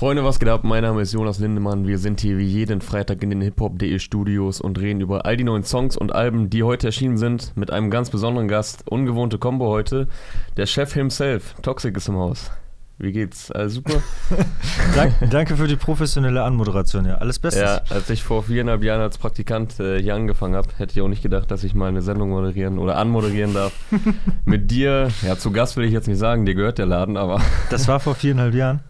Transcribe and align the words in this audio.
Freunde, 0.00 0.24
was 0.24 0.38
geht 0.38 0.48
ab? 0.48 0.64
Mein 0.64 0.82
Name 0.82 1.02
ist 1.02 1.12
Jonas 1.12 1.40
Lindemann. 1.40 1.86
Wir 1.86 1.98
sind 1.98 2.22
hier 2.22 2.38
wie 2.38 2.46
jeden 2.46 2.80
Freitag 2.80 3.22
in 3.22 3.28
den 3.28 3.42
hiphop.de 3.42 3.98
Studios 3.98 4.58
und 4.58 4.80
reden 4.80 5.02
über 5.02 5.26
all 5.26 5.36
die 5.36 5.44
neuen 5.44 5.62
Songs 5.62 5.94
und 5.94 6.14
Alben, 6.14 6.48
die 6.48 6.62
heute 6.62 6.86
erschienen 6.86 7.18
sind, 7.18 7.54
mit 7.54 7.70
einem 7.70 7.90
ganz 7.90 8.08
besonderen 8.08 8.48
Gast. 8.48 8.90
Ungewohnte 8.90 9.36
Combo 9.36 9.66
heute. 9.66 10.08
Der 10.56 10.64
Chef 10.64 10.94
himself, 10.94 11.54
Toxic 11.60 11.94
ist 11.98 12.08
im 12.08 12.16
Haus. 12.16 12.50
Wie 12.96 13.12
geht's? 13.12 13.52
Alles 13.52 13.74
super? 13.74 14.02
Dank, 14.94 15.12
danke 15.28 15.54
für 15.58 15.68
die 15.68 15.76
professionelle 15.76 16.44
Anmoderation, 16.44 17.04
ja. 17.04 17.16
Alles 17.16 17.38
Beste. 17.38 17.60
Ja, 17.60 17.82
als 17.90 18.08
ich 18.08 18.22
vor 18.22 18.44
viereinhalb 18.44 18.82
Jahren 18.82 19.02
als 19.02 19.18
Praktikant 19.18 19.80
äh, 19.80 20.00
hier 20.00 20.14
angefangen 20.14 20.54
habe, 20.54 20.68
hätte 20.78 20.94
ich 20.94 21.02
auch 21.02 21.08
nicht 21.08 21.22
gedacht, 21.22 21.50
dass 21.50 21.62
ich 21.62 21.74
mal 21.74 21.88
eine 21.90 22.00
Sendung 22.00 22.30
moderieren 22.30 22.78
oder 22.78 22.96
anmoderieren 22.96 23.52
darf. 23.52 23.74
Mit 24.46 24.70
dir, 24.70 25.08
ja, 25.20 25.36
zu 25.36 25.50
Gast 25.50 25.76
will 25.76 25.84
ich 25.84 25.92
jetzt 25.92 26.08
nicht 26.08 26.16
sagen, 26.18 26.46
dir 26.46 26.54
gehört 26.54 26.78
der 26.78 26.86
Laden, 26.86 27.18
aber. 27.18 27.42
Das 27.68 27.86
war 27.86 28.00
vor 28.00 28.14
viereinhalb 28.14 28.54
Jahren? 28.54 28.80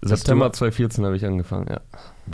September 0.00 0.52
2014 0.52 1.04
habe 1.04 1.16
ich 1.16 1.26
angefangen, 1.26 1.66
ja. 1.68 1.80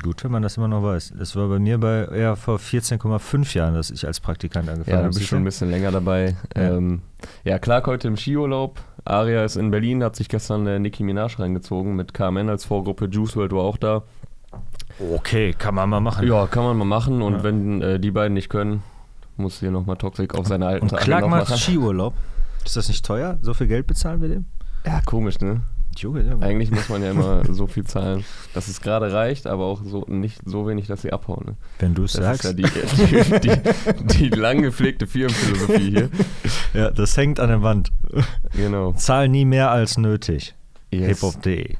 Gut, 0.02 0.22
wenn 0.24 0.30
man 0.30 0.42
das 0.42 0.56
immer 0.56 0.68
noch 0.68 0.82
weiß. 0.82 1.14
Das 1.18 1.34
war 1.36 1.48
bei 1.48 1.58
mir 1.58 1.78
bei 1.78 2.04
eher 2.04 2.36
vor 2.36 2.58
14,5 2.58 3.56
Jahren, 3.56 3.74
dass 3.74 3.90
ich 3.90 4.06
als 4.06 4.20
Praktikant 4.20 4.68
angefangen 4.68 4.96
habe. 4.96 5.06
Ja, 5.06 5.10
du 5.10 5.14
bist 5.16 5.28
schon 5.28 5.38
ein 5.38 5.44
bisschen 5.44 5.70
länger 5.70 5.90
dabei. 5.90 6.36
Ja, 6.54 6.76
ähm, 6.76 7.02
ja 7.44 7.58
Clark 7.58 7.86
heute 7.86 8.08
im 8.08 8.16
Skiurlaub. 8.16 8.80
Aria 9.04 9.44
ist 9.44 9.56
in 9.56 9.70
Berlin, 9.70 10.02
hat 10.02 10.16
sich 10.16 10.28
gestern 10.28 10.66
äh, 10.66 10.78
Nicki 10.78 11.02
Minaj 11.02 11.38
reingezogen 11.38 11.94
mit 11.96 12.12
KMN 12.12 12.48
als 12.48 12.64
Vorgruppe. 12.64 13.06
Juice 13.06 13.36
WRLD 13.36 13.52
war 13.52 13.62
auch 13.62 13.76
da. 13.76 14.02
Okay, 15.12 15.54
kann 15.56 15.74
man 15.74 15.88
mal 15.88 16.00
machen. 16.00 16.26
Ja, 16.26 16.46
kann 16.46 16.64
man 16.64 16.76
mal 16.76 16.84
machen. 16.84 17.22
Und 17.22 17.34
ja. 17.34 17.42
wenn 17.44 17.82
äh, 17.82 18.00
die 18.00 18.10
beiden 18.10 18.34
nicht 18.34 18.48
können, 18.48 18.82
muss 19.36 19.60
hier 19.60 19.70
nochmal 19.70 19.96
Toxic 19.96 20.34
auf 20.34 20.46
seine 20.46 20.66
alten 20.66 20.88
Und 20.88 20.96
Clark 20.96 21.28
macht 21.28 21.56
Skiurlaub. 21.56 22.14
Ist 22.64 22.76
das 22.76 22.88
nicht 22.88 23.04
teuer? 23.04 23.38
So 23.42 23.54
viel 23.54 23.66
Geld 23.66 23.86
bezahlen 23.86 24.22
wir 24.22 24.28
dem? 24.28 24.46
Ja, 24.86 25.00
komisch, 25.02 25.40
ne? 25.40 25.62
Junge, 26.00 26.22
Junge. 26.22 26.44
Eigentlich 26.44 26.70
muss 26.70 26.88
man 26.88 27.02
ja 27.02 27.10
immer 27.10 27.42
so 27.52 27.66
viel 27.66 27.84
zahlen, 27.84 28.24
dass 28.54 28.68
es 28.68 28.80
gerade 28.80 29.12
reicht, 29.12 29.46
aber 29.46 29.64
auch 29.64 29.82
so 29.84 30.04
nicht 30.08 30.40
so 30.44 30.66
wenig, 30.66 30.86
dass 30.86 31.02
sie 31.02 31.12
abhauen. 31.12 31.44
Ne? 31.46 31.54
Wenn 31.78 31.94
du 31.94 32.04
es 32.04 32.12
sagst. 32.12 32.44
Das 32.44 32.52
ist 32.52 32.58
ja 33.12 33.38
die, 33.38 33.48
die, 33.48 34.18
die, 34.18 34.28
lang 34.28 34.62
gepflegte 34.62 35.06
Firmenphilosophie 35.06 35.90
hier. 35.90 36.10
Ja, 36.74 36.90
das 36.90 37.16
hängt 37.16 37.38
an 37.38 37.50
der 37.50 37.62
Wand. 37.62 37.92
Genau. 38.56 38.92
Zahl 38.94 39.28
nie 39.28 39.44
mehr 39.44 39.70
als 39.70 39.96
nötig. 39.96 40.54
Yes. 40.90 41.06
Hiphop.de. 41.06 41.76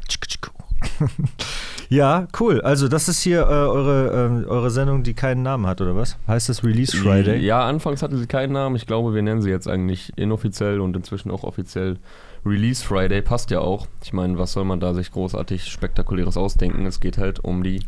Ja, 1.89 2.27
cool. 2.41 2.61
Also 2.63 2.89
das 2.89 3.09
ist 3.09 3.21
hier 3.23 3.41
äh, 3.41 3.45
eure, 3.45 4.43
äh, 4.45 4.49
eure 4.49 4.71
Sendung, 4.71 5.03
die 5.03 5.15
keinen 5.15 5.43
Namen 5.43 5.67
hat, 5.67 5.81
oder 5.81 5.95
was? 5.95 6.17
Heißt 6.27 6.49
das 6.49 6.65
Release 6.65 6.97
Friday? 6.97 7.39
Ja, 7.39 7.67
anfangs 7.67 8.03
hatte 8.03 8.17
sie 8.17 8.27
keinen 8.27 8.53
Namen. 8.53 8.77
Ich 8.77 8.87
glaube, 8.87 9.15
wir 9.15 9.23
nennen 9.23 9.43
sie 9.43 9.51
jetzt 9.51 9.69
eigentlich 9.69 10.13
inoffiziell 10.17 10.81
und 10.81 10.97
inzwischen 10.97 11.31
auch 11.31 11.45
offiziell 11.45 11.99
Release 12.45 12.85
Friday 12.85 13.23
passt 13.23 13.51
ja 13.51 13.61
auch. 13.61 13.87
Ich 14.03 14.13
meine, 14.13 14.39
was 14.39 14.53
soll 14.53 14.65
man 14.65 14.81
da 14.81 14.95
sich 14.95 15.13
großartig 15.13 15.67
Spektakuläres 15.67 16.37
ausdenken? 16.37 16.85
Es 16.87 17.01
geht 17.01 17.19
halt 17.19 17.41
um 17.41 17.63
die 17.63 17.81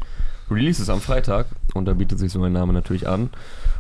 Releases 0.51 0.89
am 0.89 1.01
Freitag 1.01 1.47
und 1.75 1.87
da 1.87 1.95
bietet 1.95 2.19
sich 2.19 2.33
so 2.33 2.39
mein 2.39 2.53
Name 2.53 2.73
natürlich 2.73 3.09
an. 3.09 3.31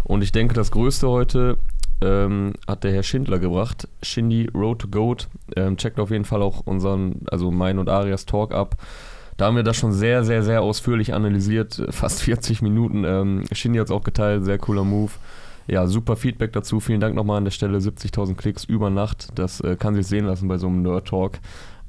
Und 0.05 0.23
ich 0.23 0.33
denke, 0.33 0.55
das 0.55 0.71
Größte 0.71 1.09
heute 1.09 1.59
ähm, 2.01 2.55
hat 2.67 2.85
der 2.85 2.93
Herr 2.93 3.03
Schindler 3.03 3.39
gebracht. 3.39 3.89
Shindy 4.03 4.49
Road 4.55 4.81
to 4.81 4.89
Goat. 4.89 5.29
Ähm, 5.57 5.77
checkt 5.77 5.99
auf 6.01 6.11
jeden 6.11 6.25
Fall 6.25 6.43
auch 6.43 6.61
unseren, 6.67 7.23
also 7.31 7.51
mein 7.51 7.79
und 7.79 7.89
Arias 7.89 8.27
Talk 8.27 8.53
ab. 8.53 8.77
Da 9.37 9.47
haben 9.47 9.57
wir 9.57 9.63
das 9.63 9.77
schon 9.77 9.93
sehr, 9.93 10.25
sehr, 10.25 10.43
sehr 10.43 10.63
ausführlich 10.63 11.15
analysiert. 11.15 11.83
Fast 11.91 12.23
40 12.23 12.63
Minuten. 12.63 13.05
Ähm, 13.05 13.45
Shindy 13.53 13.79
hat 13.79 13.87
es 13.87 13.93
auch 13.93 14.05
geteilt. 14.05 14.45
Sehr 14.45 14.59
cooler 14.59 14.85
Move 14.85 15.13
ja, 15.69 15.87
super 15.87 16.17
Feedback 16.17 16.53
dazu. 16.53 16.81
Vielen 16.81 17.01
Dank 17.01 17.15
nochmal 17.15 17.39
an 17.39 17.45
der 17.45 17.51
Stelle. 17.51 17.79
70.000 17.79 18.35
Klicks 18.37 18.65
über 18.65 18.91
Nacht. 18.91 19.29
Das 19.35 19.61
äh, 19.61 19.77
kann 19.77 19.95
sich 19.95 20.07
sehen 20.07 20.27
lassen 20.27 20.49
bei 20.49 20.59
so 20.59 20.69
einem 20.69 20.83
Nerd 20.83 21.09
Talk. 21.09 21.39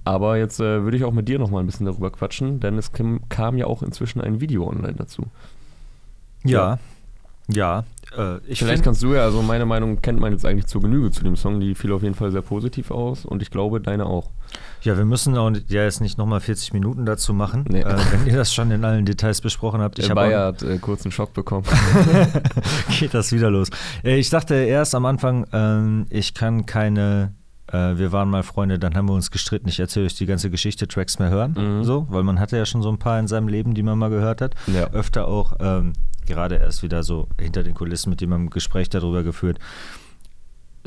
Aber 0.03 0.37
jetzt 0.37 0.59
äh, 0.59 0.83
würde 0.83 0.97
ich 0.97 1.03
auch 1.03 1.11
mit 1.11 1.27
dir 1.27 1.37
nochmal 1.37 1.61
ein 1.61 1.65
bisschen 1.65 1.85
darüber 1.85 2.09
quatschen, 2.11 2.59
denn 2.59 2.77
es 2.77 2.93
kam, 2.93 3.27
kam, 3.29 3.57
ja 3.57 3.67
auch 3.67 3.83
inzwischen 3.83 4.21
ein 4.21 4.39
Video 4.39 4.67
online 4.67 4.95
dazu. 4.95 5.23
Ja, 6.43 6.79
ja. 7.47 7.83
Äh, 8.15 8.39
Vielleicht 8.53 8.83
kannst 8.83 9.03
du 9.03 9.13
ja, 9.13 9.23
also 9.23 9.41
meine 9.41 9.65
Meinung 9.65 10.01
kennt 10.01 10.19
man 10.19 10.31
jetzt 10.31 10.45
eigentlich 10.45 10.67
zur 10.67 10.81
Genüge 10.81 11.11
zu 11.11 11.23
dem 11.23 11.35
Song. 11.35 11.59
Die 11.59 11.75
fiel 11.75 11.91
auf 11.91 12.03
jeden 12.03 12.15
Fall 12.15 12.31
sehr 12.31 12.41
positiv 12.41 12.89
aus 12.91 13.25
und 13.25 13.41
ich 13.41 13.51
glaube, 13.51 13.81
deine 13.81 14.05
auch. 14.05 14.31
Ja, 14.81 14.97
wir 14.97 15.05
müssen 15.05 15.37
auch 15.37 15.51
ja 15.67 15.83
jetzt 15.83 15.99
nicht 15.99 16.17
nochmal 16.17 16.39
40 16.39 16.71
Minuten 16.73 17.05
dazu 17.05 17.33
machen, 17.33 17.65
nee. 17.69 17.81
äh, 17.81 17.97
wenn 18.11 18.25
ihr 18.25 18.35
das 18.35 18.53
schon 18.53 18.71
in 18.71 18.85
allen 18.85 19.05
Details 19.05 19.41
besprochen 19.41 19.81
habt. 19.81 19.99
Ich 19.99 20.13
Bayer 20.13 20.45
hat 20.45 20.63
äh, 20.63 20.77
kurz 20.77 21.03
einen 21.03 21.11
Schock 21.11 21.33
bekommen. 21.33 21.65
Geht 22.99 23.13
das 23.13 23.31
wieder 23.33 23.51
los. 23.51 23.69
Äh, 24.03 24.17
ich 24.17 24.29
dachte 24.29 24.55
erst 24.55 24.95
am 24.95 25.05
Anfang, 25.05 25.45
ähm, 25.51 26.05
ich 26.09 26.33
kann 26.33 26.65
keine 26.65 27.33
äh, 27.71 27.97
wir 27.97 28.11
waren 28.11 28.29
mal 28.29 28.43
Freunde, 28.43 28.79
dann 28.79 28.95
haben 28.95 29.07
wir 29.07 29.13
uns 29.13 29.31
gestritten. 29.31 29.67
Ich 29.67 29.79
erzähle 29.79 30.05
euch 30.05 30.15
die 30.15 30.25
ganze 30.25 30.49
Geschichte, 30.49 30.87
Tracks 30.87 31.19
mehr 31.19 31.29
hören, 31.29 31.55
mhm. 31.57 31.83
so, 31.83 32.07
weil 32.09 32.23
man 32.23 32.39
hatte 32.39 32.57
ja 32.57 32.65
schon 32.65 32.81
so 32.81 32.89
ein 32.89 32.97
paar 32.97 33.19
in 33.19 33.27
seinem 33.27 33.47
Leben, 33.47 33.73
die 33.73 33.83
man 33.83 33.97
mal 33.97 34.09
gehört 34.09 34.41
hat. 34.41 34.55
Ja. 34.67 34.89
Öfter 34.91 35.27
auch 35.27 35.57
ähm, 35.59 35.93
gerade 36.25 36.55
erst 36.55 36.83
wieder 36.83 37.03
so 37.03 37.27
hinter 37.39 37.63
den 37.63 37.73
Kulissen 37.73 38.09
mit 38.09 38.21
jemandem 38.21 38.49
Gespräch 38.49 38.89
darüber 38.89 39.23
geführt 39.23 39.59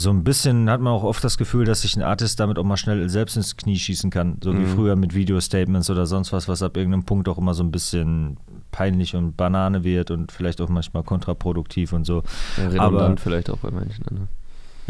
so 0.00 0.08
ein 0.08 0.24
bisschen 0.24 0.70
hat 0.70 0.80
man 0.80 0.94
auch 0.94 1.02
oft 1.02 1.22
das 1.22 1.36
Gefühl, 1.36 1.66
dass 1.66 1.82
sich 1.82 1.94
ein 1.94 2.02
Artist 2.02 2.40
damit 2.40 2.58
auch 2.58 2.64
mal 2.64 2.78
schnell 2.78 3.06
selbst 3.10 3.36
ins 3.36 3.56
Knie 3.56 3.76
schießen 3.76 4.10
kann. 4.10 4.38
So 4.42 4.50
mhm. 4.50 4.60
wie 4.60 4.66
früher 4.66 4.96
mit 4.96 5.14
Video-Statements 5.14 5.90
oder 5.90 6.06
sonst 6.06 6.32
was, 6.32 6.48
was 6.48 6.62
ab 6.62 6.78
irgendeinem 6.78 7.04
Punkt 7.04 7.28
auch 7.28 7.36
immer 7.36 7.52
so 7.52 7.62
ein 7.62 7.70
bisschen 7.70 8.38
peinlich 8.70 9.14
und 9.14 9.36
Banane 9.36 9.84
wird 9.84 10.10
und 10.10 10.32
vielleicht 10.32 10.62
auch 10.62 10.70
manchmal 10.70 11.02
kontraproduktiv 11.02 11.92
und 11.92 12.06
so. 12.06 12.22
Ja, 12.56 12.68
redundant 12.68 12.80
Aber, 12.80 13.16
vielleicht 13.18 13.50
auch 13.50 13.58
bei 13.58 13.70
manchen. 13.70 14.04
Ne? 14.10 14.28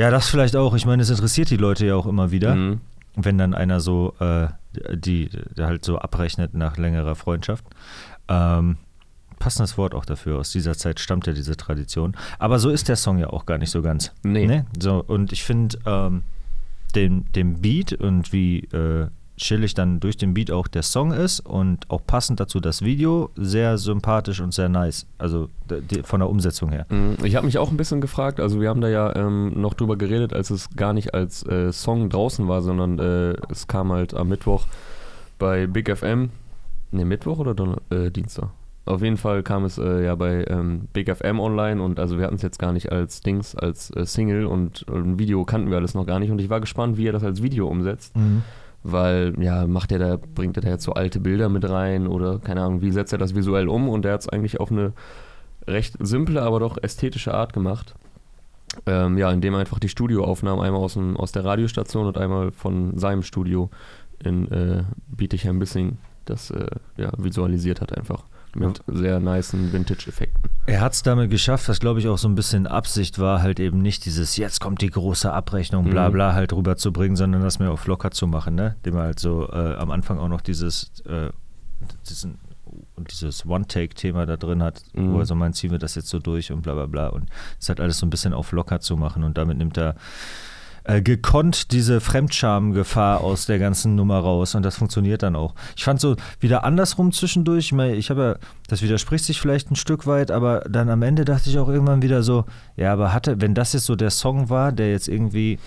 Ja, 0.00 0.10
das 0.10 0.30
vielleicht 0.30 0.56
auch. 0.56 0.74
Ich 0.74 0.86
meine, 0.86 1.02
es 1.02 1.10
interessiert 1.10 1.50
die 1.50 1.58
Leute 1.58 1.84
ja 1.84 1.94
auch 1.94 2.06
immer 2.06 2.30
wieder. 2.30 2.54
Mhm. 2.54 2.80
Wenn 3.16 3.36
dann 3.36 3.52
einer 3.52 3.80
so, 3.80 4.14
äh, 4.18 4.48
die, 4.94 5.28
die 5.28 5.62
halt 5.62 5.84
so 5.84 5.98
abrechnet 5.98 6.54
nach 6.54 6.78
längerer 6.78 7.14
Freundschaft. 7.16 7.66
Ähm, 8.26 8.78
passendes 9.38 9.76
Wort 9.76 9.94
auch 9.94 10.06
dafür. 10.06 10.38
Aus 10.38 10.52
dieser 10.52 10.74
Zeit 10.74 11.00
stammt 11.00 11.26
ja 11.26 11.34
diese 11.34 11.54
Tradition. 11.54 12.16
Aber 12.38 12.58
so 12.58 12.70
ist 12.70 12.88
der 12.88 12.96
Song 12.96 13.18
ja 13.18 13.28
auch 13.28 13.44
gar 13.44 13.58
nicht 13.58 13.68
so 13.68 13.82
ganz. 13.82 14.10
Nee. 14.22 14.46
nee? 14.46 14.64
So, 14.80 15.04
und 15.06 15.32
ich 15.32 15.44
finde 15.44 15.76
ähm, 15.84 16.22
den, 16.94 17.30
den 17.32 17.60
Beat 17.60 17.92
und 17.92 18.32
wie 18.32 18.60
äh, 18.72 19.08
chillig 19.40 19.74
dann 19.74 20.00
durch 20.00 20.16
den 20.16 20.34
Beat 20.34 20.50
auch 20.50 20.68
der 20.68 20.82
Song 20.82 21.12
ist 21.12 21.40
und 21.40 21.90
auch 21.90 22.04
passend 22.06 22.38
dazu 22.40 22.60
das 22.60 22.82
Video 22.82 23.30
sehr 23.36 23.78
sympathisch 23.78 24.40
und 24.40 24.52
sehr 24.52 24.68
nice. 24.68 25.06
Also 25.18 25.48
von 26.04 26.20
der 26.20 26.28
Umsetzung 26.28 26.70
her. 26.70 26.86
Mhm. 26.90 27.16
Ich 27.24 27.36
habe 27.36 27.46
mich 27.46 27.58
auch 27.58 27.70
ein 27.70 27.76
bisschen 27.76 28.00
gefragt, 28.00 28.38
also 28.38 28.60
wir 28.60 28.68
haben 28.68 28.80
da 28.80 28.88
ja 28.88 29.14
ähm, 29.16 29.60
noch 29.60 29.74
drüber 29.74 29.96
geredet, 29.96 30.32
als 30.32 30.50
es 30.50 30.70
gar 30.76 30.92
nicht 30.92 31.14
als 31.14 31.44
äh, 31.46 31.72
Song 31.72 32.10
draußen 32.10 32.46
war, 32.48 32.62
sondern 32.62 32.98
äh, 32.98 33.36
es 33.50 33.66
kam 33.66 33.92
halt 33.92 34.14
am 34.14 34.28
Mittwoch 34.28 34.66
bei 35.38 35.66
Big 35.66 35.96
FM. 35.96 36.30
Ne, 36.92 37.04
Mittwoch 37.04 37.38
oder 37.38 37.54
Don 37.54 37.76
äh, 37.90 38.10
Dienstag? 38.10 38.50
Auf 38.84 39.02
jeden 39.02 39.16
Fall 39.16 39.42
kam 39.42 39.64
es 39.64 39.78
äh, 39.78 40.04
ja 40.04 40.14
bei 40.16 40.44
ähm, 40.48 40.88
Big 40.92 41.14
FM 41.14 41.38
online 41.38 41.80
und 41.80 42.00
also 42.00 42.18
wir 42.18 42.26
hatten 42.26 42.36
es 42.36 42.42
jetzt 42.42 42.58
gar 42.58 42.72
nicht 42.72 42.90
als 42.90 43.20
Dings, 43.20 43.54
als 43.54 43.94
äh, 43.94 44.04
Single 44.04 44.46
und, 44.46 44.82
und, 44.88 45.06
ein 45.06 45.18
Video 45.18 45.44
kannten 45.44 45.70
wir 45.70 45.76
alles 45.76 45.94
noch 45.94 46.06
gar 46.06 46.18
nicht 46.18 46.30
und 46.30 46.40
ich 46.40 46.50
war 46.50 46.60
gespannt, 46.60 46.96
wie 46.96 47.06
er 47.06 47.12
das 47.12 47.22
als 47.22 47.42
Video 47.42 47.68
umsetzt. 47.68 48.16
Mhm. 48.16 48.42
Weil, 48.82 49.34
ja, 49.42 49.66
macht 49.66 49.92
er 49.92 49.98
da, 49.98 50.16
bringt 50.16 50.56
er 50.56 50.62
da 50.62 50.70
jetzt 50.70 50.84
so 50.84 50.94
alte 50.94 51.20
Bilder 51.20 51.48
mit 51.48 51.68
rein 51.68 52.06
oder 52.06 52.38
keine 52.38 52.62
Ahnung, 52.62 52.80
wie 52.80 52.90
setzt 52.90 53.12
er 53.12 53.18
das 53.18 53.34
visuell 53.34 53.68
um 53.68 53.88
und 53.88 54.06
er 54.06 54.14
hat 54.14 54.22
es 54.22 54.28
eigentlich 54.28 54.58
auf 54.58 54.70
eine 54.70 54.94
recht 55.66 55.96
simple, 56.00 56.40
aber 56.40 56.60
doch 56.60 56.78
ästhetische 56.82 57.34
Art 57.34 57.52
gemacht. 57.52 57.94
Ähm, 58.86 59.18
ja, 59.18 59.30
indem 59.30 59.54
er 59.54 59.60
einfach 59.60 59.80
die 59.80 59.88
Studioaufnahmen 59.88 60.64
einmal 60.64 60.80
aus, 60.80 60.94
dem, 60.94 61.16
aus 61.16 61.32
der 61.32 61.44
Radiostation 61.44 62.06
und 62.06 62.16
einmal 62.16 62.52
von 62.52 62.96
seinem 62.96 63.22
Studio 63.22 63.68
in 64.22 64.50
äh, 64.50 64.84
Bietigheim-Bissing 65.08 65.98
das 66.24 66.50
äh, 66.50 66.66
ja, 66.96 67.10
visualisiert 67.18 67.80
hat 67.80 67.96
einfach 67.96 68.24
mit 68.54 68.82
sehr 68.86 69.20
niceen 69.20 69.72
Vintage-Effekten. 69.72 70.50
Er 70.66 70.80
hat 70.80 70.92
es 70.92 71.02
damit 71.02 71.30
geschafft, 71.30 71.68
was 71.68 71.80
glaube 71.80 72.00
ich 72.00 72.08
auch 72.08 72.18
so 72.18 72.28
ein 72.28 72.34
bisschen 72.34 72.66
Absicht 72.66 73.18
war, 73.18 73.42
halt 73.42 73.60
eben 73.60 73.80
nicht 73.82 74.04
dieses 74.04 74.36
jetzt 74.36 74.60
kommt 74.60 74.82
die 74.82 74.90
große 74.90 75.32
Abrechnung, 75.32 75.84
bla 75.88 76.08
mhm. 76.08 76.12
bla 76.12 76.32
halt 76.34 76.52
rüberzubringen, 76.52 77.16
sondern 77.16 77.42
das 77.42 77.58
mir 77.58 77.70
auch 77.70 77.86
locker 77.86 78.10
zu 78.10 78.26
machen, 78.26 78.54
ne? 78.54 78.76
Dem 78.84 78.96
er 78.96 79.02
halt 79.02 79.20
so 79.20 79.48
äh, 79.50 79.74
am 79.74 79.90
Anfang 79.90 80.18
auch 80.18 80.28
noch 80.28 80.40
dieses, 80.40 80.92
äh, 81.06 81.30
diesen, 82.08 82.38
dieses 83.10 83.46
One-Take-Thema 83.46 84.26
da 84.26 84.36
drin 84.36 84.62
hat, 84.62 84.82
mhm. 84.94 85.12
wo 85.12 85.20
er 85.20 85.26
so 85.26 85.34
meint, 85.34 85.56
ziehen 85.56 85.70
wir 85.70 85.78
das 85.78 85.94
jetzt 85.94 86.08
so 86.08 86.18
durch 86.18 86.52
und 86.52 86.62
bla 86.62 86.74
bla 86.74 86.86
bla 86.86 87.08
und 87.08 87.28
es 87.58 87.68
hat 87.68 87.80
alles 87.80 87.98
so 87.98 88.06
ein 88.06 88.10
bisschen 88.10 88.32
auf 88.32 88.52
locker 88.52 88.80
zu 88.80 88.96
machen 88.96 89.24
und 89.24 89.38
damit 89.38 89.58
nimmt 89.58 89.78
er 89.78 89.96
äh, 90.84 91.02
gekonnt 91.02 91.72
diese 91.72 92.00
Fremdscham-Gefahr 92.00 93.20
aus 93.20 93.46
der 93.46 93.58
ganzen 93.58 93.94
Nummer 93.94 94.18
raus 94.18 94.54
und 94.54 94.62
das 94.62 94.76
funktioniert 94.76 95.22
dann 95.22 95.36
auch. 95.36 95.54
Ich 95.76 95.84
fand 95.84 96.00
so 96.00 96.16
wieder 96.38 96.64
andersrum 96.64 97.12
zwischendurch, 97.12 97.66
ich, 97.66 97.72
meine, 97.72 97.94
ich 97.94 98.10
habe 98.10 98.22
ja, 98.22 98.48
das 98.68 98.82
widerspricht 98.82 99.24
sich 99.24 99.40
vielleicht 99.40 99.70
ein 99.70 99.76
Stück 99.76 100.06
weit, 100.06 100.30
aber 100.30 100.60
dann 100.68 100.88
am 100.90 101.02
Ende 101.02 101.24
dachte 101.24 101.50
ich 101.50 101.58
auch 101.58 101.68
irgendwann 101.68 102.02
wieder 102.02 102.22
so, 102.22 102.44
ja, 102.76 102.92
aber 102.92 103.12
hatte, 103.12 103.40
wenn 103.40 103.54
das 103.54 103.72
jetzt 103.72 103.86
so 103.86 103.96
der 103.96 104.10
Song 104.10 104.48
war, 104.48 104.72
der 104.72 104.90
jetzt 104.90 105.08
irgendwie 105.08 105.58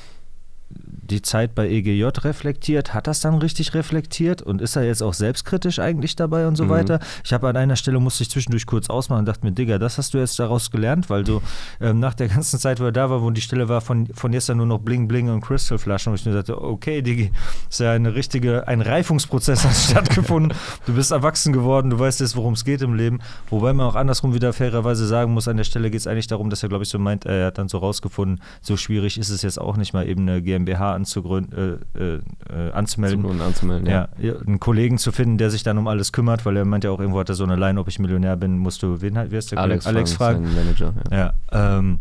die 1.09 1.21
Zeit 1.21 1.55
bei 1.55 1.69
EGJ 1.69 2.05
reflektiert? 2.23 2.93
Hat 2.93 3.07
das 3.07 3.19
dann 3.21 3.35
richtig 3.35 3.73
reflektiert 3.73 4.41
und 4.41 4.61
ist 4.61 4.75
er 4.75 4.83
jetzt 4.83 5.01
auch 5.03 5.13
selbstkritisch 5.13 5.79
eigentlich 5.79 6.15
dabei 6.15 6.47
und 6.47 6.55
so 6.55 6.65
Mhm. 6.65 6.69
weiter? 6.69 6.99
Ich 7.23 7.33
habe 7.33 7.47
an 7.49 7.57
einer 7.57 7.75
Stelle, 7.75 7.99
musste 7.99 8.23
ich 8.23 8.29
zwischendurch 8.29 8.65
kurz 8.65 8.89
ausmachen 8.89 9.19
und 9.19 9.25
dachte 9.27 9.45
mir, 9.45 9.51
Digga, 9.51 9.77
das 9.79 9.97
hast 9.97 10.13
du 10.13 10.17
jetzt 10.17 10.39
daraus 10.39 10.71
gelernt, 10.71 11.09
weil 11.09 11.23
du 11.23 11.41
ähm, 11.81 11.99
nach 11.99 12.13
der 12.13 12.27
ganzen 12.27 12.59
Zeit, 12.59 12.79
wo 12.79 12.85
er 12.85 12.91
da 12.91 13.09
war, 13.09 13.21
wo 13.21 13.29
die 13.31 13.41
Stelle 13.41 13.69
war, 13.69 13.81
von, 13.81 14.07
von 14.13 14.33
jetzt 14.33 14.49
an 14.49 14.57
nur 14.57 14.65
noch 14.65 14.79
Bling 14.79 15.07
Bling 15.07 15.29
und 15.29 15.41
Crystalflaschen, 15.41 16.11
wo 16.11 16.15
ich 16.15 16.25
mir 16.25 16.33
dachte, 16.33 16.61
okay, 16.61 17.01
Digi, 17.01 17.31
ist 17.69 17.79
ja 17.79 17.91
eine 17.91 18.15
richtige, 18.15 18.67
ein 18.67 18.81
Reifungsprozess 18.81 19.63
hat 19.65 19.73
stattgefunden. 19.89 20.57
Du 20.85 20.93
bist 20.93 21.11
erwachsen 21.11 21.53
geworden, 21.53 21.89
du 21.89 21.99
weißt 21.99 22.19
jetzt, 22.21 22.35
worum 22.35 22.53
es 22.53 22.63
geht 22.65 22.81
im 22.81 22.93
Leben. 22.93 23.19
Wobei 23.49 23.73
man 23.73 23.85
auch 23.87 23.95
andersrum 23.95 24.33
wieder 24.33 24.53
fairerweise 24.53 25.05
sagen 25.07 25.33
muss, 25.33 25.47
an 25.47 25.57
der 25.57 25.63
Stelle 25.63 25.89
geht 25.91 25.99
es 25.99 26.07
eigentlich 26.07 26.27
darum, 26.27 26.49
dass 26.49 26.63
er, 26.63 26.69
glaube 26.69 26.83
ich, 26.83 26.89
so 26.89 26.99
meint, 26.99 27.25
er 27.25 27.47
hat 27.47 27.57
dann 27.57 27.67
so 27.67 27.77
rausgefunden, 27.79 28.41
so 28.61 28.77
schwierig 28.77 29.17
ist 29.17 29.29
es 29.29 29.41
jetzt 29.41 29.59
auch 29.59 29.77
nicht 29.77 29.93
mal 29.93 30.07
eben 30.07 30.21
eine 30.27 30.41
GmbH 30.41 30.92
anzugründen, 30.93 31.79
äh, 31.95 31.99
äh, 31.99 32.19
äh, 32.49 32.71
anzumelden. 32.71 33.25
Und 33.25 33.41
anzumelden, 33.41 33.87
ja. 33.87 34.09
Ja, 34.17 34.33
einen 34.39 34.59
Kollegen 34.59 34.97
zu 34.97 35.11
finden, 35.11 35.37
der 35.37 35.49
sich 35.49 35.63
dann 35.63 35.77
um 35.77 35.87
alles 35.87 36.11
kümmert, 36.11 36.45
weil 36.45 36.57
er 36.57 36.65
meint 36.65 36.83
ja 36.83 36.91
auch 36.91 36.99
irgendwo 36.99 37.19
hat 37.19 37.29
er 37.29 37.35
so 37.35 37.43
eine 37.43 37.55
Line, 37.55 37.79
ob 37.79 37.87
ich 37.87 37.99
Millionär 37.99 38.35
bin, 38.37 38.57
musst 38.57 38.83
du, 38.83 39.01
wen 39.01 39.17
halt, 39.17 39.31
wer 39.31 39.39
ist 39.39 39.51
der 39.51 39.59
Alex, 39.59 39.85
Kollege? 39.85 39.97
Alex 39.99 40.13
fragen. 40.13 40.53
Manager, 40.53 40.93
ja. 41.11 41.33
Ja, 41.51 41.77
ähm, 41.77 41.99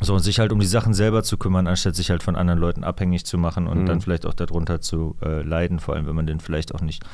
so 0.00 0.14
und 0.14 0.20
sich 0.20 0.38
halt 0.38 0.52
um 0.52 0.60
die 0.60 0.66
Sachen 0.66 0.94
selber 0.94 1.22
zu 1.24 1.36
kümmern, 1.38 1.66
anstatt 1.66 1.96
sich 1.96 2.10
halt 2.10 2.22
von 2.22 2.36
anderen 2.36 2.60
Leuten 2.60 2.84
abhängig 2.84 3.24
zu 3.26 3.36
machen 3.36 3.66
und 3.66 3.82
Mhm. 3.82 3.86
dann 3.86 4.00
vielleicht 4.00 4.26
auch 4.26 4.34
darunter 4.34 4.80
zu 4.80 5.16
äh, 5.22 5.42
leiden, 5.42 5.80
vor 5.80 5.94
allem 5.96 6.06
wenn 6.06 6.14
man 6.14 6.26
den 6.26 6.38
vielleicht 6.40 6.74
auch 6.74 6.80
nicht 6.80 7.04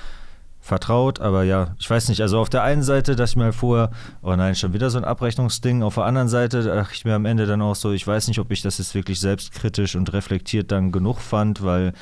vertraut. 0.64 1.20
Aber 1.20 1.44
ja, 1.44 1.74
ich 1.78 1.88
weiß 1.88 2.08
nicht, 2.08 2.22
also 2.22 2.38
auf 2.40 2.48
der 2.48 2.62
einen 2.62 2.82
Seite 2.82 3.16
dachte 3.16 3.30
ich 3.30 3.36
mir 3.36 3.44
halt 3.44 3.54
vorher, 3.54 3.90
oh 4.22 4.34
nein, 4.34 4.54
schon 4.54 4.72
wieder 4.72 4.88
so 4.88 4.96
ein 4.96 5.04
Abrechnungsding. 5.04 5.82
Auf 5.82 5.96
der 5.96 6.04
anderen 6.04 6.28
Seite 6.28 6.62
dachte 6.62 6.94
ich 6.94 7.04
mir 7.04 7.14
am 7.14 7.26
Ende 7.26 7.44
dann 7.44 7.60
auch 7.60 7.74
so, 7.74 7.92
ich 7.92 8.06
weiß 8.06 8.28
nicht, 8.28 8.38
ob 8.38 8.50
ich 8.50 8.62
das 8.62 8.78
jetzt 8.78 8.94
wirklich 8.94 9.20
selbstkritisch 9.20 9.94
und 9.94 10.10
reflektiert 10.14 10.72
dann 10.72 10.90
genug 10.90 11.20
fand, 11.20 11.62
weil 11.62 11.92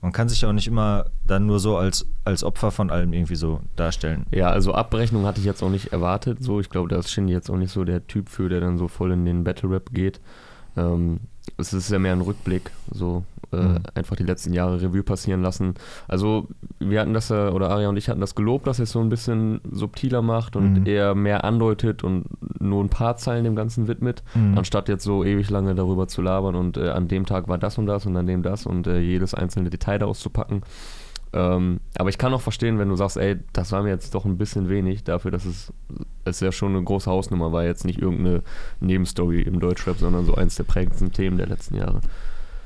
man 0.00 0.12
kann 0.12 0.28
sich 0.28 0.46
auch 0.46 0.52
nicht 0.52 0.68
immer 0.68 1.06
dann 1.26 1.46
nur 1.46 1.58
so 1.58 1.76
als, 1.76 2.06
als 2.24 2.44
Opfer 2.44 2.70
von 2.70 2.90
allem 2.90 3.12
irgendwie 3.12 3.34
so 3.34 3.60
darstellen. 3.74 4.24
Ja, 4.30 4.50
also 4.50 4.72
Abrechnung 4.72 5.26
hatte 5.26 5.40
ich 5.40 5.46
jetzt 5.46 5.62
auch 5.62 5.70
nicht 5.70 5.92
erwartet. 5.92 6.42
So, 6.42 6.60
ich 6.60 6.70
glaube, 6.70 6.88
da 6.88 6.98
ist 6.98 7.10
Shindy 7.10 7.32
jetzt 7.32 7.50
auch 7.50 7.56
nicht 7.56 7.72
so 7.72 7.82
der 7.82 8.06
Typ 8.06 8.28
für, 8.28 8.48
der 8.48 8.60
dann 8.60 8.78
so 8.78 8.86
voll 8.86 9.10
in 9.10 9.24
den 9.24 9.42
Battle 9.42 9.70
Rap 9.70 9.92
geht. 9.92 10.20
Ähm, 10.76 11.20
es 11.58 11.72
ist 11.72 11.90
ja 11.90 11.98
mehr 11.98 12.12
ein 12.12 12.20
Rückblick, 12.20 12.70
so 12.90 13.24
äh, 13.52 13.56
Mhm. 13.56 13.78
einfach 13.94 14.16
die 14.16 14.22
letzten 14.22 14.54
Jahre 14.54 14.80
Revue 14.80 15.02
passieren 15.02 15.42
lassen. 15.42 15.74
Also 16.08 16.48
wir 16.78 17.00
hatten 17.00 17.12
das 17.12 17.28
ja, 17.28 17.50
oder 17.50 17.68
Aria 17.70 17.90
und 17.90 17.98
ich 17.98 18.08
hatten 18.08 18.20
das 18.22 18.34
gelobt, 18.34 18.66
dass 18.66 18.78
er 18.78 18.84
es 18.84 18.92
so 18.92 19.00
ein 19.00 19.10
bisschen 19.10 19.60
subtiler 19.70 20.22
macht 20.22 20.56
und 20.56 20.80
Mhm. 20.80 20.86
eher 20.86 21.14
mehr 21.14 21.44
andeutet 21.44 22.02
und 22.02 22.24
nur 22.60 22.82
ein 22.82 22.88
paar 22.88 23.16
Zeilen 23.18 23.44
dem 23.44 23.54
Ganzen 23.54 23.88
widmet, 23.88 24.22
Mhm. 24.34 24.56
anstatt 24.56 24.88
jetzt 24.88 25.04
so 25.04 25.22
ewig 25.22 25.50
lange 25.50 25.74
darüber 25.74 26.08
zu 26.08 26.22
labern 26.22 26.54
und 26.54 26.78
äh, 26.78 26.88
an 26.88 27.08
dem 27.08 27.26
Tag 27.26 27.46
war 27.48 27.58
das 27.58 27.76
und 27.76 27.84
das 27.86 28.06
und 28.06 28.16
an 28.16 28.26
dem 28.26 28.42
das 28.42 28.64
und 28.64 28.86
äh, 28.86 29.00
jedes 29.00 29.34
einzelne 29.34 29.68
Detail 29.68 29.98
daraus 29.98 30.20
zu 30.20 30.30
packen. 30.30 30.62
Ähm, 31.32 31.80
aber 31.96 32.10
ich 32.10 32.18
kann 32.18 32.34
auch 32.34 32.40
verstehen, 32.40 32.78
wenn 32.78 32.88
du 32.88 32.96
sagst, 32.96 33.16
ey, 33.16 33.38
das 33.52 33.72
war 33.72 33.82
mir 33.82 33.90
jetzt 33.90 34.14
doch 34.14 34.24
ein 34.24 34.36
bisschen 34.36 34.68
wenig 34.68 35.04
dafür, 35.04 35.30
dass 35.30 35.44
es, 35.46 35.72
es 36.24 36.40
ja 36.40 36.52
schon 36.52 36.76
eine 36.76 36.84
große 36.84 37.10
Hausnummer 37.10 37.52
war, 37.52 37.64
jetzt 37.64 37.84
nicht 37.84 38.00
irgendeine 38.00 38.42
Nebenstory 38.80 39.42
im 39.42 39.58
Deutschrap, 39.58 39.96
sondern 39.98 40.26
so 40.26 40.34
eins 40.34 40.56
der 40.56 40.64
prägendsten 40.64 41.12
Themen 41.12 41.38
der 41.38 41.46
letzten 41.46 41.76
Jahre. 41.76 42.00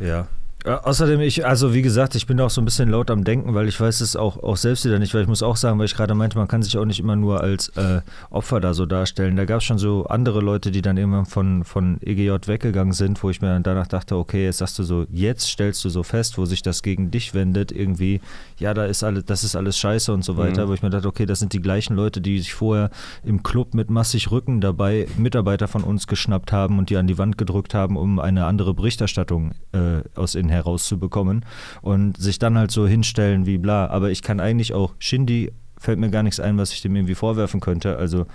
Ja. 0.00 0.26
Äh, 0.66 0.70
außerdem, 0.82 1.20
ich, 1.20 1.46
also 1.46 1.74
wie 1.74 1.82
gesagt, 1.82 2.16
ich 2.16 2.26
bin 2.26 2.40
auch 2.40 2.50
so 2.50 2.60
ein 2.60 2.64
bisschen 2.64 2.88
laut 2.90 3.08
am 3.12 3.22
Denken, 3.22 3.54
weil 3.54 3.68
ich 3.68 3.80
weiß 3.80 4.00
es 4.00 4.16
auch, 4.16 4.42
auch 4.42 4.56
selbst 4.56 4.84
wieder 4.84 4.98
nicht, 4.98 5.14
weil 5.14 5.22
ich 5.22 5.28
muss 5.28 5.44
auch 5.44 5.54
sagen, 5.54 5.78
weil 5.78 5.86
ich 5.86 5.94
gerade 5.94 6.14
meinte, 6.16 6.36
man 6.36 6.48
kann 6.48 6.62
sich 6.62 6.76
auch 6.76 6.84
nicht 6.84 6.98
immer 6.98 7.14
nur 7.14 7.40
als 7.40 7.68
äh, 7.76 8.00
Opfer 8.30 8.58
da 8.58 8.74
so 8.74 8.84
darstellen. 8.84 9.36
Da 9.36 9.44
gab 9.44 9.58
es 9.58 9.64
schon 9.64 9.78
so 9.78 10.06
andere 10.06 10.40
Leute, 10.40 10.72
die 10.72 10.82
dann 10.82 10.96
irgendwann 10.96 11.24
von, 11.26 11.62
von 11.62 11.98
EGJ 12.00 12.32
weggegangen 12.46 12.92
sind, 12.92 13.22
wo 13.22 13.30
ich 13.30 13.40
mir 13.40 13.48
dann 13.48 13.62
danach 13.62 13.86
dachte, 13.86 14.16
okay, 14.16 14.44
jetzt 14.44 14.58
sagst 14.58 14.76
du 14.80 14.82
so, 14.82 15.06
jetzt 15.12 15.46
stellst 15.46 15.84
du 15.84 15.88
so 15.88 16.02
fest, 16.02 16.36
wo 16.36 16.44
sich 16.46 16.62
das 16.62 16.82
gegen 16.82 17.12
dich 17.12 17.32
wendet, 17.32 17.70
irgendwie, 17.70 18.20
ja, 18.58 18.74
da 18.74 18.86
ist 18.86 19.04
alles, 19.04 19.24
das 19.24 19.44
ist 19.44 19.54
alles 19.54 19.78
scheiße 19.78 20.12
und 20.12 20.24
so 20.24 20.36
weiter, 20.36 20.64
Mhm. 20.64 20.70
wo 20.70 20.74
ich 20.74 20.82
mir 20.82 20.90
dachte, 20.90 21.06
okay, 21.06 21.26
das 21.26 21.38
sind 21.38 21.52
die 21.52 21.60
gleichen 21.62 21.94
Leute, 21.94 22.20
die 22.20 22.38
sich 22.40 22.54
vorher 22.54 22.90
im 23.22 23.44
Club 23.44 23.72
mit 23.74 23.88
massig 23.88 24.32
Rücken 24.32 24.60
dabei 24.60 25.06
Mitarbeiter 25.16 25.68
von 25.68 25.84
uns 25.84 26.08
geschnappt 26.08 26.50
haben 26.50 26.78
und 26.80 26.90
die 26.90 26.96
an 26.96 27.06
die 27.06 27.18
Wand 27.18 27.38
gedrückt 27.38 27.72
haben, 27.72 27.96
um 27.96 28.18
eine 28.18 28.46
andere 28.46 28.74
Berichterstattung 28.74 29.52
äh, 29.72 30.00
aus 30.16 30.34
innen 30.34 30.55
herauszubekommen 30.56 31.44
und 31.82 32.16
sich 32.16 32.38
dann 32.38 32.58
halt 32.58 32.70
so 32.70 32.86
hinstellen 32.86 33.46
wie 33.46 33.58
bla. 33.58 33.86
Aber 33.86 34.10
ich 34.10 34.22
kann 34.22 34.40
eigentlich 34.40 34.74
auch, 34.74 34.94
Shindy 34.98 35.52
fällt 35.78 35.98
mir 35.98 36.10
gar 36.10 36.22
nichts 36.22 36.40
ein, 36.40 36.58
was 36.58 36.72
ich 36.72 36.82
dem 36.82 36.96
irgendwie 36.96 37.14
vorwerfen 37.14 37.60
könnte. 37.60 37.96
Also 37.96 38.26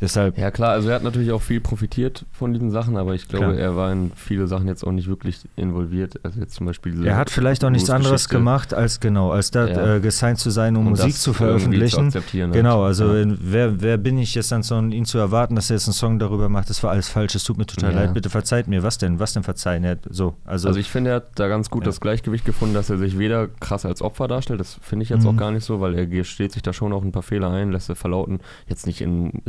deshalb, 0.00 0.38
Ja 0.38 0.50
klar, 0.50 0.70
also 0.70 0.88
er 0.88 0.94
hat 0.96 1.02
natürlich 1.02 1.32
auch 1.32 1.42
viel 1.42 1.60
profitiert 1.60 2.24
von 2.32 2.52
diesen 2.52 2.70
Sachen, 2.70 2.96
aber 2.96 3.14
ich 3.14 3.28
glaube, 3.28 3.46
Klar. 3.46 3.58
er 3.58 3.76
war 3.76 3.92
in 3.92 4.12
viele 4.16 4.46
Sachen 4.46 4.66
jetzt 4.68 4.84
auch 4.84 4.92
nicht 4.92 5.08
wirklich 5.08 5.40
involviert. 5.56 6.14
Also 6.22 6.40
jetzt 6.40 6.54
zum 6.54 6.66
Beispiel 6.66 6.92
diese 6.92 7.06
er 7.06 7.16
hat 7.16 7.30
vielleicht 7.30 7.64
auch 7.64 7.70
nichts 7.70 7.90
anderes 7.90 8.28
gemacht, 8.28 8.74
als 8.74 9.00
genau, 9.00 9.30
als 9.30 9.50
da 9.50 9.66
Ja. 9.66 9.96
äh, 9.96 10.00
gesigned 10.00 10.38
zu 10.38 10.50
sein, 10.50 10.76
um 10.76 10.86
Und 10.86 10.90
Musik 10.92 11.14
zu 11.14 11.32
veröffentlichen. 11.32 12.10
Zu 12.10 12.18
akzeptieren, 12.18 12.52
Genau, 12.52 12.78
halt. 12.78 12.86
also 12.88 13.14
Ja. 13.14 13.26
wer, 13.40 13.80
wer 13.80 13.96
bin 13.98 14.18
ich 14.18 14.34
jetzt 14.34 14.52
dann 14.52 14.62
so 14.62 14.78
ihn 14.78 15.04
zu 15.04 15.18
erwarten, 15.18 15.54
dass 15.56 15.70
er 15.70 15.76
jetzt 15.76 15.86
einen 15.88 15.94
Song 15.94 16.18
darüber 16.18 16.48
macht, 16.48 16.70
das 16.70 16.82
war 16.82 16.90
alles 16.90 17.08
falsch, 17.08 17.34
es 17.34 17.44
tut 17.44 17.58
mir 17.58 17.66
total 17.66 17.92
Ja. 17.92 18.00
leid, 18.02 18.14
bitte 18.14 18.30
verzeiht 18.30 18.68
mir, 18.68 18.82
was 18.82 18.98
denn, 18.98 19.18
was 19.18 19.32
denn 19.32 19.42
verzeihen? 19.42 19.84
Ja, 19.84 19.96
so, 20.08 20.34
also, 20.44 20.68
Also 20.68 20.80
ich 20.80 20.90
finde, 20.90 21.10
er 21.10 21.16
hat 21.16 21.30
da 21.38 21.48
ganz 21.48 21.70
gut 21.70 21.86
das 21.86 22.00
Gleichgewicht 22.00 22.44
gefunden, 22.44 22.74
dass 22.74 22.90
er 22.90 22.98
sich 22.98 23.18
weder 23.18 23.48
krass 23.48 23.84
als 23.84 24.02
Opfer 24.02 24.28
darstellt, 24.28 24.60
das 24.60 24.78
finde 24.80 25.02
ich 25.04 25.08
jetzt 25.10 25.22
Mhm. 25.24 25.28
auch 25.30 25.36
gar 25.36 25.50
nicht 25.50 25.64
so, 25.64 25.80
weil 25.80 25.94
er 25.94 26.06
gesteht 26.06 26.52
sich 26.52 26.62
da 26.62 26.72
schon 26.72 26.92
auch 26.92 27.02
ein 27.02 27.12
paar 27.12 27.22
Fehler 27.22 27.50
ein, 27.50 27.72
lässt 27.72 27.88
er 27.88 27.96
verlauten, 27.96 28.40
jetzt 28.68 28.86
nicht 28.86 29.00
in 29.00 29.42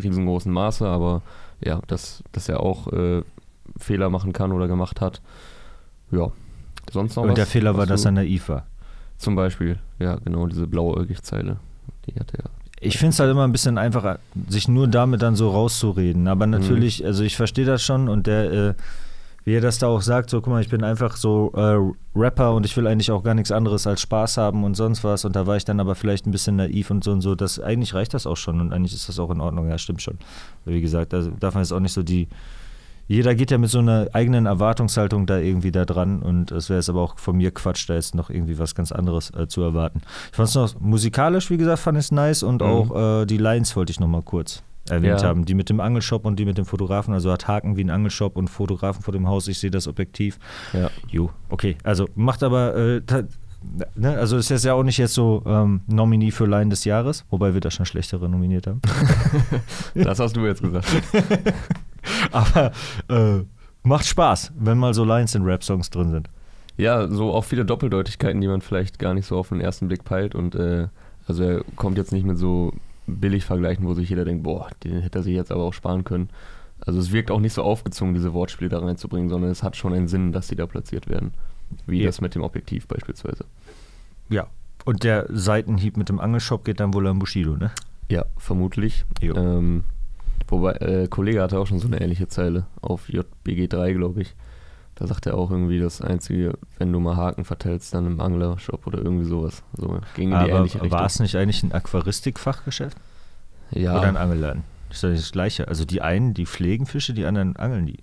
riesengroßem 0.46 0.52
Maße, 0.54 0.88
aber 0.88 1.22
ja, 1.64 1.80
dass, 1.88 2.24
dass 2.32 2.50
er 2.50 2.60
auch 2.62 2.88
äh, 2.92 3.22
Fehler 3.78 4.10
machen 4.10 4.34
kann 4.34 4.52
oder 4.52 4.68
gemacht 4.68 5.02
hat. 5.02 5.22
Ja. 6.12 6.32
Sonst 6.92 7.16
noch 7.16 7.24
was? 7.24 7.30
und 7.30 7.38
der 7.38 7.46
Fehler 7.46 7.74
war, 7.76 7.82
was 7.82 7.90
dass 7.90 8.06
er 8.06 8.12
naiv 8.12 8.50
war. 8.50 8.66
Zum 9.18 9.36
Beispiel, 9.36 9.78
ja, 10.00 10.16
genau, 10.16 10.48
diese 10.48 10.66
blauäugig-Zeile, 10.68 11.58
die 12.08 12.20
hat 12.20 12.34
er. 12.34 12.46
Ich 12.84 12.98
finde 12.98 13.10
es 13.14 13.20
halt 13.20 13.30
immer 13.30 13.44
ein 13.44 13.52
bisschen 13.52 13.78
einfacher, 13.78 14.18
sich 14.50 14.68
nur 14.68 14.88
damit 14.88 15.22
dann 15.22 15.36
so 15.36 15.52
rauszureden. 15.52 16.28
Aber 16.28 16.48
Mhm. 16.48 16.52
natürlich, 16.54 17.06
also 17.06 17.24
ich 17.24 17.36
verstehe 17.36 17.66
das 17.66 17.84
schon 17.84 18.10
und 18.10 18.26
der, 18.26 18.52
äh, 18.52 18.74
wie 19.44 19.56
er 19.56 19.62
das 19.62 19.80
da 19.80 19.88
auch 19.88 20.02
sagt, 20.02 20.30
so 20.30 20.40
guck 20.42 20.54
mal, 20.54 20.62
ich 20.62 20.70
bin 20.70 20.84
einfach 20.84 21.16
so 21.18 21.52
äh, 21.56 21.78
Rapper 22.18 22.54
und 22.54 22.66
ich 22.66 22.78
will 22.78 22.86
eigentlich 22.86 23.10
auch 23.12 23.24
gar 23.24 23.34
nichts 23.34 23.52
anderes 23.52 23.88
als 23.88 24.02
Spaß 24.02 24.38
haben 24.38 24.64
und 24.64 24.76
sonst 24.76 25.04
was. 25.04 25.26
Und 25.26 25.36
da 25.36 25.48
war 25.48 25.58
ich 25.58 25.66
dann 25.66 25.80
aber 25.80 25.96
vielleicht 25.96 26.28
ein 26.28 26.32
bisschen 26.32 26.58
naiv 26.58 26.92
und 26.92 27.04
so 27.04 27.12
und 27.12 27.22
so. 27.22 27.34
Das, 27.34 27.60
eigentlich 27.60 27.94
reicht 27.96 28.14
das 28.14 28.28
auch 28.28 28.38
schon 28.38 28.62
und 28.62 28.72
eigentlich 28.72 28.94
ist 28.94 29.10
das 29.10 29.18
auch 29.20 29.32
in 29.32 29.42
Ordnung. 29.42 29.68
Ja, 29.68 29.78
stimmt 29.80 30.02
schon. 30.02 30.20
Wie 30.66 30.80
gesagt, 30.82 31.12
da 31.14 31.22
darf 31.40 31.56
man 31.56 31.64
jetzt 31.64 31.72
auch 31.72 31.80
nicht 31.80 31.94
so 31.94 32.04
die. 32.04 32.28
Jeder 33.08 33.36
geht 33.36 33.52
ja 33.52 33.58
mit 33.58 33.70
so 33.70 33.80
einer 33.80 34.08
eigenen 34.14 34.46
Erwartungshaltung 34.46 35.26
da 35.26 35.38
irgendwie 35.38 35.72
da 35.72 35.84
dran 35.86 36.22
und 36.22 36.52
es 36.52 36.70
wäre 36.70 36.80
jetzt 36.80 36.90
aber 36.90 37.02
auch 37.02 37.18
von 37.18 37.36
mir 37.36 37.52
Quatsch, 37.52 37.90
da 37.90 37.96
jetzt 37.96 38.16
noch 38.16 38.30
irgendwie 38.30 38.58
was 38.58 38.74
ganz 38.74 38.92
anderes 38.94 39.32
äh, 39.32 39.48
zu 39.48 39.62
erwarten. 39.64 40.02
Ich 40.30 40.38
fand 40.38 40.48
es 40.48 40.56
noch 40.56 40.80
musikalisch, 40.80 41.50
wie 41.50 41.58
gesagt, 41.58 41.80
fand 41.80 41.98
ich 41.98 42.06
es 42.06 42.12
nice 42.12 42.44
und 42.44 42.62
Mhm. 42.62 42.68
auch 42.68 43.22
äh, 43.22 43.26
die 43.26 43.38
Lines 43.38 43.76
wollte 43.76 43.92
ich 43.92 44.00
noch 44.00 44.08
mal 44.08 44.22
kurz 44.22 44.64
erwähnt 44.90 45.22
Ja. 45.22 45.28
haben. 45.28 45.46
Die 45.46 45.54
mit 45.54 45.70
dem 45.70 45.80
Angelshop 45.80 46.26
und 46.26 46.38
die 46.38 46.46
mit 46.46 46.58
dem 46.58 46.66
Fotografen, 46.66 47.14
also 47.14 47.32
hat 47.32 47.48
Haken 47.48 47.76
wie 47.78 47.84
ein 47.84 47.90
Angelshop 47.90 48.36
und 48.38 48.50
Fotografen 48.50 49.02
vor 49.04 49.12
dem 49.14 49.28
Haus, 49.28 49.48
ich 49.48 49.60
sehe 49.60 49.72
das 49.72 49.88
Objektiv. 49.88 50.40
Ja. 50.74 50.90
Jo, 51.08 51.30
okay, 51.50 51.78
also 51.84 52.08
macht 52.16 52.44
aber, 52.44 52.76
äh, 52.76 53.02
ne, 53.96 54.18
also 54.18 54.38
ist 54.38 54.50
jetzt 54.50 54.66
ja 54.66 54.74
auch 54.74 54.84
nicht 54.84 54.98
jetzt 54.98 55.14
so 55.14 55.44
ähm, 55.46 55.82
Nominee 55.88 56.32
für 56.32 56.46
Line 56.48 56.70
des 56.70 56.84
Jahres, 56.86 57.26
wobei 57.30 57.54
wir 57.54 57.62
da 57.62 57.70
schon 57.72 57.86
schlechtere 57.86 58.28
nominiert 58.30 58.68
haben. 58.68 58.82
Das 59.94 60.20
hast 60.20 60.36
du 60.36 60.46
jetzt 60.46 60.62
gesagt. 60.62 60.88
aber 62.32 62.72
äh, 63.10 63.44
macht 63.84 64.06
Spaß, 64.06 64.54
wenn 64.58 64.78
mal 64.78 64.94
so 64.94 65.04
Lines 65.04 65.36
in 65.36 65.44
Rap-Songs 65.44 65.90
drin 65.90 66.12
sind. 66.12 66.30
Ja, 66.78 67.08
so 67.08 67.34
auch 67.34 67.44
viele 67.44 67.66
Doppeldeutigkeiten, 67.66 68.42
die 68.42 68.48
man 68.48 68.62
vielleicht 68.62 68.98
gar 68.98 69.14
nicht 69.14 69.28
so 69.28 69.38
auf 69.38 69.50
den 69.50 69.62
ersten 69.62 69.88
Blick 69.88 70.04
peilt. 70.04 70.34
Und 70.36 70.56
äh, 70.56 70.88
also 71.28 71.44
er 71.44 71.64
kommt 71.76 71.98
jetzt 71.98 72.12
nicht 72.12 72.26
mit 72.26 72.38
so 72.38 72.74
billig 73.08 73.46
Vergleichen, 73.46 73.86
wo 73.86 73.94
sich 73.94 74.10
jeder 74.10 74.26
denkt, 74.26 74.44
boah, 74.44 74.70
den 74.84 75.02
hätte 75.02 75.20
er 75.20 75.24
sich 75.24 75.36
jetzt 75.36 75.52
aber 75.52 75.64
auch 75.64 75.74
sparen 75.74 76.04
können. 76.04 76.30
Also 76.80 77.00
es 77.00 77.12
wirkt 77.12 77.30
auch 77.32 77.40
nicht 77.40 77.54
so 77.54 77.64
aufgezwungen, 77.64 78.14
diese 78.16 78.34
Wortspiele 78.34 78.70
da 78.70 78.80
reinzubringen, 78.80 79.30
sondern 79.30 79.52
es 79.52 79.62
hat 79.64 79.76
schon 79.76 79.94
einen 79.94 80.08
Sinn, 80.08 80.32
dass 80.32 80.48
die 80.48 80.56
da 80.56 80.66
platziert 80.66 81.08
werden. 81.10 81.34
Wie 81.86 82.00
Ja. 82.02 82.08
das 82.08 82.22
mit 82.22 82.36
dem 82.36 82.42
Objektiv 82.42 82.88
beispielsweise. 82.88 83.46
Ja. 84.30 84.48
Und 84.84 85.04
der 85.04 85.28
Seitenhieb 85.30 85.96
mit 85.98 86.10
dem 86.10 86.20
Angelshop 86.20 86.66
geht 86.66 86.80
dann 86.80 86.94
wohl 86.94 87.06
an 87.08 87.20
Bushido, 87.20 87.56
ne? 87.56 87.72
Ja, 88.10 88.26
vermutlich. 88.38 89.06
Ähm, 89.22 89.84
wobei, 90.48 90.72
äh, 90.74 91.08
Kollege 91.08 91.42
hatte 91.42 91.60
auch 91.60 91.68
schon 91.68 91.80
so 91.80 91.88
eine 91.88 92.02
ähnliche 92.02 92.28
Zeile 92.28 92.66
auf 92.82 93.08
JBG3, 93.10 93.94
glaube 93.94 94.22
ich. 94.24 94.36
Da 95.02 95.08
sagt 95.08 95.26
er 95.26 95.36
auch 95.36 95.50
irgendwie 95.50 95.80
das 95.80 96.00
Einzige, 96.00 96.54
wenn 96.78 96.94
du 96.94 97.00
mal 97.00 97.16
Haken 97.18 97.44
verteilst, 97.44 97.92
dann 97.96 98.06
im 98.06 98.22
Anglershop 98.22 98.86
oder 98.86 99.00
irgendwie 99.00 99.26
sowas. 99.26 99.64
So 99.76 99.98
ging 100.16 100.26
in 100.26 100.30
die 100.30 100.36
Aber 100.36 100.50
ähnliche 100.50 100.76
Richtung. 100.84 100.92
war 100.92 101.06
es 101.08 101.20
nicht 101.20 101.36
eigentlich 101.36 101.64
ein 101.64 101.72
Aquaristik-Fachgeschäft? 101.72 102.96
Ja, 103.72 103.98
Oder 103.98 104.10
ein 104.10 104.18
Angelladen? 104.18 104.64
Ist 104.92 105.04
nicht 105.04 105.20
das 105.24 105.32
Gleiche. 105.32 105.68
Also 105.68 105.86
die 105.86 106.04
einen, 106.04 106.36
die 106.36 106.46
pflegen 106.46 106.86
Fische, 106.86 107.14
die 107.14 107.26
anderen 107.26 107.56
angeln 107.56 107.88
die. 107.88 107.98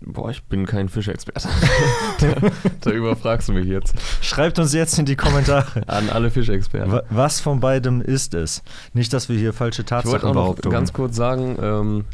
boah, 0.00 0.28
ich 0.30 0.42
bin 0.42 0.66
kein 0.66 0.88
Fischexperte. 0.88 1.48
da, 2.20 2.34
da 2.80 2.90
überfragst 2.90 3.48
du 3.48 3.52
mich 3.52 3.66
jetzt. 3.66 3.94
Schreibt 4.20 4.58
uns 4.58 4.72
jetzt 4.72 4.98
in 4.98 5.04
die 5.06 5.14
Kommentare. 5.16 5.82
An 5.86 6.08
alle 6.10 6.30
Fischexperten. 6.32 6.90
Wa- 6.90 7.02
Was 7.10 7.38
von 7.40 7.60
beidem 7.60 8.00
ist 8.00 8.34
es? 8.34 8.64
Nicht, 8.92 9.12
dass 9.12 9.28
wir 9.28 9.38
hier 9.38 9.52
falsche 9.52 9.82
Ich 9.82 9.90
wollte 10.06 10.26
auch 10.26 10.34
noch 10.34 10.56
ganz 10.70 10.92
kurz 10.92 11.14
sagen, 11.14 11.56
ähm, 11.62 12.04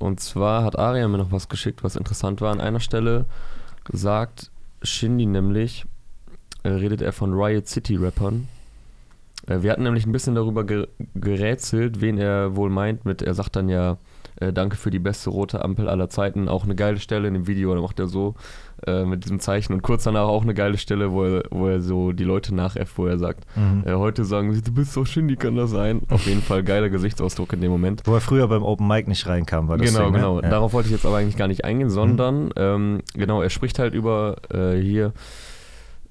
und 0.00 0.18
zwar 0.18 0.64
hat 0.64 0.78
Aria 0.78 1.06
mir 1.08 1.18
noch 1.18 1.30
was 1.30 1.48
geschickt, 1.48 1.84
was 1.84 1.94
interessant 1.94 2.40
war. 2.40 2.50
An 2.50 2.60
einer 2.60 2.80
Stelle 2.80 3.26
sagt 3.92 4.50
Shindy 4.82 5.26
nämlich, 5.26 5.84
äh, 6.62 6.70
redet 6.70 7.02
er 7.02 7.12
von 7.12 7.34
Riot 7.34 7.68
City 7.68 7.96
Rappern. 7.96 8.48
Äh, 9.46 9.60
wir 9.60 9.70
hatten 9.70 9.82
nämlich 9.82 10.06
ein 10.06 10.12
bisschen 10.12 10.34
darüber 10.34 10.64
ge 10.64 10.88
gerätselt, 11.14 12.00
wen 12.00 12.16
er 12.16 12.56
wohl 12.56 12.70
meint 12.70 13.04
mit, 13.04 13.20
er 13.20 13.34
sagt 13.34 13.56
dann 13.56 13.68
ja, 13.68 13.98
äh, 14.36 14.54
danke 14.54 14.76
für 14.76 14.90
die 14.90 14.98
beste 14.98 15.28
rote 15.28 15.62
Ampel 15.62 15.86
aller 15.86 16.08
Zeiten. 16.08 16.48
Auch 16.48 16.64
eine 16.64 16.74
geile 16.74 16.98
Stelle 16.98 17.28
in 17.28 17.34
dem 17.34 17.46
Video, 17.46 17.74
da 17.74 17.82
macht 17.82 17.98
er 17.98 18.08
so 18.08 18.34
äh, 18.86 19.04
mit 19.04 19.24
diesem 19.24 19.40
Zeichen. 19.40 19.72
Und 19.72 19.82
kurz 19.82 20.04
danach 20.04 20.26
auch 20.28 20.42
eine 20.42 20.54
geile 20.54 20.78
Stelle, 20.78 21.12
wo 21.12 21.24
er, 21.24 21.42
wo 21.50 21.66
er 21.68 21.80
so 21.80 22.12
die 22.12 22.24
Leute 22.24 22.54
nachäfft, 22.54 22.96
wo 22.98 23.06
er 23.06 23.18
sagt, 23.18 23.44
Mhm. 23.56 23.84
äh, 23.86 23.94
heute 23.94 24.24
sagen 24.24 24.52
sie, 24.52 24.62
du 24.62 24.72
bist 24.72 24.92
so 24.92 25.04
Shindy, 25.04 25.36
kann 25.36 25.56
das 25.56 25.70
sein? 25.70 26.02
Auf 26.10 26.26
jeden 26.26 26.42
Fall 26.42 26.62
geiler 26.62 26.88
Gesichtsausdruck 26.90 27.52
in 27.52 27.60
dem 27.60 27.70
Moment. 27.70 28.02
Wo 28.04 28.14
er 28.14 28.20
früher 28.20 28.46
beim 28.48 28.62
Open 28.62 28.86
Mic 28.88 29.08
nicht 29.08 29.26
reinkam, 29.26 29.68
war 29.68 29.78
das 29.78 29.92
Genau, 29.92 30.04
Ding, 30.04 30.12
ne? 30.12 30.18
genau. 30.18 30.40
Ja. 30.40 30.46
Mhm. 30.46 30.50
Darauf 30.50 30.72
wollte 30.72 30.88
ich 30.88 30.92
jetzt 30.94 31.06
aber 31.06 31.16
eigentlich 31.16 31.36
gar 31.36 31.48
nicht 31.48 31.64
eingehen, 31.64 31.90
sondern 31.90 32.50
ähm, 32.56 33.00
genau, 33.14 33.42
er 33.42 33.50
spricht 33.50 33.78
halt 33.78 33.94
über 33.94 34.36
äh, 34.52 34.76
hier. 34.80 35.12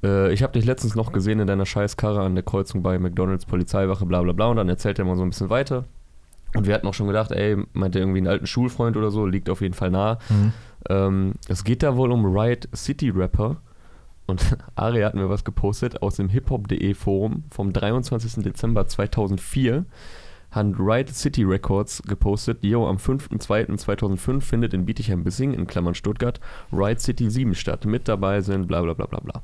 Äh, 0.04 0.32
ich 0.34 0.44
habe 0.44 0.54
dich 0.54 0.66
letztens 0.66 0.96
noch 0.96 1.12
gesehen 1.12 1.40
in 1.40 1.48
deiner 1.48 1.66
scheiß 1.66 1.98
Karre 1.98 2.22
an 2.22 2.36
der 2.36 2.44
Kreuzung 2.44 2.82
bei 2.84 2.98
McDonalds 3.00 3.46
Polizeiwache, 3.46 4.06
bla 4.06 4.22
bla 4.22 4.34
bla. 4.34 4.48
Und 4.48 4.58
dann 4.58 4.70
erzählt 4.70 4.98
er 5.00 5.06
mal 5.06 5.16
so 5.16 5.24
ein 5.24 5.30
bisschen 5.30 5.50
weiter. 5.50 5.86
Und 6.56 6.68
wir 6.68 6.74
hatten 6.74 6.88
auch 6.88 6.94
schon 6.94 7.08
gedacht, 7.08 7.32
ey, 7.32 7.58
meint 7.74 7.96
er 7.96 8.02
irgendwie 8.02 8.20
einen 8.20 8.28
alten 8.28 8.48
Schulfreund 8.48 8.98
oder 8.98 9.12
so, 9.12 9.26
liegt 9.26 9.50
auf 9.50 9.62
jeden 9.62 9.74
Fall 9.74 9.92
nah. 9.92 10.18
Mhm. 10.30 10.54
Ähm, 10.90 11.34
es 11.48 11.64
geht 11.64 11.84
da 11.84 11.96
wohl 11.96 12.12
um 12.12 12.26
Riot 12.26 12.68
City 12.76 13.10
Rapper. 13.10 13.58
Und 14.26 14.58
Ari 14.76 15.02
hat 15.02 15.16
mir 15.16 15.30
was 15.30 15.44
gepostet 15.44 16.02
aus 16.02 16.16
dem 16.16 16.30
hiphop.de 16.30 16.94
Forum 16.94 17.44
vom 17.52 17.74
23. 17.74 18.44
Dezember 18.44 18.88
2004. 18.88 19.86
Hat 20.52 20.66
Riot 20.80 21.10
City 21.10 21.44
Records 21.44 22.02
gepostet, 22.08 22.64
yo, 22.64 22.88
am 22.88 22.98
5.2.2005 22.98 24.42
findet 24.42 24.74
in 24.74 24.86
Bietigheim-Bissing, 24.86 25.54
in 25.54 25.68
Klammern 25.68 25.96
Stuttgart, 25.96 26.40
Riot 26.72 27.00
City 27.02 27.30
7 27.30 27.54
statt. 27.56 27.86
Mit 27.86 28.08
dabei 28.08 28.42
sind 28.42 28.68
bla 28.68 28.82
bla 28.82 28.94
bla 28.94 29.06
bla 29.06 29.20
bla. 29.20 29.42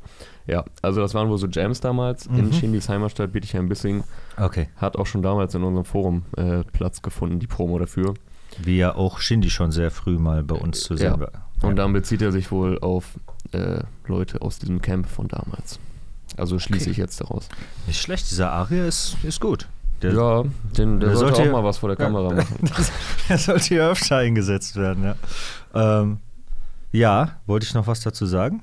Ja, 0.48 0.66
also 0.82 1.02
das 1.02 1.14
waren 1.14 1.30
wohl 1.30 1.38
so 1.38 1.48
Jams 1.48 1.80
damals 1.80 2.26
in 2.28 2.48
Mhm. 2.48 2.54
Shindys 2.54 2.90
Heimatstadt 2.90 3.32
Bietigheim-Bissing. 3.34 4.04
Okay. 4.38 4.68
Hat 4.78 4.96
auch 4.98 5.06
schon 5.06 5.22
damals 5.22 5.54
in 5.56 5.64
unserem 5.64 5.86
Forum 5.86 6.24
äh, 6.38 6.64
Platz 6.72 7.02
gefunden, 7.02 7.40
die 7.40 7.48
Promo 7.48 7.78
dafür. 7.80 8.14
Wie 8.64 8.78
ja 8.78 8.96
auch 8.96 9.20
Shindy 9.20 9.50
schon 9.50 9.72
sehr 9.72 9.92
früh 9.92 10.18
mal 10.18 10.44
bei 10.44 10.56
uns 10.56 10.82
zu 10.82 10.96
sehen 10.98 11.14
Ja. 11.14 11.20
war. 11.20 11.32
Und 11.62 11.76
dann 11.78 11.94
bezieht 11.94 12.22
er 12.22 12.32
sich 12.32 12.52
wohl 12.52 12.80
auf 12.80 13.20
äh, 13.52 13.80
Leute 14.08 14.42
aus 14.42 14.60
diesem 14.60 14.82
Camp 14.82 15.08
von 15.08 15.28
damals. 15.28 15.80
Also 16.38 16.60
schließe 16.60 16.84
Okay. 16.86 16.92
ich 16.92 16.98
jetzt 16.98 17.22
daraus. 17.22 17.48
Nicht 17.88 18.00
schlecht, 18.02 18.30
dieser 18.30 18.52
Aria 18.52 18.86
ist, 18.86 19.18
ist 19.24 19.40
gut. 19.40 19.68
Der, 20.12 20.14
ja, 20.14 20.44
den, 20.78 21.00
der 21.00 21.10
der 21.10 21.18
sollte, 21.18 21.36
sollte 21.36 21.42
auch 21.42 21.46
ja- 21.46 21.52
mal 21.52 21.64
was 21.64 21.78
vor 21.78 21.90
der 21.90 21.96
Kamera 21.98 22.34
machen. 22.34 22.70
der 23.30 23.38
sollte 23.38 23.66
hier 23.66 23.90
öfter 23.90 24.18
eingesetzt 24.18 24.76
werden, 24.76 25.04
ja. 25.04 25.16
Ähm, 25.74 26.18
ja, 26.92 27.38
wollte 27.46 27.66
ich 27.66 27.74
noch 27.74 27.88
was 27.88 28.00
dazu 28.02 28.26
sagen? 28.26 28.62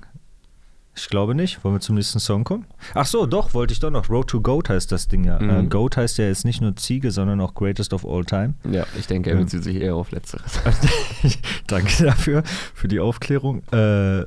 Ich 0.95 1.09
glaube 1.09 1.35
nicht. 1.35 1.65
Wollen 1.65 1.77
wir 1.77 1.81
zum 1.81 1.95
nächsten 1.95 2.21
Song 2.21 2.45
kommen? 2.45 2.67
Ach 2.95 3.07
so, 3.07 3.25
doch, 3.25 3.55
wollte 3.55 3.73
ich 3.73 3.81
doch 3.81 3.91
noch. 3.91 4.11
Road 4.11 4.29
to 4.29 4.41
Goat 4.43 4.69
heißt 4.69 4.93
das 4.93 5.09
Ding 5.09 5.25
ja. 5.25 5.39
Mhm. 5.39 5.51
Äh, 5.51 5.63
Goat 5.65 5.97
heißt 5.97 6.19
ja 6.19 6.27
jetzt 6.27 6.45
nicht 6.45 6.61
nur 6.61 6.77
Ziege, 6.77 7.11
sondern 7.11 7.41
auch 7.41 7.55
Greatest 7.55 7.95
of 7.95 8.07
All 8.07 8.25
Time. 8.25 8.55
Ja, 8.71 8.85
ich 8.99 9.07
denke, 9.07 9.31
er 9.31 9.37
bezieht 9.37 9.65
sich 9.65 9.77
eher 9.77 9.95
auf 9.95 10.11
Letzteres. 10.11 10.61
Danke 11.67 12.05
dafür, 12.05 12.43
für 12.75 12.89
die 12.89 13.01
Aufklärung. 13.01 13.63
Äh, 13.73 14.21
äh, 14.21 14.27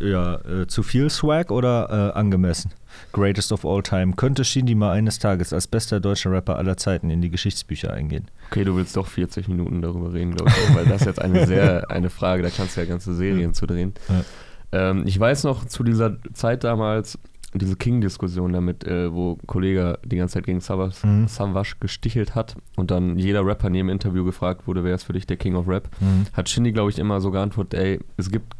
ja, 0.00 0.36
äh, 0.36 0.66
zu 0.68 0.82
viel 0.84 1.10
Swag 1.10 1.50
oder 1.50 2.12
äh, 2.14 2.18
angemessen? 2.18 2.70
Greatest 3.12 3.52
of 3.52 3.64
All 3.64 3.82
Time. 3.82 4.12
Könnte 4.14 4.44
Shindy 4.44 4.74
mal 4.74 4.92
eines 4.92 5.18
Tages 5.18 5.52
als 5.52 5.66
bester 5.66 6.00
deutscher 6.00 6.30
Rapper 6.30 6.56
aller 6.56 6.76
Zeiten 6.76 7.10
in 7.10 7.20
die 7.20 7.30
Geschichtsbücher 7.30 7.92
eingehen? 7.92 8.26
Okay, 8.50 8.64
du 8.64 8.76
willst 8.76 8.96
doch 8.96 9.06
40 9.06 9.48
Minuten 9.48 9.82
darüber 9.82 10.12
reden, 10.12 10.34
glaube 10.34 10.50
ich, 10.50 10.74
weil 10.76 10.84
das 10.86 11.02
ist 11.02 11.06
jetzt 11.06 11.22
eine 11.22 11.46
sehr 11.46 11.90
eine 11.90 12.10
Frage, 12.10 12.42
da 12.42 12.50
kannst 12.50 12.76
du 12.76 12.80
ja 12.80 12.86
ganze 12.86 13.14
Serien 13.14 13.54
zu 13.54 13.66
drehen. 13.66 13.94
Ja. 14.08 14.90
Ähm, 14.90 15.02
ich 15.06 15.18
weiß 15.18 15.44
noch 15.44 15.64
zu 15.64 15.82
dieser 15.82 16.16
Zeit 16.34 16.64
damals, 16.64 17.18
diese 17.54 17.76
King-Diskussion 17.76 18.52
damit, 18.52 18.84
äh, 18.84 19.10
wo 19.10 19.36
Kollege 19.46 19.98
die 20.04 20.18
ganze 20.18 20.34
Zeit 20.34 20.44
gegen 20.44 20.60
Savas, 20.60 21.02
Mhm. 21.02 21.28
Savas 21.28 21.80
gestichelt 21.80 22.34
hat 22.34 22.56
und 22.76 22.90
dann 22.90 23.18
jeder 23.18 23.44
Rapper 23.46 23.70
neben 23.70 23.88
Interview 23.88 24.22
gefragt 24.22 24.66
wurde, 24.66 24.84
wer 24.84 24.94
ist 24.94 25.04
für 25.04 25.14
dich 25.14 25.26
der 25.26 25.38
King 25.38 25.54
of 25.56 25.66
Rap, 25.66 25.88
Mhm. 26.00 26.26
hat 26.34 26.50
Shindy, 26.50 26.72
glaube 26.72 26.90
ich, 26.90 26.98
immer 26.98 27.22
so 27.22 27.30
geantwortet, 27.30 27.80
ey, 27.80 28.00
es 28.18 28.30
gibt, 28.30 28.52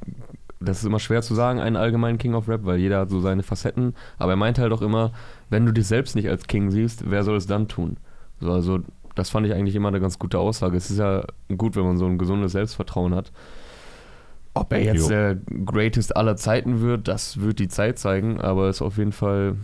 das 0.61 0.79
ist 0.79 0.85
immer 0.85 0.99
schwer 0.99 1.23
zu 1.23 1.35
sagen, 1.35 1.61
einen 1.61 1.77
allgemeinen 1.77 2.19
King 2.19 2.35
of 2.35 2.49
Rap, 2.49 2.65
weil 2.65 2.79
jeder 2.79 3.00
hat 3.00 3.11
so 3.11 3.21
seine 3.21 3.43
Facetten, 3.43 3.95
aber 4.19 4.33
er 4.33 4.37
meinte 4.37 4.62
halt 4.62 4.73
auch 4.73 4.83
immer, 4.83 5.12
wenn 5.50 5.67
du 5.67 5.73
dich 5.73 5.87
selbst 5.87 6.17
nicht 6.17 6.29
als 6.29 6.47
King 6.47 6.71
siehst, 6.71 7.11
wer 7.11 7.23
soll 7.23 7.37
es 7.37 7.47
dann 7.47 7.69
tun? 7.69 7.97
So, 8.41 8.53
also 8.53 8.81
das 9.15 9.31
fand 9.31 9.47
ich 9.47 9.53
eigentlich 9.53 9.75
immer 9.75 9.88
eine 9.88 10.00
ganz 10.00 10.19
gute 10.19 10.38
Aussage. 10.38 10.77
Es 10.77 10.91
ist 10.91 10.99
ja 10.99 11.25
gut, 11.57 11.77
wenn 11.77 11.85
man 11.85 11.97
so 11.97 12.07
ein 12.07 12.19
gesundes 12.19 12.53
Selbstvertrauen 12.53 13.15
hat. 13.15 13.33
Ob 14.55 14.73
er 14.73 14.83
jetzt 14.83 15.03
Jo. 15.03 15.09
der 15.09 15.37
Greatest 15.65 16.17
aller 16.17 16.37
Zeiten 16.37 16.81
wird, 16.81 17.09
das 17.09 17.41
wird 17.41 17.59
die 17.59 17.69
Zeit 17.69 17.99
zeigen, 17.99 18.41
aber 18.41 18.69
ist 18.69 18.83
auf 18.83 18.97
jeden 18.99 19.12
Fall, 19.12 19.57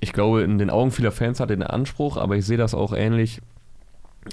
ich 0.00 0.12
glaube, 0.12 0.42
in 0.42 0.58
den 0.58 0.70
Augen 0.70 0.90
vieler 0.90 1.12
Fans 1.12 1.40
hat 1.40 1.50
er 1.50 1.56
den 1.56 1.62
Anspruch, 1.62 2.16
aber 2.16 2.36
ich 2.36 2.46
sehe 2.46 2.56
das 2.56 2.74
auch 2.74 2.92
ähnlich. 2.92 3.40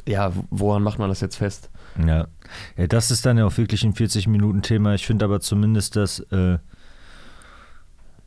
Ja, 0.07 0.31
woran 0.49 0.83
macht 0.83 0.99
man 0.99 1.09
das 1.09 1.21
jetzt 1.21 1.37
fest? 1.37 1.69
Ja. 1.97 2.27
ja, 2.77 2.87
das 2.87 3.11
ist 3.11 3.25
dann 3.25 3.37
ja 3.37 3.45
auch 3.45 3.57
wirklich 3.57 3.83
ein 3.83 3.93
40-Minuten-Thema. 3.93 4.95
Ich 4.95 5.05
finde 5.05 5.25
aber 5.25 5.39
zumindest, 5.39 5.95
dass, 5.95 6.19
äh, 6.31 6.57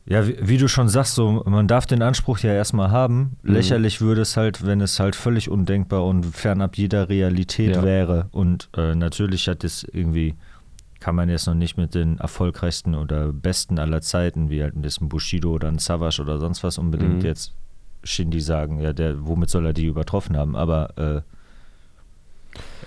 ja, 0.05 0.27
wie, 0.27 0.37
wie 0.41 0.57
du 0.57 0.67
schon 0.67 0.89
sagst, 0.89 1.13
so, 1.15 1.43
man 1.45 1.67
darf 1.67 1.85
den 1.85 2.01
Anspruch 2.01 2.39
ja 2.39 2.51
erstmal 2.51 2.89
haben. 2.89 3.37
Mhm. 3.43 3.53
Lächerlich 3.53 4.01
würde 4.01 4.21
es 4.21 4.37
halt, 4.37 4.65
wenn 4.65 4.81
es 4.81 4.99
halt 4.99 5.15
völlig 5.15 5.49
undenkbar 5.49 6.03
und 6.05 6.25
fernab 6.25 6.77
jeder 6.77 7.09
Realität 7.09 7.75
Ja. 7.75 7.83
wäre. 7.83 8.27
Und 8.31 8.69
äh, 8.75 8.95
natürlich 8.95 9.47
hat 9.47 9.63
es 9.63 9.83
irgendwie, 9.83 10.33
kann 10.99 11.13
man 11.15 11.29
jetzt 11.29 11.45
noch 11.45 11.53
nicht 11.53 11.77
mit 11.77 11.93
den 11.93 12.17
erfolgreichsten 12.17 12.95
oder 12.95 13.31
besten 13.31 13.77
aller 13.77 14.01
Zeiten, 14.01 14.49
wie 14.49 14.63
halt 14.63 14.75
ein 14.75 14.81
bisschen 14.81 15.09
Bushido 15.09 15.51
oder 15.51 15.67
ein 15.67 15.77
Savage 15.79 16.21
oder 16.21 16.39
sonst 16.39 16.63
was 16.63 16.77
unbedingt 16.79 17.19
Mhm. 17.19 17.25
jetzt 17.25 17.53
Shindy 18.03 18.41
sagen, 18.41 18.79
ja, 18.79 18.93
der, 18.93 19.27
womit 19.27 19.49
soll 19.49 19.65
er 19.67 19.73
die 19.73 19.85
übertroffen 19.85 20.35
haben? 20.37 20.55
Aber 20.55 20.97
äh, 20.97 21.21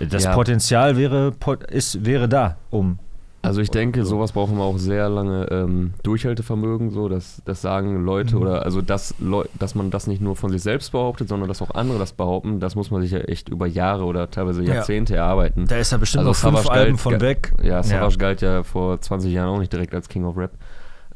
das 0.08 0.24
Ja. 0.24 0.34
Potenzial 0.34 0.96
wäre, 0.96 1.32
ist, 1.70 2.04
wäre 2.04 2.28
da, 2.28 2.56
um. 2.70 2.98
Also 3.44 3.60
ich 3.60 3.72
denke, 3.72 4.04
sowas 4.04 4.30
braucht 4.30 4.52
immer 4.52 4.62
auch 4.62 4.78
sehr 4.78 5.08
lange 5.08 5.46
ähm, 5.50 5.94
Durchhaltevermögen, 6.04 6.90
so 6.90 7.08
dass 7.08 7.42
das 7.44 7.60
sagen 7.60 8.04
Leute 8.04 8.36
Mhm. 8.36 8.42
oder 8.42 8.62
also 8.64 8.80
dass, 8.82 9.16
Leu 9.18 9.44
dass 9.58 9.74
man 9.74 9.90
das 9.90 10.06
nicht 10.06 10.22
nur 10.22 10.36
von 10.36 10.50
sich 10.52 10.62
selbst 10.62 10.92
behauptet, 10.92 11.28
sondern 11.28 11.48
dass 11.48 11.60
auch 11.60 11.72
andere 11.74 11.98
das 11.98 12.12
behaupten, 12.12 12.60
das 12.60 12.76
muss 12.76 12.92
man 12.92 13.02
sich 13.02 13.10
ja 13.10 13.18
echt 13.18 13.48
über 13.48 13.66
Jahre 13.66 14.04
oder 14.04 14.30
teilweise 14.30 14.62
Ja. 14.62 14.74
Jahrzehnte 14.74 15.16
erarbeiten. 15.16 15.66
Da 15.66 15.76
ist 15.76 15.90
er 15.90 15.98
bestimmt 15.98 16.20
Also 16.20 16.30
noch 16.30 16.36
fünf 16.36 16.64
Savage 16.66 16.70
Alben 16.80 16.90
galt- 16.92 17.00
von 17.00 17.20
weg. 17.20 17.52
Ja, 17.64 17.82
Savage 17.82 18.16
galt 18.18 18.42
ja 18.42 18.62
vor 18.62 19.00
20 19.00 19.32
Jahren 19.32 19.48
auch 19.48 19.58
nicht 19.58 19.72
direkt 19.72 19.92
als 19.92 20.08
King 20.08 20.24
of 20.24 20.36
Rap. 20.36 20.52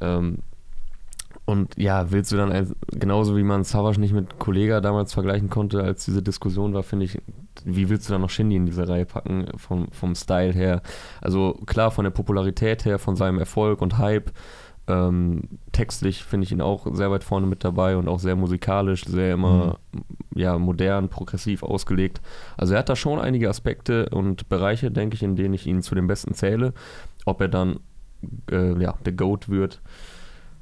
Ähm, 0.01 0.39
und 1.47 1.79
ja, 1.79 2.11
willst 2.11 2.33
du 2.33 2.37
dann, 2.37 2.51
als, 2.51 2.75
genauso 2.91 3.37
wie 3.37 3.45
man 3.45 3.63
Savage 3.63 4.01
nicht 4.01 4.13
mit 4.13 4.41
Kollega 4.41 4.81
damals 4.81 5.15
vergleichen 5.15 5.49
konnte, 5.49 5.81
als 5.81 6.05
diese 6.05 6.21
Diskussion 6.21 6.75
war, 6.75 6.83
finde 6.83 7.05
ich, 7.05 7.23
wie 7.65 7.89
willst 7.89 8.09
du 8.09 8.13
dann 8.13 8.21
noch 8.21 8.31
Shindy 8.31 8.57
in 8.57 8.67
diese 8.67 8.89
Reihe 8.89 9.07
packen, 9.07 9.47
vom, 9.57 9.89
vom 9.93 10.17
Style 10.17 10.53
her? 10.53 10.83
Also 11.21 11.55
klar, 11.65 11.93
von 11.93 12.03
der 12.03 12.11
Popularität 12.11 12.85
her, 12.85 12.99
von 12.99 13.15
seinem 13.15 13.39
Erfolg 13.39 13.81
und 13.81 13.97
Hype. 13.97 14.33
Ähm, 14.89 15.43
textlich 15.71 16.25
finde 16.25 16.45
ich 16.45 16.53
ihn 16.53 16.61
auch 16.61 16.87
sehr 16.93 17.13
weit 17.13 17.23
vorne 17.25 17.47
mit 17.47 17.63
dabei 17.63 17.97
und 17.97 18.09
auch 18.09 18.21
sehr 18.21 18.37
musikalisch, 18.37 19.05
sehr 19.05 19.35
immer 19.35 19.79
ja, 20.35 20.59
modern, 20.59 21.09
progressiv 21.09 21.63
ausgelegt. 21.63 22.21
Also 22.57 22.75
er 22.75 22.81
hat 22.81 22.89
da 22.89 22.97
schon 22.97 23.21
einige 23.21 23.49
Aspekte 23.49 24.09
und 24.11 24.49
Bereiche, 24.49 24.91
denke 24.91 25.15
ich, 25.15 25.23
in 25.23 25.37
denen 25.37 25.55
ich 25.55 25.67
ihn 25.67 25.83
zu 25.83 25.95
den 25.95 26.09
Besten 26.09 26.35
zähle. 26.35 26.73
Ob 27.25 27.41
er 27.41 27.49
dann 27.49 27.79
äh, 28.51 28.81
ja, 28.81 28.95
der 29.05 29.13
GOAT 29.13 29.49
wird, 29.49 29.81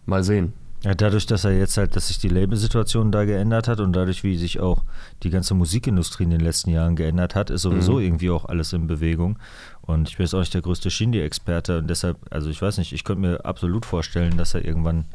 mal 0.05 0.23
sehen. 0.23 0.53
Ja, 0.85 0.95
dadurch, 0.95 1.25
dass 1.25 1.45
er 1.45 1.57
jetzt 1.57 1.79
halt, 1.79 1.97
dass 1.97 2.09
sich 2.09 2.19
die 2.19 2.29
Labelsituation 2.29 3.11
da 3.11 3.25
geändert 3.25 3.69
hat 3.69 3.81
und 3.81 3.95
dadurch, 3.95 4.23
wie 4.23 4.37
sich 4.37 4.61
auch 4.61 4.85
die 5.23 5.31
ganze 5.31 5.55
Musikindustrie 5.55 6.25
in 6.25 6.31
den 6.31 6.41
letzten 6.41 6.69
Jahren 6.71 6.95
geändert 6.95 7.35
hat, 7.35 7.49
ist 7.49 7.63
sowieso 7.63 7.95
Mhm. 7.95 8.01
irgendwie 8.05 8.29
auch 8.31 8.45
alles 8.45 8.75
in 8.75 8.87
Bewegung. 8.87 9.39
Und 9.81 10.11
ich 10.11 10.19
bin 10.19 10.27
jetzt 10.27 10.35
auch 10.35 10.41
nicht 10.41 10.53
der 10.53 10.61
größte 10.61 10.91
Shindy-Experte 10.91 11.79
und 11.79 11.89
deshalb, 11.89 12.19
also 12.31 12.51
ich 12.51 12.61
weiß 12.61 12.77
nicht, 12.77 12.93
ich 12.93 13.03
könnte 13.03 13.23
mir 13.23 13.45
absolut 13.47 13.87
vorstellen, 13.87 14.37
dass 14.37 14.53
er 14.53 14.63
irgendwann, 14.65 15.07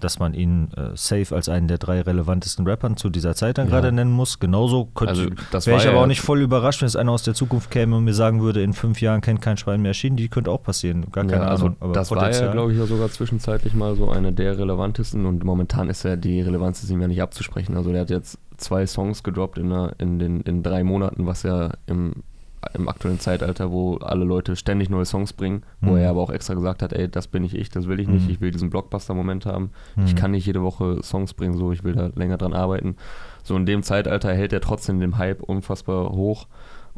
dass 0.00 0.18
man 0.18 0.34
ihn 0.34 0.70
äh, 0.76 0.90
safe 0.94 1.34
als 1.34 1.48
einen 1.48 1.68
der 1.68 1.78
drei 1.78 2.00
relevantesten 2.00 2.66
Rappern 2.66 2.96
zu 2.96 3.10
dieser 3.10 3.34
Zeit 3.34 3.58
dann 3.58 3.66
Ja. 3.68 3.74
gerade 3.74 3.92
nennen 3.92 4.12
muss. 4.12 4.38
Genauso 4.38 4.86
könnte 4.86 5.10
Also, 5.52 5.66
wäre 5.66 5.78
ich 5.78 5.86
aber 5.86 5.96
ja- 5.96 6.02
auch 6.02 6.06
nicht 6.06 6.20
voll 6.20 6.40
überrascht, 6.40 6.80
wenn 6.82 6.86
es 6.88 6.96
einer 6.96 7.12
aus 7.12 7.22
der 7.22 7.34
Zukunft 7.34 7.70
käme 7.70 7.96
und 7.96 8.04
mir 8.04 8.14
sagen 8.14 8.42
würde, 8.42 8.62
in 8.62 8.72
fünf 8.72 9.00
Jahren 9.00 9.20
kennt 9.20 9.40
kein 9.42 9.56
Schwein 9.56 9.80
mehr 9.82 9.94
Shindy, 9.94 10.28
könnte 10.28 10.50
auch 10.50 10.62
passieren. 10.62 11.06
Gar 11.12 11.24
keine 11.26 11.42
Ja, 11.44 11.48
also 11.48 11.66
Ahnung. 11.66 11.76
Aber 11.80 11.92
das 11.92 12.10
war 12.10 12.18
ja, 12.18 12.24
Potenzial- 12.24 12.52
glaube 12.52 12.72
ich, 12.72 12.78
ja 12.78 12.86
sogar 12.86 13.08
zwischenzeitlich 13.10 13.74
mal 13.74 13.94
so 13.96 14.10
einer 14.10 14.32
der 14.32 14.58
relevantesten 14.58 15.26
und 15.26 15.44
momentan 15.44 15.88
ist 15.90 16.02
ja 16.04 16.16
die 16.16 16.40
Relevanz 16.40 16.82
ist 16.82 16.90
ihm 16.90 17.00
ja 17.00 17.08
nicht 17.08 17.22
abzusprechen. 17.22 17.76
Also 17.76 17.90
der 17.92 18.02
hat 18.02 18.10
jetzt 18.10 18.38
zwei 18.56 18.86
Songs 18.86 19.22
gedroppt 19.22 19.58
in, 19.58 19.72
einer, 19.72 19.92
in, 19.98 20.18
den, 20.18 20.40
in 20.40 20.62
drei 20.62 20.82
Monaten, 20.82 21.26
was 21.26 21.44
ja 21.44 21.70
im, 21.86 22.12
im 22.74 22.88
aktuellen 22.88 23.20
Zeitalter, 23.20 23.70
wo 23.70 23.96
alle 23.96 24.24
Leute 24.24 24.56
ständig 24.56 24.90
neue 24.90 25.04
Songs 25.04 25.32
bringen, 25.32 25.62
wo 25.80 25.92
Mhm. 25.92 25.96
er 25.98 26.10
aber 26.10 26.20
auch 26.22 26.30
extra 26.30 26.54
gesagt 26.54 26.82
hat, 26.82 26.92
ey, 26.92 27.08
das 27.08 27.26
bin 27.28 27.42
nicht 27.42 27.54
ich, 27.54 27.70
das 27.70 27.86
will 27.86 28.00
ich 28.00 28.08
nicht, 28.08 28.26
Mhm. 28.26 28.30
ich 28.32 28.40
will 28.40 28.50
diesen 28.50 28.70
Blockbuster-Moment 28.70 29.46
haben, 29.46 29.70
ich 30.04 30.14
Mhm. 30.14 30.16
kann 30.18 30.30
nicht 30.32 30.46
jede 30.46 30.62
Woche 30.62 31.00
Songs 31.02 31.34
bringen, 31.34 31.56
so, 31.56 31.72
ich 31.72 31.84
will 31.84 31.94
da 31.94 32.10
länger 32.14 32.36
dran 32.36 32.52
arbeiten. 32.54 32.96
So 33.42 33.56
in 33.56 33.66
dem 33.66 33.82
Zeitalter 33.82 34.32
hält 34.32 34.52
er 34.52 34.60
trotzdem 34.60 35.00
den 35.00 35.18
Hype 35.18 35.42
unfassbar 35.42 36.10
hoch 36.10 36.46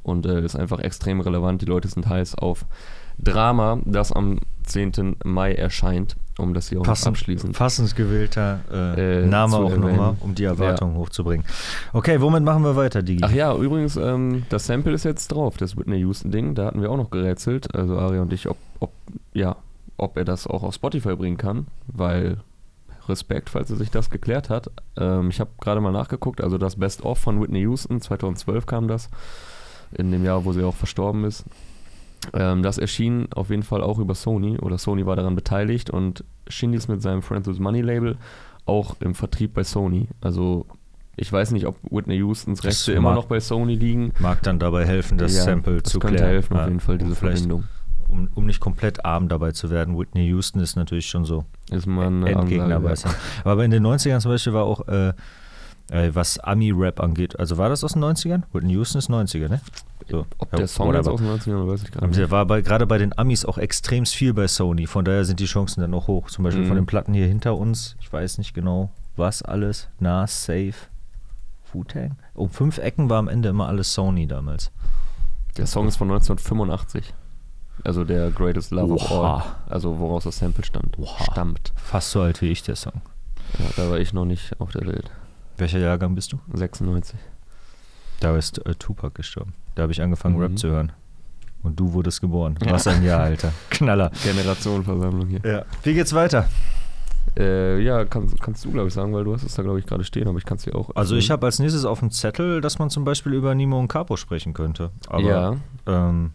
und 0.02 0.24
äh, 0.26 0.42
ist 0.42 0.56
einfach 0.56 0.80
extrem 0.80 1.20
relevant, 1.20 1.60
die 1.62 1.66
Leute 1.66 1.88
sind 1.88 2.08
heiß 2.08 2.34
auf 2.36 2.64
Drama, 3.22 3.78
das 3.84 4.12
am 4.12 4.38
10. 4.64 5.16
Mai 5.24 5.52
erscheint, 5.54 6.16
um 6.38 6.54
das 6.54 6.68
hier 6.68 6.80
auch 6.80 6.84
Passend, 6.84 7.08
abschließend. 7.08 7.56
passend 7.56 7.94
gewählter 7.96 8.60
äh, 8.72 9.22
Äh, 9.22 9.26
Name 9.26 9.56
auch 9.56 9.76
nochmal, 9.76 10.16
um 10.20 10.34
die 10.34 10.44
Erwartungen 10.44 10.96
hochzubringen. 10.96 11.44
Okay, 11.92 12.20
womit 12.20 12.42
machen 12.44 12.62
wir 12.62 12.76
weiter, 12.76 13.02
Digi? 13.02 13.22
Ach 13.24 13.32
ja, 13.32 13.54
übrigens, 13.54 13.96
ähm, 13.96 14.44
das 14.48 14.66
Sample 14.66 14.92
ist 14.92 15.04
jetzt 15.04 15.28
drauf, 15.28 15.56
das 15.56 15.76
Whitney 15.76 15.98
Houston-Ding. 15.98 16.54
Da 16.54 16.66
hatten 16.66 16.80
wir 16.82 16.90
auch 16.90 16.96
noch 16.96 17.10
gerätselt, 17.10 17.74
also 17.74 17.98
Ari 17.98 18.20
und 18.20 18.32
ich, 18.32 18.48
ob, 18.48 18.56
ob, 18.78 18.92
ja, 19.34 19.56
ob 19.96 20.16
er 20.16 20.24
das 20.24 20.46
auch 20.46 20.62
auf 20.62 20.74
Spotify 20.74 21.16
bringen 21.16 21.36
kann, 21.36 21.66
weil 21.88 22.38
Respekt, 23.08 23.50
falls 23.50 23.70
er 23.70 23.76
sich 23.76 23.90
das 23.90 24.08
geklärt 24.08 24.50
hat. 24.50 24.70
Ähm, 24.96 25.30
ich 25.30 25.40
habe 25.40 25.50
gerade 25.60 25.80
mal 25.80 25.90
nachgeguckt, 25.92 26.40
also 26.42 26.58
das 26.58 26.76
Best-of 26.76 27.18
von 27.18 27.40
Whitney 27.42 27.60
Houston, 27.60 28.00
2012 28.00 28.66
kam 28.66 28.86
das, 28.88 29.10
in 29.92 30.12
dem 30.12 30.24
Jahr, 30.24 30.44
wo 30.44 30.52
sie 30.52 30.62
auch 30.62 30.76
verstorben 30.76 31.24
ist. 31.24 31.44
Ähm, 32.34 32.62
das 32.62 32.78
erschien 32.78 33.28
auf 33.34 33.50
jeden 33.50 33.62
Fall 33.62 33.82
auch 33.82 33.98
über 33.98 34.14
Sony 34.14 34.58
oder 34.58 34.78
Sony 34.78 35.06
war 35.06 35.16
daran 35.16 35.34
beteiligt 35.34 35.90
und 35.90 36.24
Shindy 36.48 36.76
ist 36.76 36.88
mit 36.88 37.02
seinem 37.02 37.22
Friends 37.22 37.48
with 37.48 37.58
Money 37.58 37.80
Label 37.80 38.16
auch 38.66 38.96
im 39.00 39.14
Vertrieb 39.14 39.54
bei 39.54 39.64
Sony. 39.64 40.08
Also 40.20 40.66
ich 41.16 41.32
weiß 41.32 41.50
nicht, 41.52 41.66
ob 41.66 41.76
Whitney 41.90 42.20
Houstons 42.20 42.60
Das 42.60 42.66
Rechte 42.66 42.92
immer 42.92 43.14
noch 43.14 43.26
bei 43.26 43.40
Sony 43.40 43.74
liegen. 43.74 44.12
Mag 44.20 44.42
dann 44.42 44.58
dabei 44.58 44.86
helfen, 44.86 45.18
das 45.18 45.36
Ja, 45.36 45.42
Sample 45.42 45.82
das 45.82 45.92
zu 45.92 45.98
könnte 45.98 46.16
klären. 46.16 46.30
helfen, 46.32 46.56
auf 46.56 46.66
jeden 46.66 46.80
Fall, 46.80 46.94
um 46.96 46.98
diese 47.00 47.14
Verbindung. 47.14 47.64
Um, 48.08 48.28
um 48.34 48.46
nicht 48.46 48.58
komplett 48.60 49.04
arm 49.04 49.28
dabei 49.28 49.52
zu 49.52 49.70
werden. 49.70 49.96
Whitney 49.98 50.26
Houston 50.26 50.60
ist 50.60 50.74
natürlich 50.76 51.06
schon 51.06 51.24
so 51.24 51.44
Ist 51.70 51.86
eine 51.86 52.28
Endgegner 52.28 52.80
ja. 52.82 52.94
Aber 53.44 53.64
in 53.64 53.70
den 53.70 53.86
90ern 53.86 54.18
zum 54.20 54.32
Beispiel 54.32 54.52
war 54.52 54.64
auch, 54.64 54.88
äh, 54.88 55.12
äh, 55.90 56.10
was 56.14 56.38
Ami-Rap 56.38 57.00
angeht, 57.00 57.38
also 57.38 57.58
war 57.58 57.68
das 57.68 57.84
aus 57.84 57.92
den 57.94 58.02
90ern? 58.04 58.42
Whitney 58.52 58.72
Houston 58.74 58.98
ist 58.98 59.10
90er, 59.10 59.48
ne? 59.48 59.60
So, 60.08 60.26
Ob 60.38 60.50
der 60.52 60.66
Song 60.66 60.92
jetzt 60.94 61.06
aus 61.08 61.20
den 61.20 61.28
90ern 61.30 61.68
weiß 61.68 61.82
ich 61.84 61.90
gar 61.92 62.06
nicht. 62.06 62.18
der 62.18 62.30
war 62.30 62.44
bei, 62.46 62.62
gerade 62.62 62.86
bei 62.86 62.98
den 62.98 63.16
Amis 63.16 63.44
auch 63.44 63.58
extrem 63.58 64.06
viel 64.06 64.34
bei 64.34 64.48
Sony, 64.48 64.86
von 64.86 65.04
daher 65.04 65.24
sind 65.24 65.38
die 65.40 65.44
Chancen 65.46 65.80
dann 65.82 65.94
auch 65.94 66.08
hoch. 66.08 66.30
Zum 66.30 66.42
Beispiel 66.44 66.64
von 66.64 66.72
Mhm. 66.74 66.80
den 66.80 66.86
Platten 66.86 67.14
hier 67.14 67.26
hinter 67.26 67.56
uns, 67.56 67.96
ich 68.00 68.12
weiß 68.12 68.38
nicht 68.38 68.54
genau, 68.54 68.90
was 69.16 69.42
alles, 69.42 69.88
Nas, 70.00 70.44
Safe, 70.44 70.74
Wu-Tang. 71.72 72.16
Um 72.34 72.50
fünf 72.50 72.78
Ecken 72.78 73.08
war 73.10 73.18
am 73.18 73.28
Ende 73.28 73.48
immer 73.50 73.68
alles 73.68 73.94
Sony 73.94 74.26
damals. 74.26 74.72
Der 75.56 75.66
Song 75.66 75.86
ist 75.86 75.96
von 75.96 76.08
1985. 76.10 77.14
Also 77.84 78.04
der 78.04 78.30
Greatest 78.30 78.72
Love 78.72 78.94
of 78.94 79.10
Oha. 79.10 79.34
All. 79.36 79.42
Also 79.72 79.98
woraus 79.98 80.24
das 80.24 80.38
Sample 80.38 80.64
stammt. 80.64 80.98
Oha. 80.98 81.24
Stammt. 81.30 81.72
Fast 81.76 82.10
so 82.10 82.20
alt 82.20 82.42
wie 82.42 82.48
ich, 82.48 82.62
der 82.62 82.76
Song. 82.76 83.00
Ja, 83.58 83.64
da 83.76 83.90
war 83.90 83.98
ich 83.98 84.12
noch 84.12 84.24
nicht 84.26 84.58
auf 84.60 84.70
der 84.72 84.86
Welt. 84.86 85.10
Welcher 85.60 85.78
Jahrgang 85.78 86.14
bist 86.14 86.32
du? 86.32 86.38
96. 86.54 87.18
Da 88.20 88.36
ist 88.36 88.64
äh, 88.66 88.74
Tupac 88.74 89.14
gestorben. 89.14 89.52
Da 89.74 89.82
habe 89.82 89.92
ich 89.92 90.00
angefangen, 90.02 90.36
Mhm. 90.36 90.40
Rap 90.42 90.58
zu 90.58 90.68
hören. 90.68 90.92
Und 91.62 91.78
du 91.78 91.92
wurdest 91.92 92.22
geboren. 92.22 92.58
Ja. 92.64 92.72
Was 92.72 92.86
ein 92.86 93.04
Jahr, 93.04 93.20
Alter. 93.20 93.52
Knaller. 93.70 94.10
Generationenversammlung 94.24 95.28
hier. 95.28 95.40
Ja. 95.44 95.64
Wie 95.82 95.92
geht's 95.92 96.14
weiter? 96.14 96.48
Äh, 97.36 97.80
ja, 97.82 98.06
kannst, 98.06 98.40
kannst 98.40 98.64
du, 98.64 98.72
glaube 98.72 98.88
ich, 98.88 98.94
sagen, 98.94 99.12
weil 99.12 99.24
du 99.24 99.34
hast 99.34 99.42
es 99.42 99.54
da, 99.54 99.62
glaube 99.62 99.78
ich, 99.78 99.84
gerade 99.86 100.02
stehen, 100.04 100.26
aber 100.26 100.38
ich 100.38 100.46
kann 100.46 100.56
es 100.56 100.64
dir 100.64 100.74
auch. 100.74 100.90
Also 100.96 101.14
ich 101.16 101.30
habe 101.30 101.44
als 101.46 101.58
nächstes 101.58 101.84
auf 101.84 102.00
dem 102.00 102.10
Zettel, 102.10 102.62
dass 102.62 102.78
man 102.78 102.88
zum 102.88 103.04
Beispiel 103.04 103.34
über 103.34 103.54
Nimo 103.54 103.78
und 103.78 103.88
Capo 103.88 104.16
sprechen 104.16 104.54
könnte. 104.54 104.90
Aber, 105.08 105.22
ja, 105.22 105.56
ähm, 105.86 106.32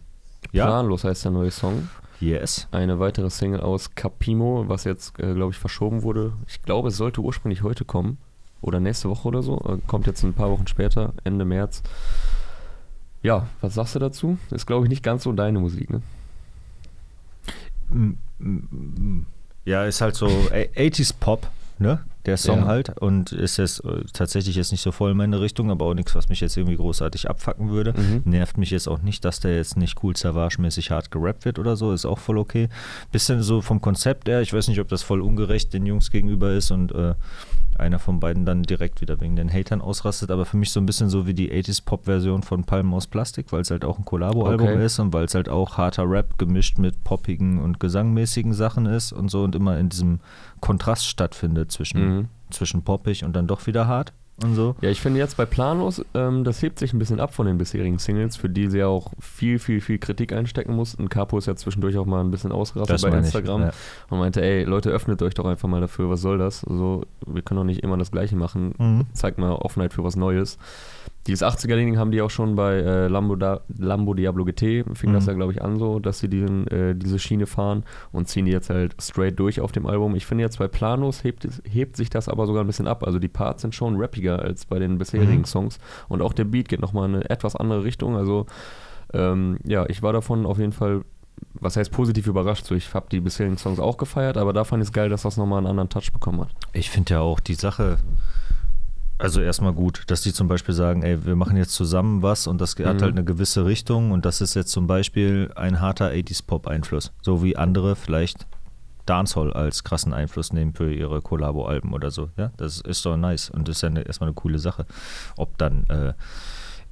ja. 0.51 0.67
Planlos 0.67 1.03
heißt 1.03 1.25
der 1.25 1.32
neue 1.32 1.50
Song. 1.51 1.89
Yes. 2.20 2.67
Eine 2.72 3.00
weitere 3.00 3.29
Single 3.32 3.60
aus 3.62 3.94
Capimo, 3.96 4.65
was 4.67 4.84
jetzt, 4.84 5.20
äh, 5.20 5.34
glaube 5.34 5.51
ich, 5.51 5.58
verschoben 5.58 6.03
wurde. 6.03 6.34
Ich 6.48 6.62
glaube, 6.62 6.89
es 6.89 6.98
sollte 6.98 7.22
ursprünglich 7.22 7.63
heute 7.63 7.84
kommen. 7.84 8.20
Oder 8.62 8.80
nächste 8.80 9.10
Woche 9.10 9.28
oder 9.28 9.44
so. 9.44 9.60
Äh, 9.68 9.78
kommt 9.88 10.08
jetzt 10.08 10.24
ein 10.24 10.34
paar 10.34 10.50
Wochen 10.50 10.68
später, 10.68 11.14
Ende 11.24 11.46
März. 11.46 11.84
Ja, 13.22 13.48
was 13.62 13.74
sagst 13.76 13.96
du 13.96 14.00
dazu? 14.00 14.38
Ist, 14.52 14.66
glaube 14.68 14.86
ich, 14.86 14.90
nicht 14.90 15.04
ganz 15.04 15.24
so 15.24 15.32
deine 15.32 15.60
Musik, 15.60 15.90
ne? 15.90 16.02
Mm, 17.90 18.12
mm, 18.40 18.48
mm. 18.48 19.26
Ja, 19.66 19.86
ist 19.86 20.02
halt 20.02 20.16
so 20.16 20.28
a- 20.52 20.80
80s 20.80 21.14
Pop, 21.20 21.48
ne? 21.80 22.04
Der 22.26 22.38
Song 22.38 22.62
Ja. 22.62 22.66
halt. 22.66 22.98
Und 23.00 23.32
ist 23.34 23.58
jetzt 23.58 23.86
äh, 23.86 24.04
tatsächlich 24.12 24.56
jetzt 24.56 24.72
nicht 24.72 24.82
so 24.82 24.92
voll 24.92 25.12
in 25.12 25.18
meine 25.18 25.42
Richtung, 25.42 25.70
aber 25.70 25.86
auch 25.86 25.94
nichts, 25.94 26.16
was 26.16 26.28
mich 26.28 26.40
jetzt 26.42 26.58
irgendwie 26.58 26.76
großartig 26.78 27.30
abfacken 27.30 27.70
würde. 27.70 27.94
Mhm. 27.94 28.24
Nervt 28.26 28.58
mich 28.58 28.72
jetzt 28.72 28.88
auch 28.88 29.04
nicht, 29.04 29.24
dass 29.26 29.40
der 29.42 29.56
jetzt 29.56 29.78
nicht 29.78 30.04
cool 30.04 30.16
Savage-mäßig 30.18 30.90
hart 30.90 31.12
gerappt 31.12 31.46
wird 31.46 31.60
oder 31.60 31.76
so, 31.76 31.94
ist 31.94 32.06
auch 32.06 32.18
voll 32.18 32.40
okay. 32.40 32.68
Bisschen 33.12 33.44
so 33.44 33.62
vom 33.62 33.80
Konzept 33.80 34.28
her, 34.28 34.42
ich 34.42 34.52
weiß 34.54 34.68
nicht, 34.70 34.80
ob 34.80 34.88
das 34.88 35.04
voll 35.04 35.22
ungerecht 35.22 35.72
den 35.74 35.86
Jungs 35.86 36.10
gegenüber 36.10 36.52
ist 36.52 36.72
und 36.72 36.92
äh, 36.94 37.14
einer 37.79 38.00
von 38.00 38.20
beiden 38.20 38.46
dann 38.46 38.63
direkt 38.63 39.01
wieder 39.01 39.20
wegen 39.22 39.36
den 39.36 39.51
Hatern 39.51 39.82
ausrastet, 39.82 40.32
aber 40.32 40.46
für 40.46 40.58
mich 40.58 40.72
so 40.72 40.79
ein 40.79 40.86
bisschen 40.86 41.10
so 41.10 41.27
wie 41.27 41.34
die 41.34 41.51
80s-Pop-Version 41.51 42.44
von 42.44 42.63
Palmen 42.63 42.94
aus 42.94 43.08
Plastik, 43.08 43.51
weil 43.51 43.62
es 43.62 43.72
halt 43.72 43.86
auch 43.86 43.98
ein 44.00 44.05
Kollabo-Album 44.05 44.67
Okay. 44.67 44.86
ist 44.86 45.00
und 45.00 45.13
weil 45.13 45.26
es 45.26 45.36
halt 45.36 45.50
auch 45.50 45.78
harter 45.78 46.10
Rap 46.10 46.38
gemischt 46.38 46.78
mit 46.78 47.04
poppigen 47.04 47.60
und 47.62 47.80
gesangmäßigen 47.80 48.54
Sachen 48.54 48.86
ist 48.86 49.12
und 49.12 49.30
so 49.30 49.43
und 49.43 49.56
immer 49.56 49.78
in 49.78 49.89
diesem 49.89 50.19
Kontrast 50.62 51.06
stattfindet 51.08 51.71
zwischen, 51.71 52.17
Mhm. 52.17 52.26
zwischen 52.50 52.84
poppig 52.84 53.23
und 53.23 53.36
dann 53.36 53.47
doch 53.47 53.65
wieder 53.67 53.88
hart 53.88 54.13
und 54.43 54.54
so. 54.54 54.76
Ja, 54.82 54.89
ich 54.89 55.00
finde 55.00 55.19
jetzt 55.19 55.38
bei 55.38 55.45
Planlos, 55.45 56.04
ähm, 56.13 56.43
das 56.43 56.62
hebt 56.62 56.80
sich 56.80 56.91
ein 56.91 57.00
bisschen 57.00 57.21
ab 57.21 57.34
von 57.34 57.45
den 57.45 57.58
bisherigen 57.58 58.00
Singles, 58.00 58.36
für 58.36 58.50
die 58.50 58.69
sie 58.69 58.80
ja 58.80 58.88
auch 58.88 59.13
viel, 59.19 59.60
viel, 59.60 59.80
viel 59.80 59.98
Kritik 59.98 60.34
einstecken 60.34 60.76
mussten. 60.76 61.08
Capo 61.08 61.38
ist 61.38 61.45
ja 61.45 61.56
zwischendurch 61.56 61.98
auch 61.98 62.06
mal 62.06 62.19
ein 62.19 62.32
bisschen 62.32 62.52
ausgerastet 62.52 63.02
bei 63.02 63.10
meine 63.10 63.21
ich, 63.21 63.34
Instagram 63.34 63.62
ja. 63.62 63.71
und 64.10 64.19
meinte, 64.19 64.41
ey, 64.41 64.63
Leute, 64.63 64.89
öffnet 64.89 65.21
euch 65.21 65.36
doch 65.36 65.45
einfach 65.45 65.69
mal 65.69 65.80
dafür, 65.80 66.10
was 66.10 66.21
soll 66.21 66.38
das? 66.38 66.62
So, 66.62 67.04
wir 67.26 67.41
können 67.43 67.60
doch 67.60 67.65
nicht 67.65 67.82
immer 67.82 67.98
das 67.98 68.12
Gleiche 68.12 68.36
machen. 68.36 68.74
Mhm. 68.78 69.06
Zeigt 69.13 69.38
mal 69.38 69.54
Offenheit 69.54 69.93
für 69.93 70.04
was 70.04 70.17
Neues. 70.17 70.58
Dieses 71.28 71.42
80er-Ding 71.44 71.98
haben 71.98 72.12
die 72.12 72.22
auch 72.22 72.30
schon 72.30 72.56
bei 72.56 72.76
äh, 72.76 73.08
Lambo, 73.08 73.36
da 73.36 73.62
Lambo 73.80 74.14
Diablo 74.14 74.46
GT, 74.46 74.86
fing 74.94 75.12
das 75.12 75.24
Mhm. 75.26 75.30
ja, 75.30 75.34
glaube 75.34 75.54
ich, 75.54 75.62
an 75.64 75.80
so, 75.80 75.98
dass 76.00 76.20
sie 76.20 76.30
diesen, 76.30 76.68
äh, 76.68 76.96
diese 76.96 77.18
Schiene 77.18 77.48
fahren 77.48 77.84
und 78.12 78.28
ziehen 78.28 78.46
die 78.46 78.52
jetzt 78.52 78.70
halt 78.70 78.96
straight 79.02 79.40
durch 79.40 79.60
auf 79.60 79.72
dem 79.72 79.88
Album. 79.88 80.16
Ich 80.16 80.26
finde 80.28 80.44
jetzt 80.44 80.60
bei 80.60 80.68
Planos 80.68 81.24
hebt, 81.24 81.48
hebt 81.68 81.98
sich 81.98 82.12
das 82.12 82.30
aber 82.30 82.46
sogar 82.46 82.64
ein 82.64 82.68
bisschen 82.68 82.88
ab. 82.88 83.04
Also 83.04 83.18
die 83.18 83.28
Parts 83.28 83.64
sind 83.64 83.74
schon 83.74 83.96
rappiger 84.00 84.40
als 84.40 84.66
bei 84.66 84.78
den 84.78 84.98
bisherigen 85.00 85.40
Mhm. 85.40 85.46
Songs 85.46 85.80
und 86.10 86.22
auch 86.22 86.34
der 86.34 86.44
Beat 86.46 86.70
geht 86.70 86.82
nochmal 86.82 87.10
in 87.10 87.16
eine 87.16 87.30
etwas 87.30 87.56
andere 87.56 87.84
Richtung. 87.84 88.16
Also 88.16 88.46
ähm, 89.14 89.58
ja, 89.66 89.86
ich 89.90 90.04
war 90.04 90.14
davon 90.14 90.46
auf 90.46 90.60
jeden 90.60 90.74
Fall, 90.74 91.02
was 91.56 91.76
heißt 91.76 91.92
positiv 91.92 92.28
überrascht. 92.28 92.66
So, 92.66 92.76
ich 92.76 92.94
habe 92.94 93.08
die 93.12 93.20
bisherigen 93.20 93.58
Songs 93.58 93.80
auch 93.80 93.98
gefeiert, 93.98 94.38
aber 94.38 94.54
da 94.54 94.64
fand 94.64 94.84
ich 94.84 94.90
es 94.90 94.94
geil, 94.94 95.10
dass 95.10 95.24
das 95.24 95.38
nochmal 95.38 95.58
einen 95.60 95.68
anderen 95.68 95.90
Touch 95.90 96.12
bekommen 96.14 96.42
hat. 96.42 96.50
Ich 96.74 96.90
finde 96.92 97.16
ja 97.16 97.20
auch 97.22 97.40
die 97.40 97.56
Sache, 97.56 97.98
also 99.17 99.41
erstmal 99.41 99.73
gut, 99.73 100.04
dass 100.08 100.21
die 100.21 100.34
zum 100.34 100.47
Beispiel 100.47 100.73
sagen, 100.75 101.04
ey, 101.04 101.25
wir 101.25 101.36
machen 101.36 101.56
jetzt 101.58 101.73
zusammen 101.73 102.21
was 102.21 102.47
und 102.47 102.60
das 102.60 102.71
hat 102.78 102.97
Mhm. 102.97 103.01
halt 103.01 103.04
eine 103.13 103.23
gewisse 103.23 103.65
Richtung 103.65 104.12
und 104.12 104.25
das 104.25 104.41
ist 104.41 104.54
jetzt 104.56 104.71
zum 104.71 104.88
Beispiel 104.88 105.51
ein 105.56 105.80
harter 105.82 106.12
80s-Pop-Einfluss. 106.12 107.12
So 107.21 107.41
wie 107.43 107.56
andere 107.56 107.95
vielleicht 107.95 108.45
Dancehall 109.06 109.54
als 109.54 109.84
krassen 109.84 110.13
Einfluss 110.13 110.51
nehmen 110.51 110.73
für 110.73 110.91
ihre 110.91 111.21
Kollabo-Alben 111.21 111.93
oder 111.93 112.10
so. 112.12 112.30
Ja, 112.38 112.51
das 112.58 112.82
ist 112.82 113.06
doch 113.06 113.15
nice 113.17 113.49
und 113.51 113.67
das 113.67 113.78
ist 113.78 113.82
ja 113.84 113.89
eine, 113.89 114.01
erstmal 114.01 114.30
eine 114.30 114.34
coole 114.36 114.58
Sache. 114.60 114.86
Ob 115.38 115.58
dann 115.60 115.86
äh, 115.89 116.13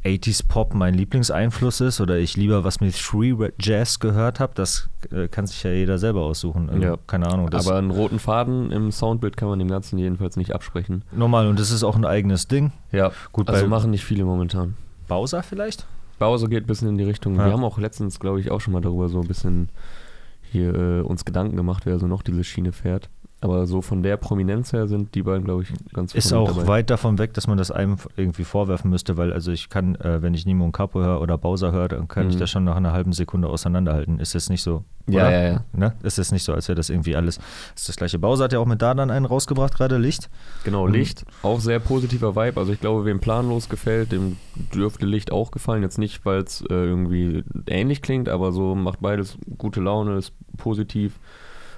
80s 0.06 0.46
Pop 0.48 0.74
mein 0.74 0.94
Lieblingseinfluss 0.94 1.80
ist 1.82 2.02
oder 2.02 2.18
ich 2.18 2.36
lieber 2.36 2.64
was 2.66 2.82
mit 2.82 2.94
Free 2.94 3.34
Jazz 3.60 4.00
gehört 4.00 4.40
habe, 4.42 4.52
das 4.56 4.90
äh, 5.12 5.28
kann 5.30 5.48
sich 5.48 5.64
ja 5.64 5.72
jeder 5.72 5.98
selber 5.98 6.22
aussuchen. 6.22 6.70
Also, 6.70 6.82
Ja. 6.82 6.98
Keine 7.08 7.28
Ahnung. 7.28 7.50
Aber 7.54 7.76
einen 7.76 7.92
roten 7.92 8.20
Faden 8.20 8.72
im 8.72 8.92
Soundbild 8.92 9.38
kann 9.38 9.48
man 9.48 9.60
dem 9.60 9.70
Ganzen 9.70 9.98
jedenfalls 9.98 10.36
nicht 10.36 10.54
absprechen. 10.54 11.04
normal 11.14 11.48
und 11.48 11.58
das 11.60 11.72
ist 11.72 11.84
auch 11.84 11.96
ein 11.96 12.06
eigenes 12.06 12.48
Ding. 12.48 12.72
Ja, 12.92 13.12
Gut, 13.32 13.50
also 13.50 13.62
bei- 13.64 13.68
machen 13.70 13.92
nicht 13.92 14.04
viele 14.04 14.26
momentan. 14.26 14.76
Bowser 15.08 15.42
vielleicht? 15.44 15.86
Bowser 16.20 16.48
geht 16.48 16.64
ein 16.64 16.68
bisschen 16.68 16.90
in 16.90 16.98
die 16.98 17.04
Richtung. 17.06 17.36
Ja. 17.36 17.46
Wir 17.46 17.54
haben 17.54 17.64
auch 17.64 17.78
letztens, 17.78 18.20
glaube 18.20 18.40
ich, 18.40 18.52
auch 18.52 18.62
schon 18.62 18.74
mal 18.74 18.82
darüber 18.82 19.10
so 19.10 19.22
ein 19.22 19.28
bisschen 19.28 19.70
hier 20.52 20.74
äh, 20.76 21.02
uns 21.02 21.26
Gedanken 21.26 21.56
gemacht, 21.56 21.86
wer 21.86 21.98
so 22.00 22.08
noch 22.08 22.22
diese 22.24 22.44
Schiene 22.44 22.72
fährt. 22.72 23.10
Aber 23.44 23.68
so 23.68 23.82
von 23.82 24.04
der 24.04 24.16
Prominenz 24.16 24.72
her 24.72 24.88
sind 24.88 25.14
die 25.16 25.22
beiden, 25.22 25.44
glaube 25.44 25.64
ich, 25.64 25.74
ganz 25.94 26.16
Ist 26.16 26.32
auch 26.32 26.48
dabei. 26.56 26.68
weit 26.68 26.90
davon 26.90 27.18
weg, 27.18 27.34
dass 27.34 27.46
man 27.46 27.58
das 27.58 27.72
einem 27.72 27.98
irgendwie 28.16 28.46
vorwerfen 28.46 28.90
müsste, 28.90 29.18
weil 29.18 29.34
also 29.34 29.52
ich 29.52 29.68
kann, 29.70 29.96
äh, 29.96 30.22
wenn 30.22 30.34
ich 30.34 30.46
Nimo 30.46 30.64
und 30.64 30.72
Capo 30.72 31.02
höre 31.02 31.20
oder 31.20 31.38
Bowser 31.38 31.74
höre, 31.74 31.90
dann 31.90 32.08
kann 32.08 32.30
ich 32.30 32.36
Mhm. 32.36 32.40
das 32.40 32.50
schon 32.50 32.64
nach 32.64 32.78
einer 32.78 32.94
halben 32.94 33.12
Sekunde 33.12 33.50
auseinanderhalten. 33.50 34.20
Ist 34.20 34.34
jetzt 34.34 34.50
nicht 34.50 34.64
so. 34.64 34.86
Ja, 35.08 35.28
oder? 35.28 35.32
ja, 35.32 35.52
ja. 35.56 35.64
Ne? 35.74 35.94
Ist 36.04 36.18
jetzt 36.18 36.32
nicht 36.32 36.44
so, 36.44 36.54
als 36.54 36.70
wäre 36.70 36.78
das 36.78 36.90
irgendwie 36.90 37.18
alles. 37.18 37.38
Ist 37.76 37.90
das 37.90 37.98
gleiche. 37.98 38.18
Bowser 38.18 38.46
hat 38.46 38.54
ja 38.54 38.60
auch 38.60 38.66
mit 38.66 38.82
Dadan 38.82 39.12
einen 39.12 39.26
rausgebracht, 39.26 39.76
gerade 39.76 39.98
Licht. 39.98 40.30
Genau, 40.64 40.88
Mhm. 40.88 40.94
Licht, 40.94 41.26
auch 41.42 41.60
sehr 41.60 41.80
positiver 41.82 42.38
Vibe. 42.38 42.58
Also 42.58 42.72
ich 42.72 42.80
glaube, 42.80 43.04
wem 43.04 43.20
planlos 43.20 43.68
gefällt, 43.68 44.14
dem 44.14 44.38
dürfte 44.74 45.06
Licht 45.06 45.34
auch 45.34 45.52
gefallen. 45.52 45.84
Jetzt 45.84 45.98
nicht, 45.98 46.26
weil 46.26 46.40
es 46.44 46.62
äh, 46.62 46.74
irgendwie 46.74 47.44
ähnlich 47.68 48.02
klingt, 48.02 48.30
aber 48.30 48.54
so 48.54 48.74
macht 48.74 49.02
beides 49.02 49.38
gute 49.58 49.82
Laune, 49.82 50.16
ist 50.16 50.32
positiv, 50.56 51.20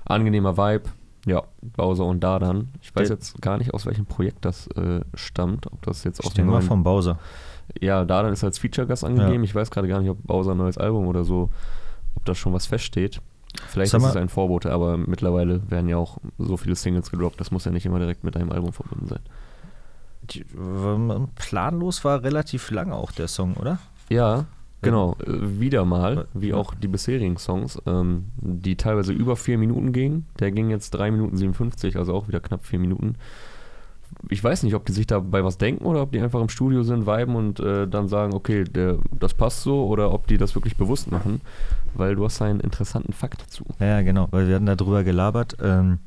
angenehmer 0.05 0.57
Vibe. 0.57 0.83
Ja, 1.25 1.43
Bowser 1.61 2.05
und 2.05 2.19
Dadan. 2.23 2.69
Ich 2.81 2.95
weiß 2.95 3.09
jetzt 3.09 3.41
gar 3.41 3.57
nicht, 3.57 3.73
aus 3.73 3.85
welchem 3.87 4.05
Projekt 4.05 4.45
das 4.45 4.67
äh, 4.75 5.01
stammt. 5.15 5.65
Ob 5.71 5.81
das 5.83 6.03
jetzt 6.03 6.19
Ich 6.19 6.25
aus 6.27 6.33
denke 6.33 6.51
dem 6.51 6.53
mal 6.53 6.61
vom 6.61 6.83
Bowser. 6.83 7.17
Ja, 7.81 8.05
Dadan 8.05 8.31
ist 8.31 8.43
als 8.43 8.59
Feature-Gast 8.59 9.03
angegeben. 9.03 9.37
Ja. 9.37 9.41
Ich 9.43 9.55
weiß 9.55 9.71
gerade 9.71 9.87
gar 9.87 9.99
nicht, 10.01 10.09
ob 10.11 10.21
Bowser 10.23 10.51
ein 10.51 10.57
neues 10.57 10.77
Album 10.77 11.07
oder 11.07 11.23
so, 11.23 11.49
ob 12.15 12.25
das 12.25 12.37
schon 12.37 12.53
was 12.53 12.67
feststeht. 12.67 13.21
Vielleicht 13.69 13.91
Sag 13.91 13.97
ist 13.99 14.03
mal- 14.03 14.09
es 14.09 14.15
ein 14.17 14.29
Vorbote, 14.29 14.71
aber 14.71 14.97
mittlerweile 14.97 15.61
werden 15.71 15.87
ja 15.89 15.97
auch 15.97 16.17
so 16.37 16.57
viele 16.57 16.75
Singles 16.75 17.09
gedroppt. 17.09 17.39
Das 17.39 17.49
muss 17.51 17.65
ja 17.65 17.71
nicht 17.71 17.85
immer 17.87 17.99
direkt 17.99 18.23
mit 18.23 18.35
einem 18.37 18.51
Album 18.51 18.71
verbunden 18.73 19.07
sein. 19.07 19.21
Die, 20.23 20.43
planlos 21.35 22.03
war 22.03 22.23
relativ 22.23 22.69
lang 22.71 22.91
auch 22.91 23.11
der 23.11 23.27
Song, 23.27 23.55
oder? 23.55 23.79
Ja, 24.09 24.45
Genau, 24.81 25.15
äh, 25.25 25.59
wieder 25.59 25.85
mal, 25.85 26.27
wie 26.33 26.53
auch 26.53 26.73
die 26.73 26.87
bisherigen 26.87 27.37
Songs, 27.37 27.81
ähm, 27.85 28.25
die 28.37 28.75
teilweise 28.75 29.13
über 29.13 29.35
vier 29.35 29.57
Minuten 29.57 29.93
gingen. 29.93 30.27
Der 30.39 30.51
ging 30.51 30.69
jetzt 30.69 30.91
3 30.91 31.11
Minuten 31.11 31.37
57, 31.37 31.97
also 31.97 32.13
auch 32.13 32.27
wieder 32.27 32.39
knapp 32.39 32.65
vier 32.65 32.79
Minuten. 32.79 33.15
Ich 34.29 34.43
weiß 34.43 34.63
nicht, 34.63 34.75
ob 34.75 34.85
die 34.85 34.91
sich 34.91 35.07
dabei 35.07 35.43
was 35.43 35.57
denken 35.57 35.85
oder 35.85 36.01
ob 36.01 36.11
die 36.11 36.19
einfach 36.19 36.39
im 36.39 36.49
Studio 36.49 36.83
sind, 36.83 37.07
viben 37.07 37.35
und 37.35 37.59
äh, 37.59 37.87
dann 37.87 38.07
sagen, 38.07 38.33
okay, 38.33 38.63
der, 38.63 38.99
das 39.19 39.33
passt 39.33 39.63
so 39.63 39.85
oder 39.87 40.13
ob 40.13 40.27
die 40.27 40.37
das 40.37 40.55
wirklich 40.55 40.77
bewusst 40.77 41.11
machen, 41.11 41.41
weil 41.95 42.15
du 42.15 42.23
hast 42.23 42.41
einen 42.41 42.59
interessanten 42.59 43.13
Fakt 43.13 43.41
dazu. 43.41 43.65
Ja, 43.79 44.01
genau, 44.03 44.27
weil 44.31 44.47
wir 44.47 44.55
hatten 44.55 44.67
darüber 44.67 45.03
gelabert. 45.03 45.57
Ähm 45.61 45.99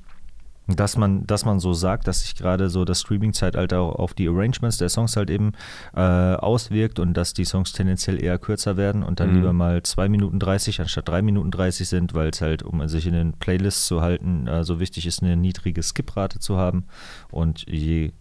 dass 0.68 0.98
man, 0.98 1.26
dass 1.26 1.46
man 1.46 1.60
so 1.60 1.72
sagt, 1.72 2.06
dass 2.06 2.20
sich 2.20 2.34
gerade 2.36 2.68
so 2.68 2.84
das 2.84 3.00
Streaming-Zeitalter 3.00 3.80
auch 3.80 3.94
auf 3.94 4.12
die 4.12 4.28
Arrangements 4.28 4.76
der 4.76 4.90
Songs 4.90 5.16
halt 5.16 5.30
eben 5.30 5.52
äh, 5.96 6.00
auswirkt 6.00 6.98
und 6.98 7.14
dass 7.14 7.32
die 7.32 7.46
Songs 7.46 7.72
tendenziell 7.72 8.22
eher 8.22 8.38
kürzer 8.38 8.76
werden 8.76 9.02
und 9.02 9.18
dann 9.18 9.30
Mhm. 9.30 9.34
lieber 9.36 9.52
mal 9.54 9.82
2 9.82 10.08
Minuten 10.10 10.38
30 10.38 10.80
anstatt 10.82 11.08
3 11.08 11.22
Minuten 11.22 11.50
30 11.50 11.88
sind, 11.88 12.12
weil 12.12 12.28
es 12.28 12.40
halt, 12.42 12.62
um 12.62 12.86
sich 12.86 13.06
in 13.06 13.14
den 13.14 13.32
Playlists 13.32 13.86
zu 13.86 14.02
halten, 14.02 14.46
äh, 14.46 14.62
so 14.62 14.78
wichtig 14.78 15.06
ist, 15.06 15.22
eine 15.22 15.36
niedrige 15.36 15.82
Skiprate 15.82 16.38
zu 16.38 16.58
haben. 16.58 16.84
Und 17.30 17.64
je 17.66 18.12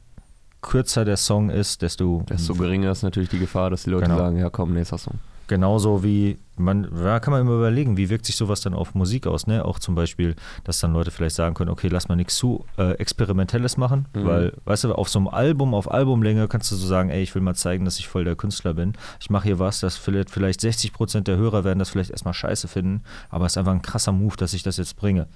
kürzer 0.61 1.03
der 1.05 1.17
Song 1.17 1.49
ist, 1.49 1.81
desto 1.81 2.23
Desto 2.29 2.55
geringer 2.55 2.91
ist 2.91 3.03
natürlich 3.03 3.29
die 3.29 3.39
Gefahr, 3.39 3.69
dass 3.69 3.83
die 3.83 3.89
Leute 3.89 4.05
Genau. 4.05 4.17
sagen, 4.17 4.37
ja 4.37 4.49
komm, 4.49 4.73
nächster 4.73 4.97
Song. 4.97 5.15
Genauso 5.47 6.03
wie 6.03 6.37
man, 6.59 6.87
da 7.03 7.19
kann 7.19 7.31
man 7.31 7.41
immer 7.41 7.53
überlegen, 7.55 7.97
wie 7.97 8.09
wirkt 8.09 8.25
sich 8.25 8.35
sowas 8.35 8.61
dann 8.61 8.73
auf 8.73 8.95
Musik 8.95 9.27
aus, 9.27 9.45
ne? 9.45 9.63
Auch 9.63 9.77
zum 9.79 9.93
Beispiel, 9.95 10.35
dass 10.63 10.79
dann 10.79 10.91
Leute 10.91 11.11
vielleicht 11.11 11.35
sagen 11.35 11.53
können, 11.53 11.69
okay, 11.69 11.87
lass 11.87 12.09
mal 12.09 12.15
nichts 12.15 12.35
zu 12.35 12.65
äh, 12.77 12.93
Experimentelles 12.93 13.77
machen, 13.77 14.07
Mhm. 14.15 14.25
weil, 14.25 14.53
weißt 14.65 14.85
du, 14.85 14.93
auf 14.93 15.07
so 15.07 15.19
einem 15.19 15.27
Album, 15.27 15.73
auf 15.75 15.89
Albumlänge 15.91 16.47
kannst 16.47 16.71
du 16.71 16.75
so 16.75 16.87
sagen, 16.87 17.09
ey, 17.11 17.21
ich 17.21 17.33
will 17.35 17.43
mal 17.43 17.53
zeigen, 17.53 17.85
dass 17.85 17.99
ich 17.99 18.07
voll 18.07 18.23
der 18.23 18.35
Künstler 18.35 18.73
bin. 18.73 18.93
Ich 19.19 19.29
mache 19.29 19.43
hier 19.45 19.59
was, 19.59 19.79
das 19.81 19.97
vielleicht, 19.97 20.31
vielleicht 20.31 20.59
60 20.61 20.93
Prozent 20.93 21.27
der 21.27 21.37
Hörer 21.37 21.63
werden 21.63 21.79
das 21.79 21.89
vielleicht 21.91 22.09
erstmal 22.11 22.33
scheiße 22.33 22.67
finden, 22.67 23.03
aber 23.29 23.45
es 23.45 23.53
ist 23.53 23.57
einfach 23.57 23.73
ein 23.73 23.81
krasser 23.83 24.11
Move, 24.11 24.35
dass 24.35 24.53
ich 24.53 24.63
das 24.63 24.77
jetzt 24.77 24.95
bringe. 24.97 25.27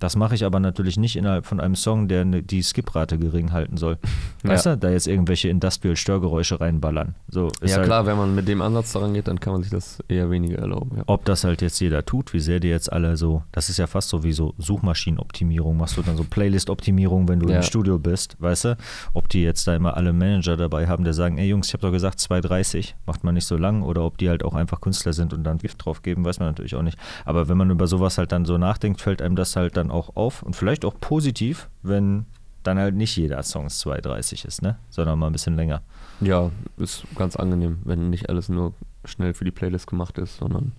Das 0.00 0.16
mache 0.16 0.34
ich 0.34 0.44
aber 0.44 0.58
natürlich 0.58 0.96
nicht 0.98 1.14
innerhalb 1.16 1.46
von 1.46 1.60
einem 1.60 1.76
Song, 1.76 2.08
der 2.08 2.24
ne, 2.24 2.42
die 2.42 2.62
Skiprate 2.62 3.16
gering 3.18 3.52
halten 3.52 3.76
soll. 3.76 3.98
Weißt 4.42 4.66
Ja. 4.66 4.74
du, 4.74 4.78
da 4.80 4.90
jetzt 4.90 5.06
irgendwelche 5.06 5.48
Industrial-Störgeräusche 5.50 6.60
reinballern. 6.60 7.14
So, 7.28 7.48
ist 7.60 7.70
ja 7.70 7.76
halt, 7.76 7.86
klar, 7.86 8.06
wenn 8.06 8.16
man 8.16 8.34
mit 8.34 8.48
dem 8.48 8.60
Ansatz 8.62 8.92
daran 8.92 9.14
geht, 9.14 9.28
dann 9.28 9.38
kann 9.38 9.52
man 9.52 9.62
sich 9.62 9.70
das 9.70 9.98
eher 10.08 10.30
weniger 10.30 10.58
erlauben. 10.58 10.96
Ja. 10.96 11.02
ob 11.06 11.24
das 11.24 11.44
halt 11.44 11.62
jetzt 11.62 11.78
jeder 11.80 12.04
tut, 12.04 12.32
wie 12.32 12.40
sehr 12.40 12.58
die 12.60 12.68
jetzt 12.68 12.92
alle 12.92 13.16
so, 13.16 13.42
das 13.52 13.68
ist 13.68 13.76
ja 13.78 13.86
fast 13.86 14.08
so 14.08 14.24
wie 14.24 14.32
so 14.32 14.54
Suchmaschinenoptimierung, 14.58 15.76
machst 15.76 15.96
du 15.96 16.02
dann 16.02 16.16
so 16.16 16.24
Playlist-Optimierung, 16.24 17.28
wenn 17.28 17.40
du 17.40 17.48
Ja. 17.48 17.56
im 17.58 17.62
Studio 17.62 17.98
bist, 17.98 18.36
weißt 18.40 18.64
du? 18.64 18.76
Ob 19.14 19.28
die 19.28 19.42
jetzt 19.42 19.66
da 19.66 19.74
immer 19.74 19.96
alle 19.96 20.12
Manager 20.12 20.56
dabei 20.56 20.86
haben, 20.88 21.04
der 21.04 21.14
sagen, 21.14 21.38
ey 21.38 21.48
Jungs, 21.48 21.68
ich 21.68 21.74
habe 21.74 21.82
doch 21.82 21.92
gesagt 21.92 22.18
2,30, 22.18 22.94
macht 23.06 23.24
man 23.24 23.34
nicht 23.34 23.46
so 23.46 23.56
lang, 23.56 23.82
oder 23.82 24.02
ob 24.04 24.18
die 24.18 24.28
halt 24.28 24.42
auch 24.44 24.54
einfach 24.54 24.80
Künstler 24.80 25.12
sind 25.12 25.32
und 25.32 25.44
dann 25.44 25.58
Gift 25.58 25.84
drauf 25.84 26.02
geben, 26.02 26.24
weiß 26.24 26.38
man 26.38 26.48
natürlich 26.48 26.74
auch 26.74 26.82
nicht. 26.82 26.98
Aber 27.24 27.48
wenn 27.48 27.56
man 27.56 27.70
über 27.70 27.86
sowas 27.86 28.18
halt 28.18 28.32
dann 28.32 28.44
so 28.44 28.58
nachdenkt, 28.58 29.00
fällt 29.00 29.22
einem 29.22 29.36
das 29.36 29.56
halt 29.56 29.76
dann 29.76 29.89
auch 29.90 30.16
auf 30.16 30.42
und 30.42 30.56
vielleicht 30.56 30.84
auch 30.84 30.94
positiv, 31.00 31.68
wenn 31.82 32.26
dann 32.62 32.78
halt 32.78 32.94
nicht 32.94 33.16
jeder 33.16 33.42
Song 33.42 33.66
2,30 33.66 34.46
ist, 34.46 34.62
ne? 34.62 34.78
Sondern 34.90 35.18
mal 35.18 35.26
ein 35.26 35.32
bisschen 35.32 35.56
länger. 35.56 35.82
ja, 36.20 36.50
ist 36.76 37.04
ganz 37.16 37.36
angenehm, 37.36 37.78
wenn 37.84 38.10
nicht 38.10 38.28
alles 38.28 38.48
nur 38.48 38.74
schnell 39.04 39.32
für 39.34 39.44
die 39.44 39.50
Playlist 39.50 39.86
gemacht 39.86 40.18
ist, 40.18 40.36
sondern 40.36 40.72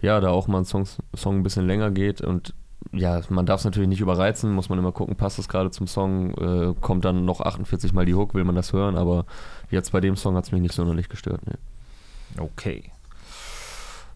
ja, 0.00 0.20
da 0.20 0.30
auch 0.30 0.46
mal 0.46 0.58
ein 0.58 0.64
Song, 0.64 0.86
Song 1.14 1.38
ein 1.38 1.42
bisschen 1.42 1.66
länger 1.66 1.90
geht 1.90 2.20
und 2.20 2.54
ja, 2.92 3.20
man 3.28 3.44
darf 3.44 3.60
es 3.60 3.64
natürlich 3.64 3.88
nicht 3.88 4.00
überreizen, 4.00 4.52
muss 4.52 4.68
man 4.68 4.78
immer 4.78 4.92
gucken, 4.92 5.14
passt 5.16 5.38
es 5.38 5.48
gerade 5.48 5.70
zum 5.70 5.86
Song, 5.86 6.32
äh, 6.34 6.74
kommt 6.80 7.04
dann 7.04 7.24
noch 7.24 7.40
48 7.40 7.92
Mal 7.92 8.06
die 8.06 8.14
Hook, 8.14 8.34
will 8.34 8.44
man 8.44 8.54
das 8.54 8.72
hören, 8.72 8.96
aber 8.96 9.26
jetzt 9.70 9.92
bei 9.92 10.00
dem 10.00 10.16
Song 10.16 10.34
hat 10.36 10.44
es 10.44 10.52
mich 10.52 10.62
nicht 10.62 10.74
sonderlich 10.74 11.08
gestört. 11.08 11.46
Ne. 11.46 11.58
Okay. 12.38 12.84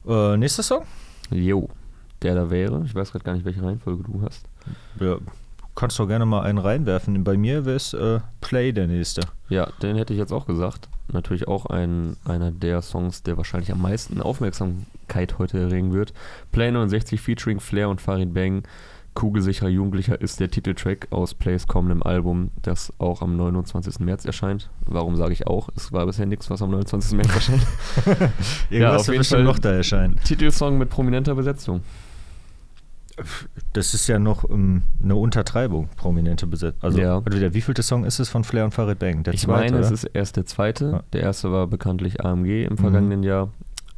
Äh, 0.06 0.36
nächster 0.38 0.62
Song? 0.62 0.84
Jo, 1.30 1.68
der 2.24 2.34
da 2.34 2.50
wäre, 2.50 2.82
ich 2.84 2.94
weiß 2.94 3.12
gerade 3.12 3.24
gar 3.24 3.34
nicht, 3.34 3.44
welche 3.44 3.62
Reihenfolge 3.62 4.02
du 4.02 4.22
hast. 4.22 4.46
Ja, 4.98 5.14
du 5.16 5.20
kannst 5.76 5.98
doch 5.98 6.08
gerne 6.08 6.26
mal 6.26 6.42
einen 6.42 6.58
reinwerfen. 6.58 7.22
Bei 7.22 7.36
mir 7.36 7.64
wäre 7.64 7.76
es 7.76 7.92
äh, 7.94 8.20
Play 8.40 8.72
der 8.72 8.86
nächste. 8.88 9.22
Ja, 9.48 9.68
den 9.82 9.96
hätte 9.96 10.12
ich 10.14 10.18
jetzt 10.18 10.32
auch 10.32 10.46
gesagt. 10.46 10.88
Natürlich 11.12 11.46
auch 11.46 11.66
ein, 11.66 12.16
einer 12.24 12.50
der 12.50 12.80
Songs, 12.82 13.22
der 13.22 13.36
wahrscheinlich 13.36 13.70
am 13.70 13.82
meisten 13.82 14.20
Aufmerksamkeit 14.22 15.38
heute 15.38 15.58
erregen 15.60 15.92
wird. 15.92 16.12
Play 16.50 16.70
69 16.70 17.20
featuring 17.20 17.60
Flair 17.60 17.88
und 17.88 18.00
Farid 18.00 18.32
Bang. 18.34 18.62
Kugelsicherer 19.14 19.68
Jugendlicher 19.68 20.20
ist 20.20 20.40
der 20.40 20.50
Titeltrack 20.50 21.06
aus 21.10 21.34
Plays 21.34 21.68
kommendem 21.68 22.02
Album, 22.02 22.50
das 22.62 22.92
auch 22.98 23.22
am 23.22 23.36
29. 23.36 24.00
März 24.00 24.24
erscheint. 24.24 24.70
Warum 24.86 25.14
sage 25.14 25.32
ich 25.32 25.46
auch? 25.46 25.68
Es 25.76 25.92
war 25.92 26.04
bisher 26.06 26.26
nichts, 26.26 26.50
was 26.50 26.60
am 26.62 26.70
29. 26.72 27.12
März 27.18 27.32
erscheint. 27.32 27.62
Irgendwas 28.70 29.02
auf 29.02 29.06
wird 29.08 29.18
jeden 29.18 29.24
Fall- 29.24 29.44
noch 29.44 29.60
da 29.60 29.72
erscheinen. 29.72 30.18
Titelsong 30.24 30.78
mit 30.78 30.90
prominenter 30.90 31.36
Besetzung. 31.36 31.82
Das 33.72 33.94
ist 33.94 34.06
ja 34.08 34.18
noch 34.18 34.48
ähm, 34.50 34.82
eine 35.02 35.16
Untertreibung, 35.16 35.88
prominente 35.96 36.46
Besetzung. 36.46 36.82
Also, 36.82 36.98
Ja. 37.00 37.14
warte 37.24 37.36
wieder, 37.36 37.54
wie 37.54 37.60
vielte 37.60 37.82
Song 37.82 38.04
ist 38.04 38.18
es 38.18 38.28
von 38.28 38.44
Flair 38.44 38.64
und 38.64 38.72
Farid 38.74 38.98
Bang? 38.98 39.22
Der 39.22 39.34
ich 39.34 39.42
zweite, 39.42 39.72
meine, 39.72 39.78
es 39.78 39.86
oder? 39.86 39.94
ist 39.94 40.04
erst 40.04 40.36
der 40.36 40.46
zweite. 40.46 40.84
Ja. 40.90 41.02
Der 41.12 41.22
erste 41.22 41.52
war 41.52 41.66
bekanntlich 41.66 42.24
AMG 42.24 42.64
im 42.64 42.72
Mhm. 42.72 42.78
vergangenen 42.78 43.22
Jahr. 43.22 43.50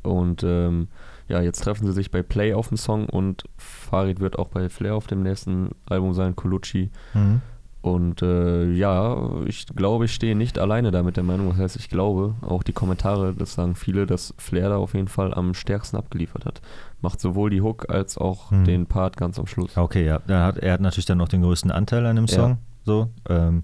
Und 0.03 0.43
ähm, 0.45 0.89
ja, 1.29 1.41
jetzt 1.41 1.63
treffen 1.63 1.87
sie 1.87 1.93
sich 1.93 2.11
bei 2.11 2.23
Play 2.23 2.55
auf 2.55 2.69
dem 2.69 2.77
Song 2.77 3.07
und 3.09 3.45
Farid 3.57 4.21
wird 4.21 4.39
auch 4.39 4.49
bei 4.49 4.69
Flair 4.69 4.95
auf 4.95 5.07
dem 5.07 5.23
nächsten 5.23 5.71
Album 5.87 6.13
sein, 6.15 6.37
Colucci. 6.37 6.91
Mhm. 7.15 7.41
Und 7.87 8.21
äh, 8.21 8.65
ja, 8.73 9.17
ich 9.47 9.65
glaube, 9.77 10.07
ich 10.07 10.13
stehe 10.13 10.35
nicht 10.35 10.59
alleine 10.59 10.91
da 10.91 11.05
mit 11.05 11.17
der 11.17 11.23
Meinung. 11.23 11.51
Das 11.51 11.59
heißt, 11.59 11.77
ich 11.77 11.89
glaube, 11.89 12.35
auch 12.41 12.65
die 12.65 12.73
Kommentare, 12.73 13.33
das 13.33 13.55
sagen 13.55 13.77
viele, 13.77 14.07
dass 14.07 14.35
Flair 14.39 14.71
da 14.71 14.77
auf 14.79 14.95
jeden 14.95 15.07
Fall 15.07 15.33
am 15.33 15.55
stärksten 15.55 15.97
abgeliefert 15.97 16.47
hat. 16.47 16.61
Macht 17.01 17.21
sowohl 17.21 17.49
die 17.51 17.63
Hook 17.63 17.89
als 17.89 18.19
auch 18.19 18.51
Mhm. 18.51 18.65
den 18.65 18.87
Part 18.87 19.17
ganz 19.17 19.39
am 19.39 19.47
Schluss. 19.47 19.77
Okay, 19.77 20.05
ja. 20.05 20.21
Er 20.27 20.43
hat, 20.45 20.59
er 20.59 20.73
hat 20.73 20.81
natürlich 20.81 21.07
dann 21.07 21.19
noch 21.19 21.29
den 21.29 21.43
größten 21.43 21.71
Anteil 21.71 22.05
an 22.07 22.17
dem 22.17 22.25
Ja. 22.27 22.35
Song, 22.35 22.59
so, 22.85 23.09
ähm, 23.29 23.63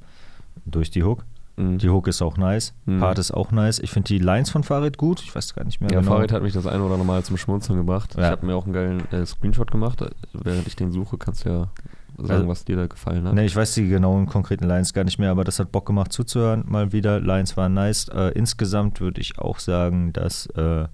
durch 0.67 0.93
die 0.93 1.03
Hook. 1.03 1.25
Mhm. 1.57 1.79
Die 1.79 1.91
Hook 1.91 2.07
ist 2.07 2.23
auch 2.23 2.37
nice, 2.37 2.75
Mhm. 2.87 3.01
Part 3.01 3.19
ist 3.19 3.33
auch 3.33 3.51
nice. 3.51 3.81
Ich 3.81 3.91
finde 3.91 4.07
die 4.07 4.19
Lines 4.19 4.51
von 4.51 4.63
Farid 4.63 4.99
gut. 4.99 5.21
Ich 5.21 5.35
weiß 5.35 5.53
gar 5.55 5.65
nicht 5.65 5.81
mehr 5.81 5.91
Ja, 5.91 5.99
genau. 5.99 6.13
Farid 6.13 6.31
hat 6.31 6.43
mich 6.45 6.53
das 6.53 6.69
ein 6.69 6.81
oder 6.81 6.93
andere 6.95 7.07
Mal 7.07 7.25
zum 7.25 7.37
Schmunzeln 7.39 7.77
gebracht. 7.77 8.15
Ja. 8.17 8.23
Ich 8.27 8.31
habe 8.31 8.47
mir 8.47 8.55
auch 8.55 8.67
einen 8.67 8.73
geilen 8.73 9.03
äh, 9.13 9.27
Screenshot 9.27 9.73
gemacht. 9.73 10.05
Während 10.33 10.69
ich 10.69 10.77
den 10.77 10.93
suche, 10.93 11.19
kannst 11.19 11.45
du 11.45 11.49
ja 11.49 11.69
sagen, 12.19 12.31
Also- 12.31 12.49
was 12.49 12.65
dir 12.65 12.77
da 12.77 12.87
gefallen 12.87 13.25
hat. 13.27 13.35
Ne, 13.35 13.45
ich 13.45 13.55
weiß 13.57 13.75
die 13.75 13.89
genauen 13.89 14.27
konkreten 14.27 14.65
Lines 14.65 14.93
gar 14.93 15.05
nicht 15.05 15.19
mehr, 15.19 15.31
aber 15.31 15.45
das 15.45 15.59
hat 15.59 15.73
Bock 15.73 15.87
gemacht 15.87 16.13
zuzuhören. 16.13 16.65
Mal 16.67 16.93
wieder, 16.93 17.21
Lines 17.21 17.57
waren 17.57 17.75
nice. 17.75 18.09
Äh, 18.09 18.29
insgesamt 18.35 19.01
würde 19.01 19.21
ich 19.21 19.39
auch 19.39 19.59
sagen, 19.59 20.13
dass 20.13 20.47
äh, 20.57 20.87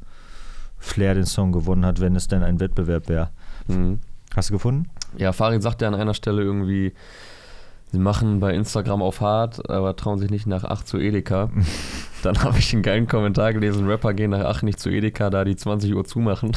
Flair 0.79 1.15
den 1.15 1.27
Song 1.27 1.53
gewonnen 1.53 1.85
hat, 1.85 2.01
wenn 2.01 2.15
es 2.17 2.29
denn 2.29 2.43
ein 2.43 2.61
Wettbewerb 2.61 3.09
wäre. 3.09 3.31
Mhm. 3.67 3.99
Hast 4.37 4.51
du 4.51 4.55
gefunden? 4.55 4.89
Ja, 5.17 5.33
Farid 5.33 5.63
sagt 5.63 5.83
ja 5.83 5.89
an 5.89 5.95
einer 5.95 6.15
Stelle 6.15 6.43
irgendwie, 6.43 6.93
sie 7.91 7.99
machen 7.99 8.41
bei 8.41 8.55
Instagram 8.55 9.03
auf 9.03 9.21
hart, 9.21 9.69
aber 9.71 9.97
trauen 9.97 10.19
sich 10.19 10.31
nicht 10.31 10.47
nach 10.47 10.65
8 10.65 10.87
zu 10.87 10.99
Edeka. 10.99 11.51
Dann 12.23 12.43
habe 12.43 12.59
ich 12.59 12.73
einen 12.73 12.83
geilen 12.83 13.07
Kommentar 13.07 13.53
gelesen, 13.53 13.87
Rapper 13.89 14.13
gehen 14.15 14.31
nach 14.31 14.45
8 14.45 14.63
nicht 14.65 14.79
zu 14.81 14.91
Edeka, 14.91 15.31
da 15.31 15.45
die 15.45 15.57
20 15.57 15.95
Uhr 15.95 16.05
zumachen. 16.05 16.53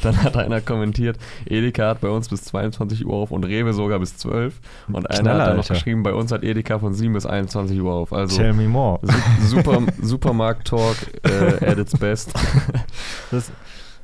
Dann 0.02 0.22
hat 0.22 0.36
einer 0.36 0.60
kommentiert, 0.60 1.18
Edeka 1.46 1.88
hat 1.88 2.00
bei 2.00 2.08
uns 2.08 2.28
bis 2.28 2.42
22 2.44 3.04
Uhr 3.06 3.14
auf 3.14 3.30
und 3.30 3.44
Rewe 3.44 3.72
sogar 3.74 3.98
bis 3.98 4.16
12. 4.16 4.54
Und 4.88 5.10
einer 5.10 5.20
Knaller, 5.20 5.38
hat 5.40 5.48
dann 5.48 5.56
noch 5.56 5.62
Alter. 5.64 5.74
geschrieben, 5.74 6.02
bei 6.02 6.14
uns 6.14 6.32
hat 6.32 6.42
Edeka 6.42 6.78
von 6.78 6.94
7 6.94 7.12
bis 7.12 7.26
21 7.26 7.80
Uhr 7.80 7.92
auf. 7.92 8.12
Also 8.12 8.36
Tell 8.36 8.52
me 8.54 8.66
more. 8.68 8.98
su- 9.02 9.56
super, 9.56 9.82
Supermarkt-Talk 10.02 10.96
äh, 11.24 11.64
at 11.66 11.78
its 11.78 11.96
best. 11.98 12.32
Das, 13.30 13.50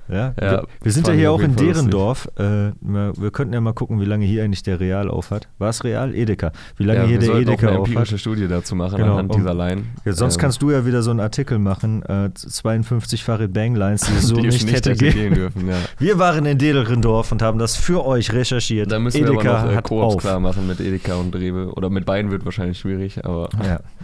ja, 0.09 0.35
Ja, 0.41 0.51
wir, 0.51 0.65
wir 0.83 0.93
sind 0.93 1.07
ja 1.09 1.15
hier 1.15 1.33
auch 1.33 1.41
in 1.41 1.57
Derendorf. 1.57 2.29
Äh, 2.37 2.73
wir, 2.81 3.13
wir 3.17 3.31
könnten 3.31 3.55
ja 3.55 3.61
mal 3.61 3.73
gucken, 3.73 4.01
wie 4.01 4.05
lange 4.05 4.25
hier 4.25 4.45
eigentlich 4.45 4.63
der 4.63 4.81
Real 4.81 5.09
auf 5.09 5.31
hat. 5.31 5.49
War 5.59 5.71
es 5.71 5.83
Real? 5.85 6.15
Edeka. 6.15 6.53
Wie 6.77 6.85
lange 6.85 7.01
ja, 7.01 7.07
hier 7.07 7.21
wir 7.21 7.29
der 7.33 7.41
Edeka 7.41 7.69
eine 7.69 7.79
auf 7.79 7.87
hat. 7.87 7.95
empirische 7.95 8.19
Studie 8.19 8.49
dazu 8.49 8.75
machen 8.75 8.97
Genau, 8.99 9.13
anhand 9.13 9.35
dieser 9.35 9.55
Line. 9.55 9.83
Ja, 10.05 10.13
sonst 10.13 10.37
Ähm, 10.37 10.41
kannst 10.41 10.63
du 10.63 10.71
ja 10.71 10.87
wieder 10.87 11.03
so 11.03 11.11
einen 11.11 11.21
Artikel 11.21 11.59
machen, 11.59 12.03
äh, 12.05 12.31
52 12.35 13.25
Farid 13.25 13.53
Bang 13.53 13.75
Lines, 13.75 14.03
die 14.03 14.13
es 14.19 14.23
so 14.29 14.37
die 14.37 14.43
nicht, 14.43 14.65
es 14.65 14.73
hätte 14.73 14.95
gehen. 14.95 15.35
dürfen. 15.35 15.69
Wir 15.99 16.19
waren 16.19 16.47
in 16.47 16.59
Dedelrendorf 16.59 17.33
und 17.33 17.43
haben 17.43 17.59
das 17.59 17.77
für 17.77 18.05
euch 18.07 18.33
recherchiert. 18.33 18.91
Da 18.93 18.99
müssen 18.99 19.25
wir 19.25 19.33
Edeka 19.33 19.59
aber 19.59 19.71
noch 19.73 19.79
äh, 19.79 19.83
Koops 19.83 20.17
klar 20.19 20.41
machen 20.41 20.67
mit 20.67 20.81
Edeka 20.81 21.17
und 21.17 21.35
Rewe. 21.35 21.73
Oder 21.75 21.91
mit 21.91 22.05
beiden 22.07 22.31
wird 22.31 22.45
wahrscheinlich 22.45 22.79
schwierig, 22.79 23.25
aber 23.25 23.49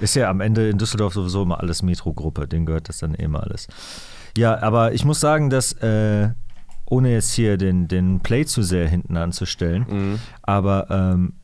ist 0.01 0.15
ja 0.17 0.29
am 0.31 0.41
Ende 0.41 0.69
in 0.69 0.79
Düsseldorf 0.79 1.15
sowieso 1.15 1.43
immer 1.43 1.61
alles 1.61 1.83
Metro-Gruppe, 1.83 2.47
denen 2.49 2.67
gehört 2.67 2.88
das 2.88 2.99
dann 2.99 3.15
eh 3.15 3.23
immer 3.25 3.43
alles. 3.43 3.69
Ja, 4.37 4.61
aber 4.62 4.92
ich 4.92 5.05
muss 5.05 5.21
sagen, 5.21 5.51
dass, 5.51 5.73
äh, 5.83 6.31
ohne 6.87 7.12
jetzt 7.12 7.33
hier 7.33 7.57
den, 7.57 7.88
den 7.88 8.21
Play 8.21 8.45
zu 8.45 8.62
sehr 8.62 8.88
hinten 8.88 9.16
anzustellen, 9.16 9.87
mh, 9.88 10.18
aber 10.42 10.87
ähm, 10.90 11.35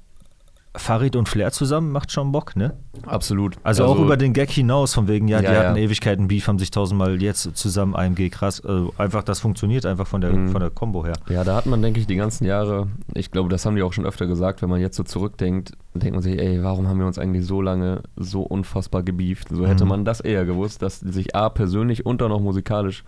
Farid 0.79 1.17
und 1.17 1.29
Flair 1.29 1.53
zusammen 1.53 1.91
macht 1.93 2.11
schon 2.13 2.33
Bock, 2.33 2.57
ne? 2.57 2.75
absolut. 3.07 3.57
Also, 3.63 3.85
auch 3.85 3.99
über 4.01 4.17
den 4.17 4.33
Gag 4.33 4.51
hinaus, 4.51 4.93
von 4.95 5.07
wegen, 5.09 5.29
ja, 5.29 5.41
Ja, 5.41 5.49
die 5.51 5.55
ja. 5.55 5.65
hatten 5.69 5.77
Ewigkeiten 5.79 6.29
Beef, 6.29 6.47
haben 6.49 6.59
sich 6.59 6.71
tausendmal 6.71 7.21
jetzt 7.23 7.57
zusammen 7.57 7.95
AMG 7.95 8.29
krass. 8.31 8.61
Also 8.65 8.93
einfach, 8.99 9.23
das 9.23 9.41
funktioniert 9.41 9.87
einfach 9.87 10.07
von 10.07 10.21
der, 10.21 10.33
Mhm. 10.33 10.49
von 10.51 10.61
der 10.61 10.71
Combo 10.71 11.05
her. 11.05 11.15
Ja, 11.29 11.45
da 11.45 11.55
hat 11.57 11.67
man, 11.67 11.81
denke 11.81 12.01
ich, 12.01 12.07
die 12.07 12.17
ganzen 12.17 12.45
Jahre, 12.45 12.89
ich 13.15 13.31
glaube, 13.31 13.49
das 13.49 13.65
haben 13.67 13.77
die 13.77 13.83
auch 13.83 13.93
schon 13.93 14.05
öfter 14.07 14.27
gesagt, 14.27 14.63
wenn 14.63 14.69
man 14.69 14.81
jetzt 14.81 14.97
so 14.97 15.05
zurückdenkt, 15.05 15.73
denkt 15.95 16.15
man 16.15 16.23
sich, 16.23 16.39
ey, 16.39 16.63
warum 16.63 16.89
haben 16.89 16.99
wir 16.99 17.07
uns 17.07 17.19
eigentlich 17.19 17.47
so 17.47 17.63
lange 17.63 18.03
so 18.17 18.43
unfassbar 18.43 19.03
gebieft? 19.03 19.49
So 19.51 19.67
hätte 19.67 19.85
Mhm. 19.85 19.91
man 19.91 20.05
das 20.05 20.21
eher 20.21 20.45
gewusst, 20.45 20.83
dass 20.83 21.01
die 21.01 21.13
sich 21.13 21.35
A, 21.37 21.49
persönlich 21.49 22.05
und 22.07 22.21
dann 22.21 22.33
auch 22.33 22.41
musikalisch 22.41 23.05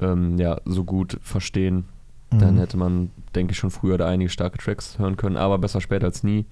ähm, 0.00 0.36
ja, 0.38 0.58
so 0.66 0.84
gut 0.84 1.18
verstehen. 1.22 1.84
Dann 2.30 2.54
Mhm. 2.56 2.58
hätte 2.58 2.76
man, 2.76 3.10
denke 3.34 3.52
ich, 3.52 3.58
schon 3.58 3.70
früher 3.70 3.96
da 3.98 4.06
einige 4.06 4.28
starke 4.30 4.58
Tracks 4.58 4.98
hören 4.98 5.16
können, 5.16 5.36
aber 5.36 5.58
besser 5.58 5.80
spät 5.80 6.04
als 6.04 6.22
nie. 6.22 6.44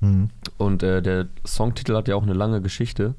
Mhm. 0.00 0.30
Und 0.58 0.82
äh, 0.82 1.02
der 1.02 1.26
Songtitel 1.46 1.94
hat 1.96 2.08
ja 2.08 2.16
auch 2.16 2.22
eine 2.22 2.32
lange 2.34 2.60
Geschichte. 2.60 3.14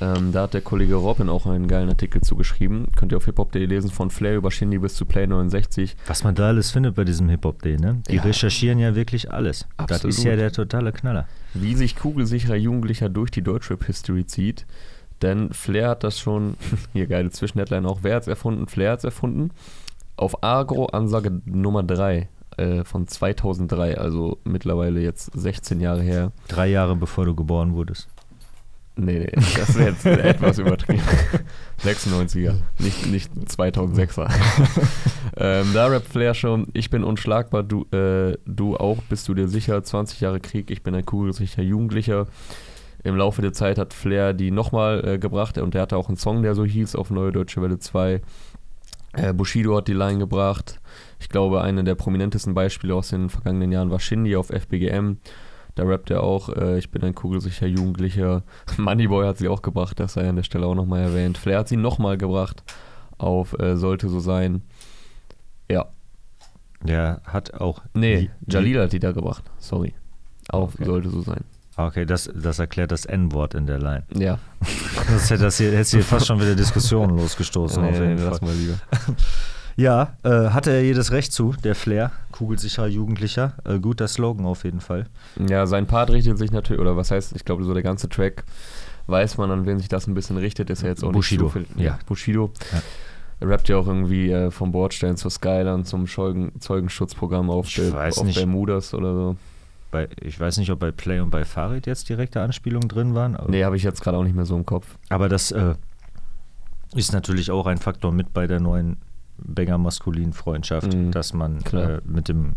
Ähm, 0.00 0.30
da 0.30 0.42
hat 0.42 0.54
der 0.54 0.60
Kollege 0.60 0.94
Robin 0.94 1.28
auch 1.28 1.46
einen 1.46 1.66
geilen 1.66 1.88
Artikel 1.88 2.20
zugeschrieben. 2.20 2.86
Könnt 2.94 3.10
ihr 3.12 3.16
auf 3.16 3.24
hiphop.de 3.24 3.64
lesen, 3.66 3.90
von 3.90 4.10
Flair 4.10 4.36
über 4.36 4.50
Shindy 4.52 4.78
bis 4.78 4.94
zu 4.94 5.06
Play 5.06 5.26
69. 5.26 5.96
Was 6.06 6.22
man 6.22 6.36
da 6.36 6.46
alles 6.48 6.70
findet 6.70 6.94
bei 6.94 7.02
diesem 7.04 7.28
Hip-Hop-Day, 7.28 7.78
ne? 7.78 8.00
Die 8.08 8.16
Ja. 8.16 8.22
recherchieren 8.22 8.78
ja 8.78 8.94
wirklich 8.94 9.32
alles. 9.32 9.66
Das 9.88 9.98
ist 9.98 10.04
Absolut. 10.04 10.24
ja 10.30 10.36
der 10.36 10.52
totale 10.52 10.92
Knaller. 10.92 11.26
Wie 11.52 11.74
sich 11.74 11.96
kugelsicherer 11.96 12.54
Jugendlicher 12.54 13.08
durch 13.08 13.32
die 13.32 13.42
Deutschrap-History 13.42 14.24
zieht. 14.26 14.66
Denn 15.20 15.52
Flair 15.52 15.88
hat 15.88 16.04
das 16.04 16.20
schon, 16.20 16.54
hier 16.92 17.08
geile 17.08 17.30
Zwischenheadline 17.30 17.84
auch, 17.84 18.00
wer 18.02 18.14
hat's 18.16 18.28
erfunden? 18.28 18.68
Flair 18.68 18.92
hat's 18.92 19.04
erfunden. 19.04 19.50
Auf 20.16 20.44
Agro-Ansage 20.44 21.40
Nummer 21.44 21.82
3 21.82 22.28
äh, 22.58 22.84
von 22.84 23.06
2003, 23.06 23.98
also 23.98 24.38
mittlerweile 24.44 25.00
jetzt 25.00 25.30
16 25.34 25.80
Jahre 25.80 26.02
her. 26.02 26.32
Drei 26.48 26.68
Jahre 26.68 26.96
bevor 26.96 27.24
du 27.24 27.34
geboren 27.34 27.74
wurdest. 27.74 28.08
Nee, 29.00 29.20
nee, 29.20 29.30
das 29.56 29.78
wäre 29.78 29.90
jetzt 29.90 30.04
etwas 30.06 30.58
übertrieben. 30.58 31.02
96er, 31.84 32.54
nicht, 32.80 33.06
nicht 33.06 33.30
2006er. 33.32 34.28
ähm, 35.36 35.68
da 35.72 35.86
rappt 35.86 36.08
Flair 36.08 36.34
schon, 36.34 36.66
ich 36.72 36.90
bin 36.90 37.04
unschlagbar, 37.04 37.62
du, 37.62 37.84
äh, 37.92 38.36
du 38.44 38.76
auch, 38.76 39.00
bist 39.08 39.28
du 39.28 39.34
dir 39.34 39.46
sicher, 39.46 39.80
20 39.80 40.20
Jahre 40.20 40.40
Krieg, 40.40 40.72
ich 40.72 40.82
bin 40.82 40.96
ein 40.96 41.06
kugelsicherer 41.06 41.62
Jugendlicher. 41.62 42.26
Im 43.04 43.16
Laufe 43.16 43.40
der 43.40 43.52
Zeit 43.52 43.78
hat 43.78 43.94
Flair 43.94 44.34
die 44.34 44.50
nochmal 44.50 45.06
äh, 45.06 45.18
gebracht 45.18 45.58
und 45.58 45.76
er 45.76 45.82
hatte 45.82 45.96
auch 45.96 46.08
einen 46.08 46.16
Song, 46.16 46.42
der 46.42 46.56
so 46.56 46.64
hieß, 46.64 46.96
auf 46.96 47.10
Neue 47.10 47.30
Deutsche 47.30 47.62
Welle 47.62 47.78
2. 47.78 48.20
Äh, 49.12 49.32
Bushido 49.32 49.76
hat 49.76 49.86
die 49.86 49.92
Line 49.92 50.18
gebracht. 50.18 50.77
Ich 51.20 51.28
glaube, 51.28 51.62
eine 51.62 51.84
der 51.84 51.94
prominentesten 51.94 52.54
Beispiele 52.54 52.94
aus 52.94 53.08
den 53.08 53.28
vergangenen 53.30 53.72
Jahren 53.72 53.90
war 53.90 54.00
Shindy 54.00 54.36
auf 54.36 54.50
FBGM. 54.50 55.18
Da 55.74 55.84
rappt 55.84 56.10
er 56.10 56.22
auch, 56.22 56.48
äh, 56.48 56.78
ich 56.78 56.90
bin 56.90 57.02
ein 57.04 57.14
kugelsicher 57.14 57.66
Jugendlicher. 57.66 58.42
Moneyboy 58.78 59.26
hat 59.26 59.38
sie 59.38 59.48
auch 59.48 59.62
gebracht, 59.62 60.00
das 60.00 60.14
sei 60.14 60.28
an 60.28 60.36
der 60.36 60.42
Stelle 60.42 60.66
auch 60.66 60.74
nochmal 60.74 61.02
erwähnt. 61.02 61.38
Flair 61.38 61.58
hat 61.60 61.68
sie 61.68 61.76
nochmal 61.76 62.18
gebracht 62.18 62.62
auf 63.18 63.58
äh, 63.58 63.76
Sollte 63.76 64.08
so 64.08 64.20
sein. 64.20 64.62
Ja, 65.70 65.86
Der 66.82 67.20
hat 67.24 67.54
auch. 67.54 67.82
nee, 67.94 68.30
Jalil 68.48 68.80
hat 68.80 68.92
die 68.92 68.98
da 69.00 69.12
gebracht, 69.12 69.44
sorry. 69.58 69.94
Auf 70.48 70.74
Okay. 70.74 70.84
Sollte 70.84 71.10
so 71.10 71.20
sein. 71.20 71.44
Ah, 71.76 71.86
Okay, 71.88 72.06
das, 72.06 72.28
das 72.34 72.58
erklärt 72.58 72.90
das 72.90 73.04
N-Wort 73.04 73.54
in 73.54 73.66
der 73.66 73.78
Line. 73.78 74.04
Ja, 74.14 74.38
Das 75.08 75.30
hätte 75.30 75.44
das 75.44 75.58
hier, 75.58 75.70
hätte 75.76 75.90
hier 75.90 76.02
fast 76.02 76.26
schon 76.26 76.40
wieder 76.40 76.54
Diskussionen 76.56 77.16
losgestoßen. 77.18 77.84
auf 77.84 77.92
jeden 77.94 78.18
lass 78.18 78.38
Fall. 78.38 78.48
mal 78.48 78.54
lieber. 78.56 78.78
Ja, 79.78 80.14
äh, 80.24 80.48
hatte 80.50 80.72
er 80.72 80.82
jedes 80.82 81.12
Recht 81.12 81.32
zu, 81.32 81.54
der 81.62 81.76
Flair, 81.76 82.10
kugelsicherer 82.32 82.88
Jugendlicher. 82.88 83.52
Äh, 83.64 83.78
guter 83.78 84.08
Slogan 84.08 84.44
auf 84.44 84.64
jeden 84.64 84.80
Fall. 84.80 85.06
Ja, 85.48 85.66
sein 85.66 85.86
Part 85.86 86.10
richtet 86.10 86.36
sich 86.36 86.50
natürlich, 86.50 86.80
oder 86.80 86.96
was 86.96 87.12
heißt, 87.12 87.36
ich 87.36 87.44
glaube, 87.44 87.62
so 87.62 87.72
der 87.74 87.84
ganze 87.84 88.08
Track, 88.08 88.42
weiß 89.06 89.38
man, 89.38 89.52
an 89.52 89.66
wen 89.66 89.78
sich 89.78 89.88
das 89.88 90.08
ein 90.08 90.14
bisschen 90.14 90.36
richtet, 90.36 90.68
ist 90.70 90.82
ja 90.82 90.88
jetzt 90.88 91.04
auch 91.04 91.12
Bushido, 91.12 91.44
nicht 91.44 91.52
so 91.52 91.58
viel. 91.60 91.82
ja. 91.84 91.96
Bushido. 92.06 92.50
Ja. 92.72 92.82
Er 93.40 93.48
rappt 93.50 93.68
ja 93.68 93.76
auch 93.76 93.86
irgendwie 93.86 94.32
äh, 94.32 94.50
vom 94.50 94.72
Bordstein 94.72 95.16
zur 95.16 95.30
Skyline 95.30 95.84
zum 95.84 96.08
Zeugen, 96.08 96.50
Zeugenschutzprogramm 96.58 97.48
auf, 97.48 97.68
Ich 97.68 97.92
weiß 97.92 98.18
auf. 98.18 98.34
Bermudas 98.34 98.94
oder 98.94 99.14
so. 99.14 99.36
Bei, 99.92 100.08
ich 100.20 100.40
weiß 100.40 100.58
nicht, 100.58 100.72
ob 100.72 100.80
bei 100.80 100.90
Play 100.90 101.20
und 101.20 101.30
bei 101.30 101.44
Farid 101.44 101.86
jetzt 101.86 102.08
direkte 102.08 102.40
Anspielungen 102.42 102.88
drin 102.88 103.14
waren. 103.14 103.36
Aber, 103.36 103.48
Nee, 103.48 103.62
habe 103.64 103.76
ich 103.76 103.84
jetzt 103.84 104.02
gerade 104.02 104.16
auch 104.18 104.24
nicht 104.24 104.34
mehr 104.34 104.44
so 104.44 104.56
im 104.56 104.66
Kopf. 104.66 104.96
aber 105.08 105.28
das 105.28 105.52
äh, 105.52 105.76
ist 106.96 107.12
natürlich 107.12 107.52
auch 107.52 107.66
ein 107.66 107.78
Faktor 107.78 108.10
mit 108.10 108.34
bei 108.34 108.48
der 108.48 108.58
neuen 108.58 108.96
Banger-maskulinen 109.38 110.32
Freundschaft, 110.32 110.92
Mhm, 110.94 111.12
dass 111.12 111.32
man 111.32 111.60
äh, 111.72 112.00
mit, 112.04 112.28
dem, 112.28 112.54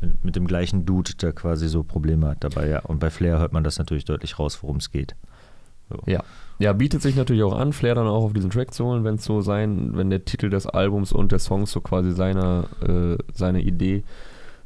mit, 0.00 0.24
mit 0.24 0.36
dem 0.36 0.46
gleichen 0.46 0.86
Dude 0.86 1.12
da 1.18 1.32
quasi 1.32 1.68
so 1.68 1.82
Probleme 1.82 2.28
hat 2.28 2.44
dabei. 2.44 2.68
Ja. 2.68 2.80
Und 2.80 2.98
bei 2.98 3.10
Flair 3.10 3.38
hört 3.38 3.52
man 3.52 3.64
das 3.64 3.78
natürlich 3.78 4.04
deutlich 4.04 4.38
raus, 4.38 4.62
worum 4.62 4.76
es 4.76 4.90
geht. 4.90 5.14
Ja. 6.06 6.22
Ja, 6.58 6.72
bietet 6.72 7.02
sich 7.02 7.14
natürlich 7.14 7.44
auch 7.44 7.56
an, 7.56 7.72
Flair 7.72 7.94
dann 7.94 8.06
auch 8.06 8.24
auf 8.24 8.32
diesen 8.32 8.50
Track 8.50 8.74
zu 8.74 8.84
holen, 8.84 9.04
wenn 9.04 9.14
es 9.14 9.24
so 9.24 9.40
sein, 9.40 9.96
wenn 9.96 10.10
der 10.10 10.24
Titel 10.24 10.50
des 10.50 10.66
Albums 10.66 11.12
und 11.12 11.30
der 11.30 11.38
Songs 11.38 11.70
so 11.70 11.80
quasi 11.80 12.10
seiner, 12.12 12.64
äh, 12.86 13.16
seine 13.32 13.62
Idee 13.62 14.02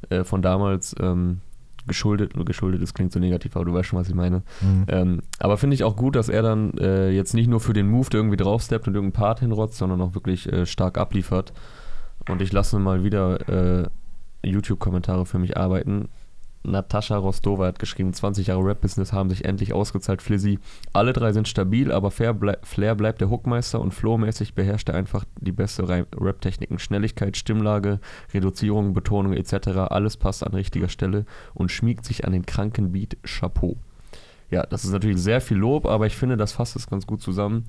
äh, 0.09 0.25
von 0.25 0.41
damals 0.41 0.97
ähm, 0.99 1.41
geschuldet, 1.87 2.33
geschuldet 2.47 2.83
ist, 2.83 2.95
klingt 2.95 3.13
so 3.13 3.21
negativ, 3.21 3.57
aber 3.57 3.65
du 3.65 3.73
weißt 3.73 3.89
schon, 3.89 3.99
was 3.99 4.09
ich 4.09 4.15
meine. 4.15 4.43
Mhm. 4.61 4.85
Ähm, 4.89 5.23
aber 5.39 5.57
finde 5.57 5.75
ich 5.75 5.85
auch 5.85 5.97
gut, 5.97 6.17
dass 6.17 6.29
er 6.29 6.43
dann 6.43 6.77
äh, 6.79 7.11
jetzt 7.11 7.35
nicht 7.35 7.49
nur 7.49 7.61
für 7.61 7.73
den 7.73 7.89
Move 7.89 8.09
irgendwie 8.13 8.37
draufsteppt 8.37 8.87
und 8.89 8.95
irgendeinen 8.95 9.21
Part 9.21 9.41
hinrotzt, 9.41 9.79
sondern 9.79 10.01
auch 10.01 10.15
wirklich 10.15 10.51
äh, 10.53 10.67
stark 10.67 10.99
abliefert. 10.99 11.53
Und 12.29 12.41
ich 12.41 12.53
lasse 12.53 12.79
mal 12.79 13.03
wieder 13.05 13.83
äh, 13.83 13.89
YouTube-Kommentare 14.45 15.27
für 15.27 15.39
mich 15.39 15.57
arbeiten. 15.57 16.09
Natascha 16.65 17.17
Rostova 17.17 17.67
hat 17.67 17.79
geschrieben, 17.79 18.13
20 18.13 18.47
Jahre 18.49 18.65
Rap-Business 18.65 19.13
haben 19.13 19.31
sich 19.31 19.45
endlich 19.45 19.73
ausgezahlt, 19.73 20.23
Flizzy. 20.23 20.59
Alle 20.93 21.13
drei 21.13 21.33
sind 21.33 21.49
stabil, 21.49 21.91
aber 21.91 22.11
Flair, 22.11 22.35
blei 22.35 22.57
Flair 22.63 22.95
bleibt 22.95 23.21
der 23.21 23.31
Hookmeister 23.31 23.81
und 23.81 23.93
flowmäßig 23.93 24.55
beherrscht 24.55 24.89
er 24.89 24.95
einfach 24.95 25.25
die 25.41 25.53
beste 25.53 25.89
Rap-Techniken. 25.89 26.79
Schnelligkeit, 26.79 27.37
Stimmlage, 27.37 27.99
Reduzierung, 28.33 28.95
Betonung 28.95 29.33
etc. 29.33 29.69
Alles 29.89 30.17
passt 30.17 30.47
an 30.47 30.55
richtiger 30.55 30.89
Stelle 30.89 31.27
und 31.55 31.71
schmiegt 31.71 32.05
sich 32.05 32.25
an 32.25 32.33
den 32.33 32.47
kranken 32.47 32.93
Beat. 32.93 33.17
Chapeau. 33.25 33.77
Ja, 34.53 34.67
das 34.67 34.85
ist 34.85 34.93
natürlich 34.93 35.17
sehr 35.17 35.41
viel 35.41 35.57
Lob, 35.57 35.87
aber 35.87 36.07
ich 36.07 36.15
finde, 36.15 36.37
das 36.37 36.53
fasst 36.53 36.77
es 36.77 36.87
ganz 36.87 37.07
gut 37.07 37.23
zusammen. 37.23 37.65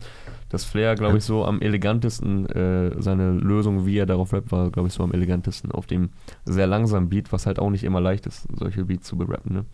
Dass 0.49 0.65
Flair, 0.65 0.95
glaube 0.95 1.17
ich, 1.17 1.23
so 1.23 1.45
am 1.45 1.61
elegantesten, 1.61 2.45
äh, 2.47 3.01
seine 3.01 3.31
Lösung, 3.31 3.85
wie 3.85 3.97
er 3.97 4.05
darauf 4.05 4.33
rappt, 4.33 4.51
war, 4.51 4.69
glaube 4.69 4.89
ich, 4.89 4.93
so 4.93 5.01
am 5.01 5.13
elegantesten 5.13 5.71
auf 5.71 5.87
dem 5.87 6.09
sehr 6.43 6.67
langsamen 6.67 7.07
Beat, 7.07 7.31
was 7.31 7.45
halt 7.45 7.57
auch 7.57 7.69
nicht 7.69 7.85
immer 7.85 8.01
leicht 8.01 8.25
ist, 8.25 8.47
solche 8.53 8.83
Beats 8.83 9.07
zu 9.07 9.17
berappen. 9.17 9.53
Ne? 9.53 9.65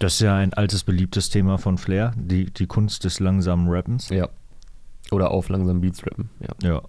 Das 0.00 0.14
ist 0.14 0.20
ja 0.20 0.34
ein 0.34 0.52
altes, 0.54 0.82
beliebtes 0.82 1.30
Thema 1.30 1.56
von 1.56 1.78
Flair, 1.78 2.12
die, 2.16 2.46
die 2.46 2.66
Kunst 2.66 3.04
des 3.04 3.20
langsamen 3.20 3.68
Rappens. 3.68 4.08
Ja. 4.08 4.28
Oder 5.12 5.30
auf 5.30 5.48
langsamen 5.48 5.80
Beats 5.80 6.04
rappen, 6.04 6.30
ja. 6.40 6.68
Ja. 6.68 6.82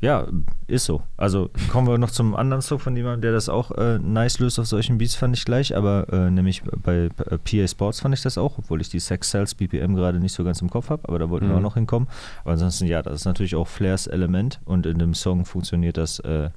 Ja, 0.00 0.28
ist 0.68 0.84
so. 0.84 1.02
Also 1.16 1.50
kommen 1.72 1.88
wir 1.88 1.98
noch 1.98 2.12
zum 2.12 2.36
anderen 2.36 2.62
Song 2.62 2.78
von 2.78 2.94
jemandem, 2.96 3.22
der 3.22 3.32
das 3.32 3.48
auch 3.48 3.72
äh, 3.72 3.98
nice 3.98 4.38
löst 4.38 4.60
auf 4.60 4.66
solchen 4.66 4.96
Beats, 4.98 5.16
fand 5.16 5.36
ich 5.36 5.44
gleich. 5.44 5.76
Aber 5.76 6.06
äh, 6.12 6.30
nämlich 6.30 6.62
bei 6.84 7.08
äh, 7.30 7.38
PA 7.38 7.66
Sports 7.66 7.98
fand 8.00 8.14
ich 8.14 8.22
das 8.22 8.38
auch, 8.38 8.58
obwohl 8.58 8.80
ich 8.80 8.88
die 8.90 9.00
Sex 9.00 9.30
Cells 9.30 9.56
BPM 9.56 9.96
gerade 9.96 10.20
nicht 10.20 10.34
so 10.34 10.44
ganz 10.44 10.60
im 10.62 10.70
Kopf 10.70 10.90
habe. 10.90 11.08
Aber 11.08 11.18
da 11.18 11.28
wollten 11.30 11.46
wir 11.46 11.52
Mhm. 11.52 11.58
auch 11.58 11.62
noch 11.62 11.74
hinkommen. 11.74 12.08
Aber 12.42 12.52
ansonsten, 12.52 12.86
ja, 12.86 13.02
das 13.02 13.14
ist 13.16 13.24
natürlich 13.24 13.56
auch 13.56 13.66
Flairs 13.66 14.06
Element 14.06 14.60
und 14.64 14.86
in 14.86 14.98
dem 15.00 15.14
Song 15.14 15.44
funktioniert 15.44 15.96
das 15.96 16.20
äh, 16.20 16.50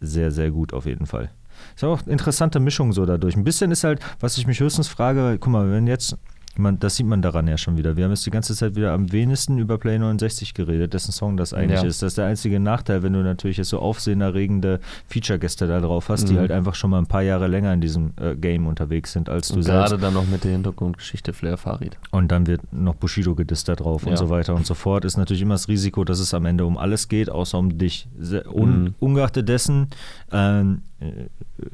sehr, 0.00 0.30
sehr 0.30 0.52
gut 0.52 0.72
auf 0.72 0.86
jeden 0.86 1.06
Fall. 1.06 1.30
Ist 1.74 1.82
auch 1.82 2.02
eine 2.02 2.12
interessante 2.12 2.60
Mischung 2.60 2.92
so 2.92 3.06
dadurch. 3.06 3.34
Ein 3.36 3.42
bisschen 3.44 3.72
ist 3.72 3.82
halt, 3.82 4.00
was 4.20 4.38
ich 4.38 4.46
mich 4.46 4.60
höchstens 4.60 4.86
frage, 4.88 5.38
guck 5.40 5.52
mal, 5.52 5.70
wenn 5.72 5.86
jetzt, 5.88 6.16
man, 6.58 6.78
das 6.78 6.96
sieht 6.96 7.06
man 7.06 7.22
daran 7.22 7.48
ja 7.48 7.56
schon 7.58 7.76
wieder. 7.76 7.96
Wir 7.96 8.04
haben 8.04 8.10
jetzt 8.12 8.26
die 8.26 8.30
ganze 8.30 8.54
Zeit 8.54 8.76
wieder 8.76 8.92
am 8.92 9.12
wenigsten 9.12 9.58
über 9.58 9.78
Play 9.78 9.98
69 9.98 10.54
geredet, 10.54 10.94
dessen 10.94 11.12
Song 11.12 11.36
das 11.36 11.52
eigentlich 11.52 11.80
Ja. 11.82 11.86
ist. 11.88 12.02
Das 12.02 12.08
ist 12.12 12.18
der 12.18 12.26
einzige 12.26 12.60
Nachteil, 12.60 13.02
wenn 13.02 13.12
du 13.12 13.20
natürlich 13.22 13.56
jetzt 13.56 13.68
so 13.70 13.78
aufsehenerregende 13.80 14.80
Feature-Gäste 15.08 15.66
da 15.66 15.80
drauf 15.80 16.08
hast, 16.08 16.28
die 16.28 16.34
Mhm. 16.34 16.38
halt 16.38 16.52
einfach 16.52 16.74
schon 16.74 16.90
mal 16.90 16.98
ein 16.98 17.06
paar 17.06 17.22
Jahre 17.22 17.46
länger 17.48 17.72
in 17.72 17.80
diesem 17.80 18.12
äh, 18.20 18.34
Game 18.34 18.66
unterwegs 18.66 19.12
sind 19.12 19.28
als 19.28 19.48
du 19.48 19.56
Und 19.56 19.62
selbst. 19.62 19.90
gerade 19.90 20.00
dann 20.00 20.14
noch 20.14 20.26
mit 20.26 20.44
der 20.44 20.52
Hintergrundgeschichte 20.52 21.32
Flair 21.32 21.56
Farid. 21.56 21.98
Und 22.10 22.32
dann 22.32 22.46
wird 22.46 22.60
noch 22.72 22.94
Bushido 22.94 23.34
gedisst 23.34 23.68
da 23.68 23.74
drauf 23.76 24.04
und 24.04 24.10
Ja. 24.12 24.16
so 24.16 24.30
weiter 24.30 24.54
und 24.54 24.66
so 24.66 24.74
fort. 24.74 25.04
Ist 25.04 25.16
natürlich 25.16 25.42
immer 25.42 25.54
das 25.54 25.68
Risiko, 25.68 26.04
dass 26.04 26.18
es 26.20 26.34
am 26.34 26.44
Ende 26.46 26.64
um 26.66 26.78
alles 26.78 27.08
geht, 27.08 27.30
außer 27.30 27.58
um 27.58 27.76
dich. 27.78 28.08
Un 28.52 28.66
Mhm. 28.84 28.94
Ungeachtet 28.98 29.48
dessen, 29.48 29.88
ähm, 30.32 30.82
äh, 31.00 31.26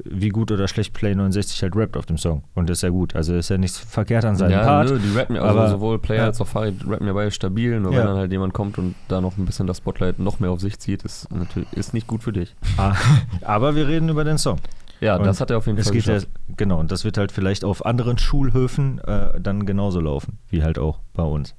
wie 0.05 0.29
gut 0.29 0.51
oder 0.51 0.67
schlecht 0.67 0.93
Play 0.93 1.15
69 1.15 1.61
halt 1.63 1.75
rappt 1.75 1.97
auf 1.97 2.05
dem 2.05 2.17
Song. 2.17 2.43
Und 2.53 2.69
das 2.69 2.77
ist 2.79 2.81
ja 2.83 2.89
gut. 2.89 3.15
Also 3.15 3.33
ist 3.35 3.49
ja 3.49 3.57
nichts 3.57 3.79
verkehrt 3.79 4.25
an 4.25 4.35
seinem 4.35 4.51
ja, 4.51 4.63
Part. 4.63 4.89
nö, 4.89 4.99
die 4.99 5.17
rappen 5.17 5.35
ja, 5.35 5.41
also 5.41 5.59
aber- 5.59 5.69
sowohl 5.69 5.99
Player 5.99 6.19
ja. 6.21 6.25
als 6.25 6.39
auch 6.41 6.47
Farid 6.47 6.75
rappen 6.87 7.07
ja 7.07 7.13
beide 7.13 7.31
stabil, 7.31 7.79
nur 7.79 7.91
Ja. 7.93 7.99
wenn 7.99 8.07
dann 8.07 8.17
halt 8.17 8.31
jemand 8.31 8.53
kommt 8.53 8.77
und 8.77 8.95
da 9.07 9.21
noch 9.21 9.37
ein 9.37 9.45
bisschen 9.45 9.65
das 9.67 9.77
Spotlight 9.77 10.19
noch 10.19 10.39
mehr 10.39 10.51
auf 10.51 10.59
sich 10.61 10.77
zieht, 10.79 11.03
ist 11.03 11.31
natürlich 11.31 11.71
ist 11.73 11.93
nicht 11.93 12.05
gut 12.07 12.21
für 12.23 12.31
dich. 12.33 12.55
Ah, 12.77 12.93
Aber 13.41 13.75
wir 13.75 13.87
reden 13.87 14.09
über 14.09 14.23
den 14.23 14.37
Song. 14.37 14.59
Ja, 15.01 15.17
Und 15.17 15.25
das 15.25 15.41
hat 15.41 15.49
er 15.51 15.57
auf 15.57 15.65
jeden 15.67 15.77
Es 15.79 15.87
Fall 15.87 15.95
geht 15.97 16.05
ja, 16.05 16.19
genau, 16.55 16.79
und 16.79 16.89
das 16.91 17.03
wird 17.03 17.17
halt 17.17 17.33
vielleicht 17.33 17.65
auf 17.65 17.85
anderen 17.85 18.17
Schulhöfen 18.17 18.99
äh, 18.99 19.37
dann 19.41 19.65
genauso 19.65 19.99
laufen, 19.99 20.37
wie 20.49 20.63
halt 20.63 20.79
auch 20.79 20.99
bei 21.13 21.23
uns. 21.23 21.55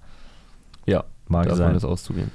Ja, 0.86 1.04
Mag 1.28 1.44
davon 1.44 1.58
sein. 1.58 1.74
ist 1.74 1.84
auszugehen. 1.84 2.30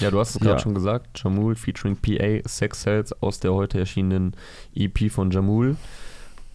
Ja, 0.00 0.10
du 0.10 0.18
hast 0.20 0.30
es 0.34 0.38
gerade 0.40 0.56
Ja. 0.56 0.58
schon 0.58 0.74
gesagt, 0.74 1.20
Jamul 1.22 1.54
featuring 1.56 1.96
PA 1.96 2.46
Sex 2.48 2.82
Cells 2.82 3.12
aus 3.22 3.40
der 3.40 3.54
heute 3.54 3.78
erschienenen 3.78 4.34
EP 4.74 5.10
von 5.10 5.30
Jamul. 5.30 5.76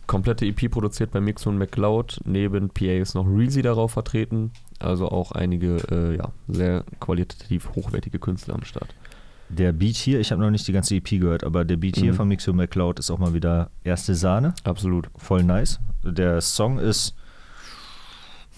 Komplette 0.08 0.46
EP 0.46 0.70
produziert 0.70 1.12
bei 1.12 1.22
Mixo 1.22 1.50
und 1.50 1.58
McCloud. 1.58 2.20
Neben 2.26 2.70
PA 2.70 2.86
ist 3.02 3.16
noch 3.16 3.26
Reezy 3.26 3.62
darauf 3.62 3.92
vertreten. 3.92 4.52
Also 4.80 5.08
auch 5.10 5.32
einige 5.32 5.78
äh, 5.90 6.18
ja, 6.18 6.32
sehr 6.48 6.84
qualitativ 7.00 7.70
hochwertige 7.76 8.20
Künstler 8.20 8.56
am 8.56 8.64
Start. 8.64 8.94
Der 9.50 9.72
Beat 9.74 9.96
hier, 9.96 10.20
ich 10.20 10.32
habe 10.32 10.42
noch 10.42 10.50
nicht 10.50 10.68
die 10.68 10.72
ganze 10.74 10.96
EP 10.96 11.10
gehört, 11.10 11.44
aber 11.44 11.66
der 11.66 11.78
Beat 11.78 11.98
hier 11.98 12.14
Mhm. 12.14 12.18
von 12.18 12.28
Mixo 12.28 12.52
McCloud 12.54 13.00
ist 13.00 13.12
auch 13.12 13.20
mal 13.20 13.34
wieder 13.34 13.70
erste 13.84 14.16
Sahne. 14.16 14.54
Absolut. 14.64 15.10
voll 15.18 15.44
nice. 15.44 15.80
Der 16.04 16.42
Song 16.42 16.80
ist, 16.80 17.16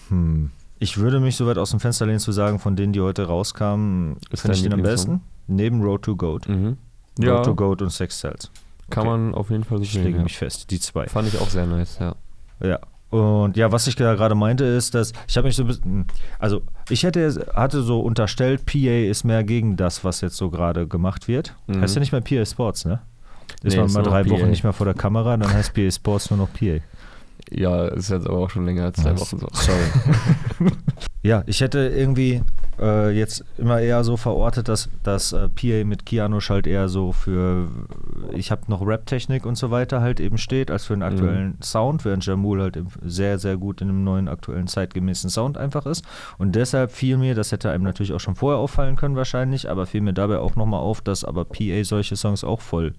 hm, 0.08 0.50
ich 0.78 0.98
würde 0.98 1.20
mich 1.20 1.36
so 1.36 1.46
weit 1.46 1.58
aus 1.58 1.70
dem 1.70 1.80
Fenster 1.80 2.06
lehnen 2.06 2.18
zu 2.18 2.32
sagen, 2.32 2.58
von 2.58 2.76
denen, 2.76 2.92
die 2.92 3.00
heute 3.00 3.24
rauskamen, 3.26 4.16
finde 4.34 4.56
ich 4.56 4.62
den 4.62 4.72
am 4.74 4.82
besten. 4.82 5.20
neben 5.46 5.82
Road 5.82 6.02
to 6.02 6.16
Goat. 6.16 6.48
Mhm. 6.48 6.76
Road 7.18 7.26
Ja, 7.26 7.42
to 7.42 7.54
Goat 7.54 7.80
und 7.82 7.90
Sex 7.90 8.18
Cells. 8.20 8.50
kann 8.90 9.06
Okay. 9.06 9.16
man 9.18 9.34
auf 9.34 9.50
jeden 9.50 9.64
Fall 9.64 9.78
so 9.78 9.84
Ich 9.84 9.94
lege 9.94 10.18
Ja. 10.18 10.22
mich 10.22 10.36
fest, 10.36 10.70
die 10.70 10.80
zwei. 10.80 11.06
Fand 11.06 11.28
ich 11.28 11.38
auch 11.40 11.48
sehr 11.48 11.66
nice, 11.66 11.98
ja. 12.00 12.14
Ja. 12.62 12.78
Und 13.10 13.56
ja, 13.56 13.70
was 13.70 13.86
ich 13.86 13.94
da 13.94 14.14
gerade 14.14 14.34
meinte, 14.34 14.64
ist, 14.64 14.94
dass 14.94 15.12
ich 15.28 15.36
habe 15.36 15.46
mich 15.46 15.54
so 15.56 15.62
ein 15.62 15.66
bisschen, 15.68 16.06
also 16.40 16.62
ich 16.88 17.04
hätte, 17.04 17.46
hatte 17.54 17.82
so 17.82 18.00
unterstellt, 18.00 18.66
PA 18.66 18.76
ist 19.08 19.22
mehr 19.24 19.44
gegen 19.44 19.76
das, 19.76 20.02
was 20.02 20.20
jetzt 20.20 20.36
so 20.36 20.50
gerade 20.50 20.88
gemacht 20.88 21.28
wird. 21.28 21.54
Mhm. 21.68 21.80
Heißt 21.80 21.94
ja 21.94 22.00
nicht 22.00 22.10
mehr 22.10 22.20
PA 22.22 22.44
Sports, 22.44 22.84
ne? 22.84 23.00
Ist 23.62 23.74
Nee, 23.76 23.82
man 23.82 23.92
mal 23.92 24.02
drei 24.02 24.24
PA. 24.24 24.30
Wochen 24.30 24.50
nicht 24.50 24.64
mehr 24.64 24.72
vor 24.72 24.84
der 24.86 24.94
Kamera, 24.94 25.36
dann 25.36 25.52
heißt 25.52 25.72
PA 25.74 25.90
Sports 25.92 26.30
nur 26.30 26.38
noch 26.38 26.52
PA. 26.52 26.80
Ja, 27.50 27.86
ist 27.86 28.10
jetzt 28.10 28.26
aber 28.26 28.38
auch 28.38 28.50
schon 28.50 28.64
länger 28.64 28.84
als 28.84 29.02
zwei 29.02 29.18
Wochen 29.18 29.38
so. 29.38 29.48
Sorry. 29.52 30.70
ja, 31.22 31.42
ich 31.46 31.60
hätte 31.60 31.78
irgendwie 31.78 32.42
äh, 32.80 33.10
jetzt 33.10 33.44
immer 33.58 33.80
eher 33.80 34.02
so 34.02 34.16
verortet, 34.16 34.68
dass 34.68 34.88
das 35.02 35.32
äh, 35.32 35.48
PA 35.48 35.84
mit 35.84 36.06
Kianosch 36.06 36.50
halt 36.50 36.66
eher 36.66 36.88
so 36.88 37.12
für, 37.12 37.68
ich 38.32 38.50
habe 38.50 38.62
noch 38.68 38.84
Rap-Technik 38.84 39.46
und 39.46 39.56
so 39.56 39.70
weiter 39.70 40.00
halt 40.00 40.20
eben 40.20 40.38
steht, 40.38 40.70
als 40.70 40.86
für 40.86 40.94
einen 40.94 41.02
aktuellen 41.02 41.58
Sound, 41.62 42.04
während 42.04 42.24
Jamul 42.26 42.60
halt 42.60 42.76
eben 42.76 42.88
sehr, 43.02 43.38
sehr 43.38 43.56
gut 43.56 43.80
in 43.80 43.88
einem 43.88 44.04
neuen 44.04 44.28
aktuellen 44.28 44.66
zeitgemäßen 44.66 45.30
Sound 45.30 45.56
einfach 45.58 45.86
ist. 45.86 46.04
Und 46.38 46.56
deshalb 46.56 46.90
fiel 46.90 47.18
mir, 47.18 47.34
das 47.34 47.52
hätte 47.52 47.70
einem 47.70 47.84
natürlich 47.84 48.12
auch 48.12 48.20
schon 48.20 48.34
vorher 48.34 48.58
auffallen 48.58 48.96
können 48.96 49.16
wahrscheinlich, 49.16 49.70
aber 49.70 49.86
fiel 49.86 50.00
mir 50.00 50.14
dabei 50.14 50.38
auch 50.38 50.56
nochmal 50.56 50.80
auf, 50.80 51.00
dass 51.00 51.24
aber 51.24 51.44
PA 51.44 51.84
solche 51.84 52.16
Songs 52.16 52.42
auch 52.42 52.60
voll 52.60 52.94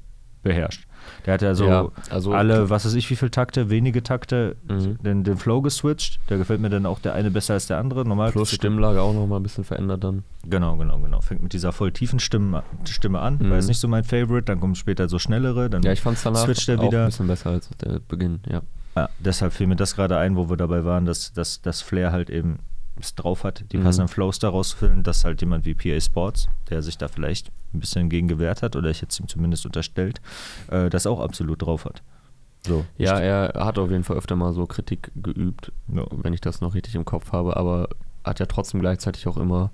beherrscht. 0.45 0.87
Der 1.25 1.33
hat 1.35 1.41
ja 1.41 1.53
so 1.55 1.65
Ja, 1.67 1.87
also- 2.09 2.33
alle, 2.33 2.69
was 2.69 2.85
weiß 2.85 2.93
ich, 2.93 3.09
wie 3.09 3.15
viele 3.15 3.29
Takte, 3.31 3.69
wenige 3.69 4.01
Takte, 4.03 4.55
Mhm. 4.67 4.97
den, 5.03 5.23
den 5.23 5.37
Flow 5.37 5.61
geswitcht. 5.61 6.19
Da 6.27 6.37
gefällt 6.37 6.61
mir 6.61 6.69
dann 6.69 6.85
auch 6.85 6.99
der 6.99 7.13
eine 7.13 7.29
besser 7.31 7.53
als 7.55 7.67
der 7.67 7.77
andere. 7.77 8.05
Normal 8.05 8.31
Plus 8.31 8.51
Stimmlage 8.51 9.01
auch 9.01 9.13
nochmal 9.13 9.39
ein 9.39 9.43
bisschen 9.43 9.63
verändert 9.63 10.03
dann. 10.03 10.23
Genau, 10.47 10.77
genau, 10.77 10.97
genau. 10.99 11.21
Fängt 11.21 11.43
mit 11.43 11.53
dieser 11.53 11.71
voll 11.73 11.91
tiefen 11.91 12.19
Stimme, 12.19 12.63
Stimme 12.87 13.19
an. 13.19 13.37
Mhm. 13.39 13.49
War 13.49 13.57
jetzt 13.57 13.67
nicht 13.67 13.79
so 13.79 13.87
mein 13.87 14.03
Favorite. 14.03 14.45
Dann 14.45 14.59
kommen 14.59 14.75
später 14.75 15.09
so 15.09 15.19
schnellere. 15.19 15.69
Dann 15.69 15.83
Ja, 15.83 15.91
ich 15.91 16.01
fand 16.01 16.17
es 16.17 16.23
danach 16.23 16.45
switcht 16.45 16.69
er 16.69 16.79
auch 16.79 16.83
wieder. 16.87 17.01
ein 17.03 17.07
bisschen 17.07 17.27
besser 17.27 17.49
als 17.51 17.69
der 17.83 17.99
Beginn, 18.07 18.39
ja. 18.49 18.61
Ja, 18.95 19.09
deshalb 19.19 19.51
fiel 19.53 19.67
mir 19.67 19.75
das 19.75 19.95
gerade 19.95 20.17
ein, 20.17 20.35
wo 20.37 20.49
wir 20.49 20.57
dabei 20.57 20.85
waren, 20.85 21.05
dass, 21.05 21.33
dass, 21.33 21.61
dass 21.61 21.81
Flair 21.81 22.11
halt 22.13 22.29
eben 22.29 22.59
es 22.99 23.15
drauf 23.15 23.43
hat, 23.43 23.63
die 23.71 23.77
Mhm. 23.77 23.83
passenden 23.83 24.07
Flows 24.07 24.39
daraus 24.39 24.69
zu 24.69 24.77
finden, 24.77 25.03
dass 25.03 25.25
halt 25.25 25.41
jemand 25.41 25.65
wie 25.65 25.73
PA 25.73 25.99
Sports, 25.99 26.47
der 26.69 26.81
sich 26.81 26.97
da 26.97 27.07
vielleicht 27.07 27.51
ein 27.73 27.79
bisschen 27.79 28.09
gegen 28.09 28.27
gewehrt 28.27 28.61
hat, 28.61 28.75
oder 28.75 28.89
ich 28.89 29.01
jetzt 29.01 29.19
ihm 29.19 29.27
zumindest 29.27 29.65
unterstellt, 29.65 30.21
äh, 30.69 30.89
das 30.89 31.05
auch 31.07 31.19
absolut 31.19 31.61
drauf 31.61 31.85
hat. 31.85 32.01
So. 32.65 32.85
Ja, 32.97 33.19
er 33.19 33.65
hat 33.65 33.77
auf 33.77 33.91
jeden 33.91 34.03
Fall 34.03 34.17
öfter 34.17 34.35
mal 34.35 34.53
so 34.53 34.65
Kritik 34.65 35.11
geübt, 35.15 35.71
Ja. 35.93 36.05
wenn 36.11 36.33
ich 36.33 36.41
das 36.41 36.61
noch 36.61 36.73
richtig 36.73 36.95
im 36.95 37.05
Kopf 37.05 37.31
habe, 37.31 37.57
aber 37.57 37.89
hat 38.23 38.39
ja 38.39 38.45
trotzdem 38.47 38.79
gleichzeitig 38.79 39.27
auch 39.27 39.37
immer 39.37 39.69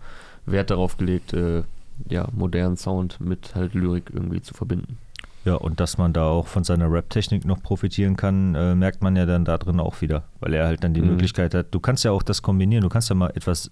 Wert 0.45 0.71
darauf 0.71 0.97
gelegt, 0.97 1.33
äh, 1.33 1.63
ja, 2.09 2.27
modernen 2.33 2.75
Sound 2.77 3.21
mit 3.21 3.53
halt 3.55 3.75
Lyrik 3.75 4.09
irgendwie 4.11 4.41
zu 4.41 4.53
verbinden. 4.53 4.97
Ja, 5.43 5.55
und 5.55 5.79
dass 5.79 5.97
man 5.97 6.13
da 6.13 6.25
auch 6.25 6.45
von 6.47 6.63
seiner 6.63 6.91
Rap-Technik 6.91 7.45
noch 7.45 7.63
profitieren 7.63 8.15
kann, 8.15 8.53
äh, 8.53 8.75
merkt 8.75 9.01
man 9.01 9.15
ja 9.15 9.25
dann 9.25 9.43
da 9.43 9.57
drin 9.57 9.79
auch 9.79 9.99
wieder, 10.01 10.23
weil 10.39 10.53
er 10.53 10.67
halt 10.67 10.83
dann 10.83 10.93
die 10.93 11.01
Mhm. 11.01 11.07
Möglichkeit 11.09 11.55
hat, 11.55 11.67
du 11.73 11.79
kannst 11.79 12.03
ja 12.03 12.11
auch 12.11 12.21
das 12.21 12.41
kombinieren, 12.43 12.83
du 12.83 12.89
kannst 12.89 13.09
ja 13.09 13.15
mal 13.15 13.31
etwas 13.33 13.71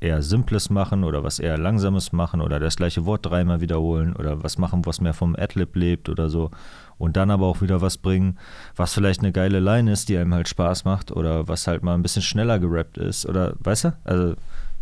eher 0.00 0.22
Simples 0.22 0.70
machen 0.70 1.02
oder 1.04 1.24
was 1.24 1.38
eher 1.40 1.58
Langsames 1.58 2.12
machen 2.12 2.40
oder 2.40 2.60
das 2.60 2.76
gleiche 2.76 3.04
Wort 3.04 3.26
dreimal 3.26 3.60
wiederholen 3.60 4.14
oder 4.14 4.42
was 4.44 4.58
machen, 4.58 4.84
was 4.86 5.00
mehr 5.00 5.14
vom 5.14 5.34
Adlib 5.34 5.74
lebt 5.74 6.08
oder 6.08 6.28
so. 6.28 6.50
Und 6.98 7.16
dann 7.16 7.30
aber 7.30 7.46
auch 7.46 7.62
wieder 7.62 7.80
was 7.80 7.96
bringen, 7.96 8.38
was 8.76 8.92
vielleicht 8.92 9.20
eine 9.20 9.32
geile 9.32 9.58
Line 9.60 9.90
ist, 9.90 10.08
die 10.08 10.16
einem 10.18 10.34
halt 10.34 10.46
Spaß 10.48 10.84
macht 10.84 11.10
oder 11.10 11.48
was 11.48 11.66
halt 11.66 11.82
mal 11.82 11.94
ein 11.94 12.02
bisschen 12.02 12.22
schneller 12.22 12.58
gerappt 12.58 12.98
ist 12.98 13.26
oder, 13.26 13.54
weißt 13.60 13.84
du, 13.84 13.96
also 14.04 14.34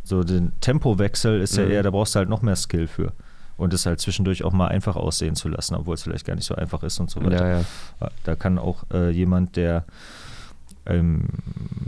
so 0.02 0.22
den 0.22 0.52
Tempowechsel 0.60 1.40
ist 1.40 1.56
ja 1.56 1.64
Mhm. 1.64 1.70
eher, 1.70 1.82
da 1.84 1.90
brauchst 1.90 2.14
du 2.14 2.18
halt 2.18 2.28
noch 2.28 2.42
mehr 2.42 2.56
Skill 2.56 2.86
für 2.86 3.12
und 3.57 3.73
es 3.75 3.87
halt 3.87 4.01
zwischendurch 4.01 4.45
auch 4.45 4.53
mal 4.53 4.69
einfach 4.69 4.97
aussehen 4.97 5.35
zu 5.35 5.49
lassen, 5.49 5.75
obwohl 5.75 5.95
es 5.95 6.03
vielleicht 6.03 6.27
gar 6.27 6.35
nicht 6.35 6.45
so 6.47 6.55
einfach 6.55 6.83
ist 6.83 6.99
und 7.01 7.11
so 7.11 7.23
weiter. 7.25 7.47
Ja, 7.49 7.59
ja. 7.61 7.64
Ja, 8.01 8.09
Da 8.25 8.35
kann 8.37 8.59
auch 8.59 8.85
äh, 8.92 9.11
jemand, 9.11 9.57
der 9.57 9.85
ähm, 10.87 11.25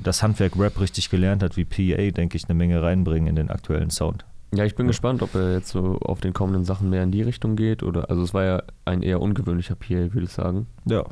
das 0.03 0.23
Handwerk 0.23 0.59
Rap 0.59 0.81
richtig 0.81 1.11
gelernt 1.11 1.43
hat, 1.43 1.57
wie 1.57 1.65
PA, 1.65 2.11
denke 2.11 2.37
ich, 2.37 2.45
eine 2.49 2.55
Menge 2.55 2.83
reinbringen 2.83 3.29
in 3.29 3.37
den 3.37 3.51
aktuellen 3.51 3.91
Sound. 3.91 4.25
Ja, 4.55 4.65
ich 4.65 4.75
bin 4.75 4.87
Ja. 4.87 4.91
gespannt, 4.91 5.23
ob 5.23 5.35
er 5.35 5.53
jetzt 5.53 5.69
so 5.69 5.99
auf 6.01 6.21
den 6.21 6.33
kommenden 6.33 6.65
Sachen 6.65 6.89
mehr 6.91 7.03
in 7.03 7.13
die 7.13 7.23
Richtung 7.23 7.55
geht 7.55 7.83
oder, 7.83 8.09
also 8.11 8.23
es 8.23 8.33
war 8.33 8.45
ja 8.45 8.63
ein 8.87 9.03
eher 9.03 9.21
ungewöhnlicher 9.21 9.75
PA, 9.75 9.89
würde 10.15 10.23
ich 10.25 10.33
sagen. 10.33 10.67
Ja. 10.87 11.05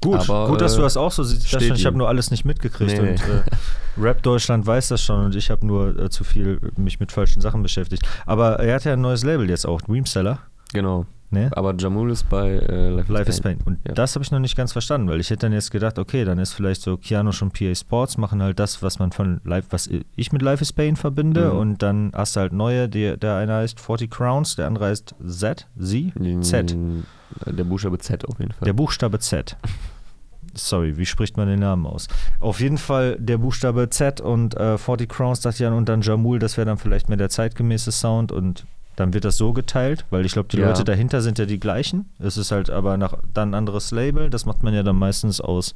Gut, 0.00 0.20
Aber, 0.20 0.48
gut, 0.48 0.60
dass 0.60 0.74
du 0.74 0.80
äh, 0.80 0.84
das 0.84 0.96
auch 0.96 1.12
so 1.12 1.22
siehst. 1.22 1.52
Ich 1.52 1.86
habe 1.86 1.96
nur 1.96 2.08
alles 2.08 2.30
nicht 2.30 2.44
mitgekriegt 2.44 2.92
nee. 2.92 3.10
und 3.10 3.20
äh, 3.20 3.42
Rap 4.00 4.22
Deutschland 4.22 4.66
weiß 4.66 4.88
das 4.88 5.02
schon 5.02 5.26
und 5.26 5.34
ich 5.34 5.50
habe 5.50 5.66
nur 5.66 5.98
äh, 5.98 6.10
zu 6.10 6.24
viel 6.24 6.60
mich 6.76 7.00
mit 7.00 7.12
falschen 7.12 7.40
Sachen 7.40 7.62
beschäftigt. 7.62 8.06
Aber 8.26 8.60
er 8.60 8.76
hat 8.76 8.84
ja 8.84 8.92
ein 8.92 9.00
neues 9.00 9.24
Label 9.24 9.48
jetzt 9.48 9.66
auch, 9.66 9.80
Dreamseller. 9.82 10.38
Genau. 10.72 11.06
Ne? 11.30 11.50
Aber 11.54 11.74
Jamul 11.76 12.10
ist 12.10 12.26
bei 12.30 12.48
äh, 12.52 12.88
Life, 12.88 13.12
Life 13.12 13.28
is 13.28 13.40
Pain. 13.42 13.58
Und 13.66 13.78
Ja. 13.86 13.92
das 13.92 14.14
habe 14.14 14.22
ich 14.24 14.30
noch 14.30 14.38
nicht 14.38 14.56
ganz 14.56 14.72
verstanden, 14.72 15.08
weil 15.10 15.20
ich 15.20 15.28
hätte 15.28 15.40
dann 15.40 15.52
jetzt 15.52 15.70
gedacht, 15.70 15.98
okay, 15.98 16.24
dann 16.24 16.38
ist 16.38 16.54
vielleicht 16.54 16.80
so 16.80 16.96
Keanu 16.96 17.32
schon 17.32 17.50
PA 17.50 17.74
Sports, 17.74 18.16
machen 18.16 18.42
halt 18.42 18.58
das, 18.58 18.82
was 18.82 18.98
man 18.98 19.12
von 19.12 19.40
Life, 19.44 19.68
was 19.70 19.90
ich 20.16 20.32
mit 20.32 20.40
Life 20.40 20.62
is 20.62 20.72
Pain 20.72 20.96
verbinde 20.96 21.50
Mhm. 21.52 21.58
und 21.58 21.82
dann 21.82 22.12
hast 22.14 22.34
du 22.36 22.40
halt 22.40 22.54
neue, 22.54 22.88
die, 22.88 23.16
der 23.18 23.36
eine 23.36 23.56
heißt 23.56 23.78
40 23.78 24.10
Crowns, 24.10 24.56
der 24.56 24.68
andere 24.68 24.86
heißt 24.86 25.14
Z, 25.26 25.66
Z, 25.78 26.14
Z. 26.40 26.74
Mm, 26.76 27.00
Der 27.46 27.64
Buchstabe 27.64 27.98
Z 27.98 28.24
auf 28.26 28.38
jeden 28.38 28.52
Fall. 28.52 28.64
Der 28.64 28.72
Buchstabe 28.72 29.18
Z. 29.18 29.54
Sorry, 30.54 30.96
wie 30.96 31.04
spricht 31.06 31.36
man 31.36 31.46
den 31.46 31.60
Namen 31.60 31.86
aus? 31.86 32.08
Auf 32.40 32.60
jeden 32.60 32.78
Fall 32.78 33.16
der 33.20 33.36
Buchstabe 33.38 33.90
Z 33.90 34.20
und 34.22 34.56
äh, 34.56 34.78
40 34.78 35.08
Crowns 35.08 35.40
dachte 35.40 35.62
ich 35.62 35.66
an 35.66 35.74
und 35.74 35.88
dann 35.90 36.00
Jamul, 36.00 36.38
das 36.38 36.56
wäre 36.56 36.64
dann 36.64 36.78
vielleicht 36.78 37.08
mehr 37.08 37.18
der 37.18 37.28
zeitgemäße 37.28 37.92
Sound 37.92 38.32
und 38.32 38.64
dann 38.98 39.14
wird 39.14 39.24
das 39.24 39.36
so 39.36 39.52
geteilt, 39.52 40.04
weil 40.10 40.26
ich 40.26 40.32
glaube, 40.32 40.48
die 40.48 40.56
Ja. 40.58 40.66
Leute 40.66 40.82
dahinter 40.84 41.20
sind 41.20 41.38
ja 41.38 41.46
die 41.46 41.60
gleichen. 41.60 42.06
Es 42.18 42.36
ist 42.36 42.50
halt 42.50 42.68
aber 42.68 42.96
nach, 42.96 43.14
dann 43.32 43.50
ein 43.50 43.54
anderes 43.54 43.92
Label. 43.92 44.28
Das 44.28 44.44
macht 44.44 44.62
man 44.64 44.74
ja 44.74 44.82
dann 44.82 44.96
meistens 44.96 45.40
aus 45.40 45.74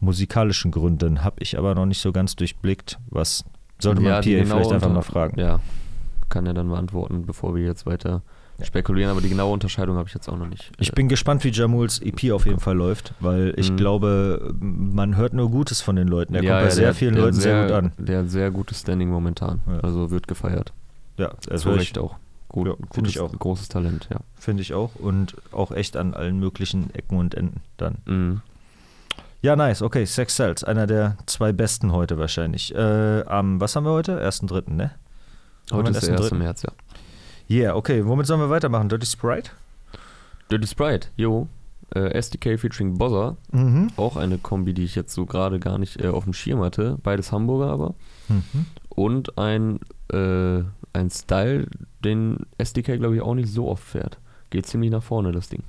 musikalischen 0.00 0.70
Gründen. 0.70 1.22
Habe 1.22 1.36
ich 1.40 1.56
aber 1.58 1.74
noch 1.74 1.86
nicht 1.86 2.00
so 2.00 2.12
ganz 2.12 2.34
durchblickt. 2.36 2.98
Was 3.08 3.44
sollte 3.78 4.00
man 4.00 4.10
Ja, 4.10 4.14
PA 4.16 4.20
die 4.22 4.34
genaue 4.34 4.46
vielleicht 4.60 4.72
einfach 4.72 4.92
mal 4.92 5.02
fragen? 5.02 5.38
Ja, 5.38 5.60
kann 6.28 6.46
er 6.46 6.54
dann 6.54 6.68
beantworten, 6.68 7.24
bevor 7.24 7.54
wir 7.54 7.64
jetzt 7.64 7.86
weiter 7.86 8.22
spekulieren, 8.62 9.10
aber 9.10 9.20
die 9.20 9.28
genaue 9.28 9.52
Unterscheidung 9.52 9.96
habe 9.98 10.08
ich 10.08 10.14
jetzt 10.14 10.28
auch 10.28 10.38
noch 10.38 10.48
nicht. 10.48 10.72
Ich 10.78 10.90
bin 10.92 11.08
gespannt, 11.08 11.44
wie 11.44 11.50
Jamuls 11.50 12.00
EP 12.00 12.32
auf 12.32 12.46
jeden 12.46 12.58
Fall 12.58 12.74
läuft, 12.74 13.12
weil 13.20 13.52
ich 13.58 13.70
Mhm. 13.70 13.76
glaube, 13.76 14.54
man 14.58 15.14
hört 15.16 15.34
nur 15.34 15.50
Gutes 15.50 15.82
von 15.82 15.94
den 15.94 16.08
Leuten. 16.08 16.32
Der 16.32 16.42
ja, 16.42 16.52
kommt 16.52 16.62
bei 16.62 16.68
ja, 16.68 16.74
sehr 16.74 16.94
vielen 16.94 17.14
Leuten 17.14 17.34
sehr, 17.34 17.62
gut 17.66 17.72
an. 17.72 17.92
Der 17.98 18.20
hat 18.20 18.30
sehr 18.30 18.50
gutes 18.50 18.80
Standing 18.80 19.10
momentan. 19.10 19.60
Ja. 19.66 19.80
Also 19.80 20.10
wird 20.10 20.26
gefeiert. 20.26 20.72
Ja, 21.18 21.32
das 21.46 21.62
Zu 21.62 21.70
Recht 21.70 21.98
auch. 21.98 22.16
Gut, 22.48 22.68
Ja, 22.68 22.74
find 22.74 22.90
gutes, 22.90 23.10
ich 23.12 23.20
auch. 23.20 23.32
Großes 23.32 23.68
Talent, 23.68 24.08
ja. 24.10 24.18
Finde 24.34 24.62
ich 24.62 24.72
auch. 24.74 24.94
Und 24.94 25.36
auch 25.52 25.72
echt 25.72 25.96
an 25.96 26.14
allen 26.14 26.38
möglichen 26.38 26.94
Ecken 26.94 27.18
und 27.18 27.34
Enden 27.34 27.60
dann. 27.76 27.98
Mhm. 28.06 28.40
Ja, 29.42 29.54
nice. 29.56 29.82
Okay, 29.82 30.04
Sex 30.06 30.34
Cells. 30.36 30.64
Einer 30.64 30.86
der 30.86 31.16
zwei 31.26 31.52
besten 31.52 31.92
heute 31.92 32.18
wahrscheinlich. 32.18 32.74
Äh, 32.74 33.22
am, 33.26 33.60
was 33.60 33.76
haben 33.76 33.84
wir 33.84 33.92
heute? 33.92 34.18
Ersten 34.18 34.46
Dritten, 34.46 34.76
ne? 34.76 34.92
Haben 35.70 35.78
wir 35.82 35.88
Heute 35.88 35.90
ist 35.90 36.02
der 36.02 36.10
ersten 36.10 36.22
1. 36.22 36.28
Dritten? 36.30 36.38
März, 36.38 36.62
ja. 36.62 36.72
Yeah, 37.48 37.76
okay. 37.76 38.04
Womit 38.06 38.26
sollen 38.26 38.40
wir 38.40 38.50
weitermachen? 38.50 38.88
Dirty 38.88 39.06
Sprite? 39.06 39.50
Dirty 40.50 40.66
Sprite, 40.66 41.08
jo. 41.16 41.48
Äh, 41.94 42.10
SDK 42.18 42.58
featuring 42.58 42.98
Bozza. 42.98 43.36
Mhm. 43.52 43.92
Auch 43.96 44.16
eine 44.16 44.38
Kombi, 44.38 44.74
die 44.74 44.84
ich 44.84 44.96
jetzt 44.96 45.12
so 45.14 45.26
gerade 45.26 45.60
gar 45.60 45.78
nicht 45.78 46.02
äh, 46.02 46.08
auf 46.08 46.24
dem 46.24 46.32
Schirm 46.32 46.60
hatte. 46.62 46.98
Beides 47.02 47.30
Hamburger 47.30 47.70
aber. 47.70 47.94
Mhm. 48.28 48.66
Und 48.88 49.38
ein, 49.38 49.78
äh, 50.12 50.62
ein 50.96 51.10
Style, 51.10 51.66
den 52.04 52.46
SDK, 52.58 52.96
glaube 52.98 53.16
ich, 53.16 53.22
auch 53.22 53.34
nicht 53.34 53.50
so 53.50 53.68
oft 53.68 53.84
fährt. 53.84 54.18
Geht 54.50 54.66
ziemlich 54.66 54.90
nach 54.90 55.02
vorne, 55.02 55.32
das 55.32 55.48
Ding. 55.48 55.62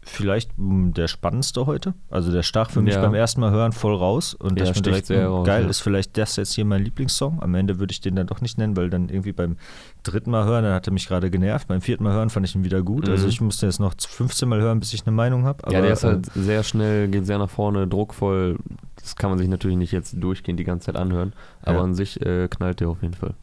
Vielleicht 0.00 0.56
mh, 0.56 0.92
der 0.92 1.06
spannendste 1.06 1.66
heute. 1.66 1.92
Also 2.10 2.32
der 2.32 2.42
stach 2.42 2.70
für 2.70 2.80
mich 2.80 2.94
Ja. 2.94 3.02
beim 3.02 3.12
ersten 3.12 3.42
Mal 3.42 3.50
hören 3.50 3.72
voll 3.72 3.94
raus. 3.94 4.32
Und 4.32 4.58
Ja, 4.58 4.64
das 4.64 4.74
finde 4.74 4.96
ich 4.98 5.04
sehr 5.04 5.28
mh, 5.28 5.36
raus, 5.36 5.46
geil. 5.46 5.64
ja. 5.64 5.68
Ist 5.68 5.80
vielleicht 5.80 6.16
das 6.16 6.36
jetzt 6.36 6.54
hier 6.54 6.64
mein 6.64 6.82
Lieblingssong. 6.82 7.42
Am 7.42 7.54
Ende 7.54 7.78
würde 7.78 7.92
ich 7.92 8.00
den 8.00 8.16
dann 8.16 8.26
doch 8.26 8.40
nicht 8.40 8.56
nennen, 8.56 8.74
weil 8.74 8.88
dann 8.88 9.10
irgendwie 9.10 9.32
beim 9.32 9.58
dritten 10.04 10.30
Mal 10.30 10.46
hören, 10.46 10.64
dann 10.64 10.72
hat 10.72 10.86
er 10.86 10.94
mich 10.94 11.06
gerade 11.08 11.30
genervt. 11.30 11.68
Beim 11.68 11.82
vierten 11.82 12.04
Mal 12.04 12.14
hören 12.14 12.30
fand 12.30 12.46
ich 12.46 12.54
ihn 12.54 12.64
wieder 12.64 12.80
gut. 12.82 13.04
Mhm. 13.04 13.10
Also 13.12 13.28
ich 13.28 13.42
musste 13.42 13.66
jetzt 13.66 13.80
noch 13.80 13.92
15 13.98 14.48
Mal 14.48 14.62
hören, 14.62 14.80
bis 14.80 14.94
ich 14.94 15.06
eine 15.06 15.14
Meinung 15.14 15.44
habe. 15.44 15.70
ja, 15.70 15.82
der 15.82 15.92
ist 15.92 16.04
halt 16.04 16.24
sehr 16.34 16.62
schnell, 16.62 17.08
geht 17.08 17.26
sehr 17.26 17.36
nach 17.36 17.50
vorne, 17.50 17.86
druckvoll. 17.86 18.56
Das 18.96 19.14
kann 19.14 19.28
man 19.28 19.38
sich 19.38 19.48
natürlich 19.48 19.76
nicht 19.76 19.92
jetzt 19.92 20.14
durchgehend 20.18 20.58
die 20.58 20.64
ganze 20.64 20.86
Zeit 20.86 20.96
anhören. 20.96 21.34
Aber 21.60 21.80
an 21.82 21.94
sich 21.94 22.18
äh, 22.24 22.48
knallt 22.48 22.80
der 22.80 22.88
auf 22.88 23.02
jeden 23.02 23.14
Fall. 23.14 23.34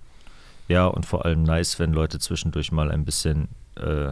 Ja, 0.67 0.87
und 0.87 1.05
vor 1.05 1.25
allem 1.25 1.43
nice, 1.43 1.79
wenn 1.79 1.93
Leute 1.93 2.19
zwischendurch 2.19 2.71
mal 2.71 2.91
ein 2.91 3.05
bisschen 3.05 3.49
äh, 3.77 4.11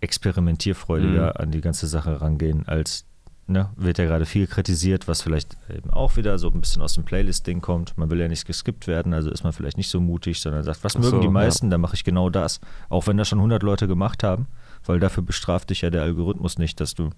experimentierfreudiger 0.00 1.26
Mhm. 1.26 1.42
an 1.42 1.50
die 1.50 1.60
ganze 1.60 1.86
Sache 1.86 2.20
rangehen, 2.20 2.66
als 2.66 3.04
ne, 3.46 3.70
wird 3.76 3.98
ja 3.98 4.04
gerade 4.04 4.26
viel 4.26 4.46
kritisiert, 4.46 5.08
was 5.08 5.22
vielleicht 5.22 5.56
eben 5.74 5.90
auch 5.90 6.16
wieder 6.16 6.38
so 6.38 6.48
ein 6.50 6.60
bisschen 6.60 6.82
aus 6.82 6.94
dem 6.94 7.04
Playlist-Ding 7.04 7.60
kommt. 7.60 7.96
Man 7.98 8.10
will 8.10 8.20
ja 8.20 8.28
nicht 8.28 8.46
geskippt 8.46 8.86
werden, 8.86 9.14
also 9.14 9.30
ist 9.30 9.44
man 9.44 9.52
vielleicht 9.52 9.76
nicht 9.76 9.90
so 9.90 10.00
mutig, 10.00 10.40
sondern 10.40 10.62
sagt, 10.62 10.84
was 10.84 10.96
Ach 10.96 11.00
mögen 11.00 11.10
so, 11.10 11.18
die 11.20 11.26
ja. 11.26 11.30
meisten, 11.32 11.70
dann 11.70 11.80
mache 11.80 11.94
ich 11.94 12.04
genau 12.04 12.30
das. 12.30 12.60
Auch 12.88 13.06
wenn 13.06 13.16
das 13.16 13.28
schon 13.28 13.38
100 13.38 13.62
Leute 13.62 13.88
gemacht 13.88 14.22
haben, 14.22 14.46
weil 14.84 15.00
dafür 15.00 15.22
bestraft 15.22 15.70
dich 15.70 15.82
ja 15.82 15.90
der 15.90 16.02
Algorithmus 16.02 16.58
nicht, 16.58 16.80
dass 16.80 16.94
du 16.94 17.10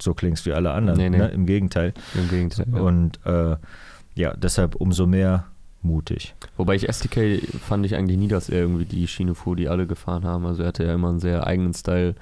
so 0.00 0.14
klingst 0.14 0.46
wie 0.46 0.52
alle 0.52 0.72
anderen. 0.72 0.98
Nee, 0.98 1.10
nee. 1.10 1.18
Ne? 1.18 1.28
Im 1.28 1.46
Gegenteil. 1.46 1.92
Im 2.14 2.28
Gegenteil. 2.28 2.66
ja. 2.72 2.80
Und 2.80 3.20
äh, 3.26 3.56
ja, 4.14 4.34
deshalb 4.36 4.74
umso 4.76 5.06
mehr 5.06 5.46
mutig. 5.82 6.34
Wobei 6.56 6.74
ich 6.74 6.86
STK 6.92 7.40
fand 7.66 7.86
ich 7.86 7.94
eigentlich 7.96 8.18
nie, 8.18 8.28
dass 8.28 8.48
er 8.48 8.60
irgendwie 8.60 8.84
die 8.84 9.06
Schiene 9.08 9.34
fuhr, 9.34 9.56
die 9.56 9.68
alle 9.68 9.86
gefahren 9.86 10.24
haben. 10.24 10.46
Also 10.46 10.62
er 10.62 10.68
hatte 10.68 10.84
ja 10.84 10.94
immer 10.94 11.08
einen 11.08 11.20
sehr 11.20 11.46
eigenen 11.46 11.72
Style, 11.74 12.14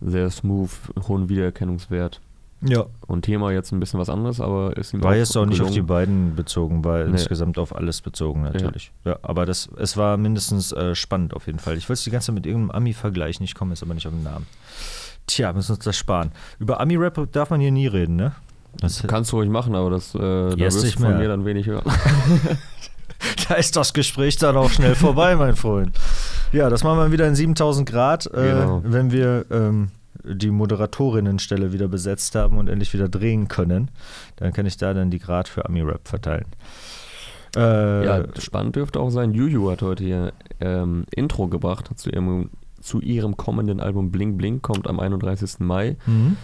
sehr 0.00 0.30
smooth, 0.30 0.70
hohen 1.08 1.28
Wiedererkennungswert. 1.28 2.20
Ja. 2.62 2.86
Und 3.06 3.22
Thema 3.26 3.52
jetzt 3.52 3.70
ein 3.72 3.80
bisschen 3.80 4.00
was 4.00 4.08
anderes, 4.08 4.40
aber 4.40 4.76
ist 4.78 4.94
ihm 4.94 5.02
War 5.02 5.14
jetzt 5.14 5.36
auch 5.36 5.44
nicht 5.44 5.60
auf 5.60 5.68
die 5.68 5.74
gelungen. 5.74 5.86
beiden 5.88 6.34
bezogen, 6.36 6.84
war 6.84 7.04
Nee. 7.04 7.10
insgesamt 7.12 7.58
auf 7.58 7.76
alles 7.76 8.00
bezogen 8.00 8.42
natürlich. 8.42 8.92
Ja, 9.04 9.18
aber 9.22 9.44
das, 9.44 9.68
es 9.78 9.98
war 9.98 10.16
mindestens 10.16 10.72
äh, 10.72 10.94
spannend 10.94 11.34
auf 11.34 11.46
jeden 11.46 11.58
Fall. 11.58 11.76
Ich 11.76 11.84
wollte 11.88 11.98
es 11.98 12.04
die 12.04 12.10
ganze 12.10 12.26
Zeit 12.28 12.34
mit 12.34 12.46
irgendeinem 12.46 12.70
Ami 12.70 12.92
vergleichen, 12.94 13.44
ich 13.44 13.54
komme 13.54 13.72
jetzt 13.72 13.82
aber 13.82 13.92
nicht 13.92 14.06
auf 14.06 14.14
den 14.14 14.22
Namen. 14.22 14.46
Tja, 15.26 15.52
müssen 15.52 15.72
uns 15.74 15.84
das 15.84 15.96
sparen. 15.98 16.32
Über 16.58 16.80
Ami-Rap 16.80 17.30
darf 17.32 17.50
man 17.50 17.60
hier 17.60 17.72
nie 17.72 17.88
reden, 17.88 18.16
ne? 18.16 18.32
Das, 18.80 19.02
Kannst 19.06 19.32
du 19.32 19.36
ruhig 19.36 19.48
machen, 19.50 19.74
aber 19.74 19.90
das, 19.90 20.14
äh, 20.14 20.18
da 20.18 20.56
wirst 20.56 20.82
du 20.82 20.90
von 20.92 21.02
mehr. 21.10 21.18
mir 21.18 21.28
dann 21.28 21.44
wenig 21.44 21.66
hören. 21.66 21.84
da 23.48 23.54
ist 23.54 23.76
das 23.76 23.92
Gespräch 23.92 24.36
dann 24.36 24.56
auch 24.56 24.70
schnell 24.70 24.94
vorbei, 24.94 25.36
mein 25.36 25.56
Freund. 25.56 25.90
Ja, 26.52 26.68
das 26.70 26.84
machen 26.84 26.98
wir 26.98 27.12
wieder 27.12 27.26
in 27.26 27.34
7000 27.34 27.88
Grad, 27.88 28.26
äh, 28.26 28.30
Genau. 28.52 28.82
wenn 28.84 29.10
wir 29.10 29.46
ähm, 29.50 29.88
die 30.24 30.50
Moderatorinnenstelle 30.50 31.72
wieder 31.72 31.88
besetzt 31.88 32.34
haben 32.34 32.58
und 32.58 32.68
endlich 32.68 32.92
wieder 32.92 33.08
drehen 33.08 33.48
können. 33.48 33.90
Dann 34.36 34.52
kann 34.52 34.66
ich 34.66 34.76
da 34.76 34.92
dann 34.92 35.10
die 35.10 35.18
Grad 35.18 35.48
für 35.48 35.64
Ami-Rap 35.66 36.06
verteilen. 36.08 36.46
Äh, 37.56 38.04
Ja, 38.04 38.24
spannend 38.38 38.76
dürfte 38.76 39.00
auch 39.00 39.10
sein. 39.10 39.32
Juju 39.32 39.70
hat 39.70 39.82
heute 39.82 40.04
hier 40.04 40.32
ähm, 40.60 41.04
Intro 41.14 41.48
gebracht 41.48 41.88
zu 41.96 42.10
ihrem, 42.10 42.50
zu 42.80 43.00
ihrem 43.00 43.36
kommenden 43.36 43.80
Album 43.80 44.10
Bling 44.10 44.36
Bling, 44.36 44.60
kommt 44.62 44.86
am 44.88 45.00
31. 45.00 45.60
Mai. 45.60 45.96
mhm. 46.06 46.36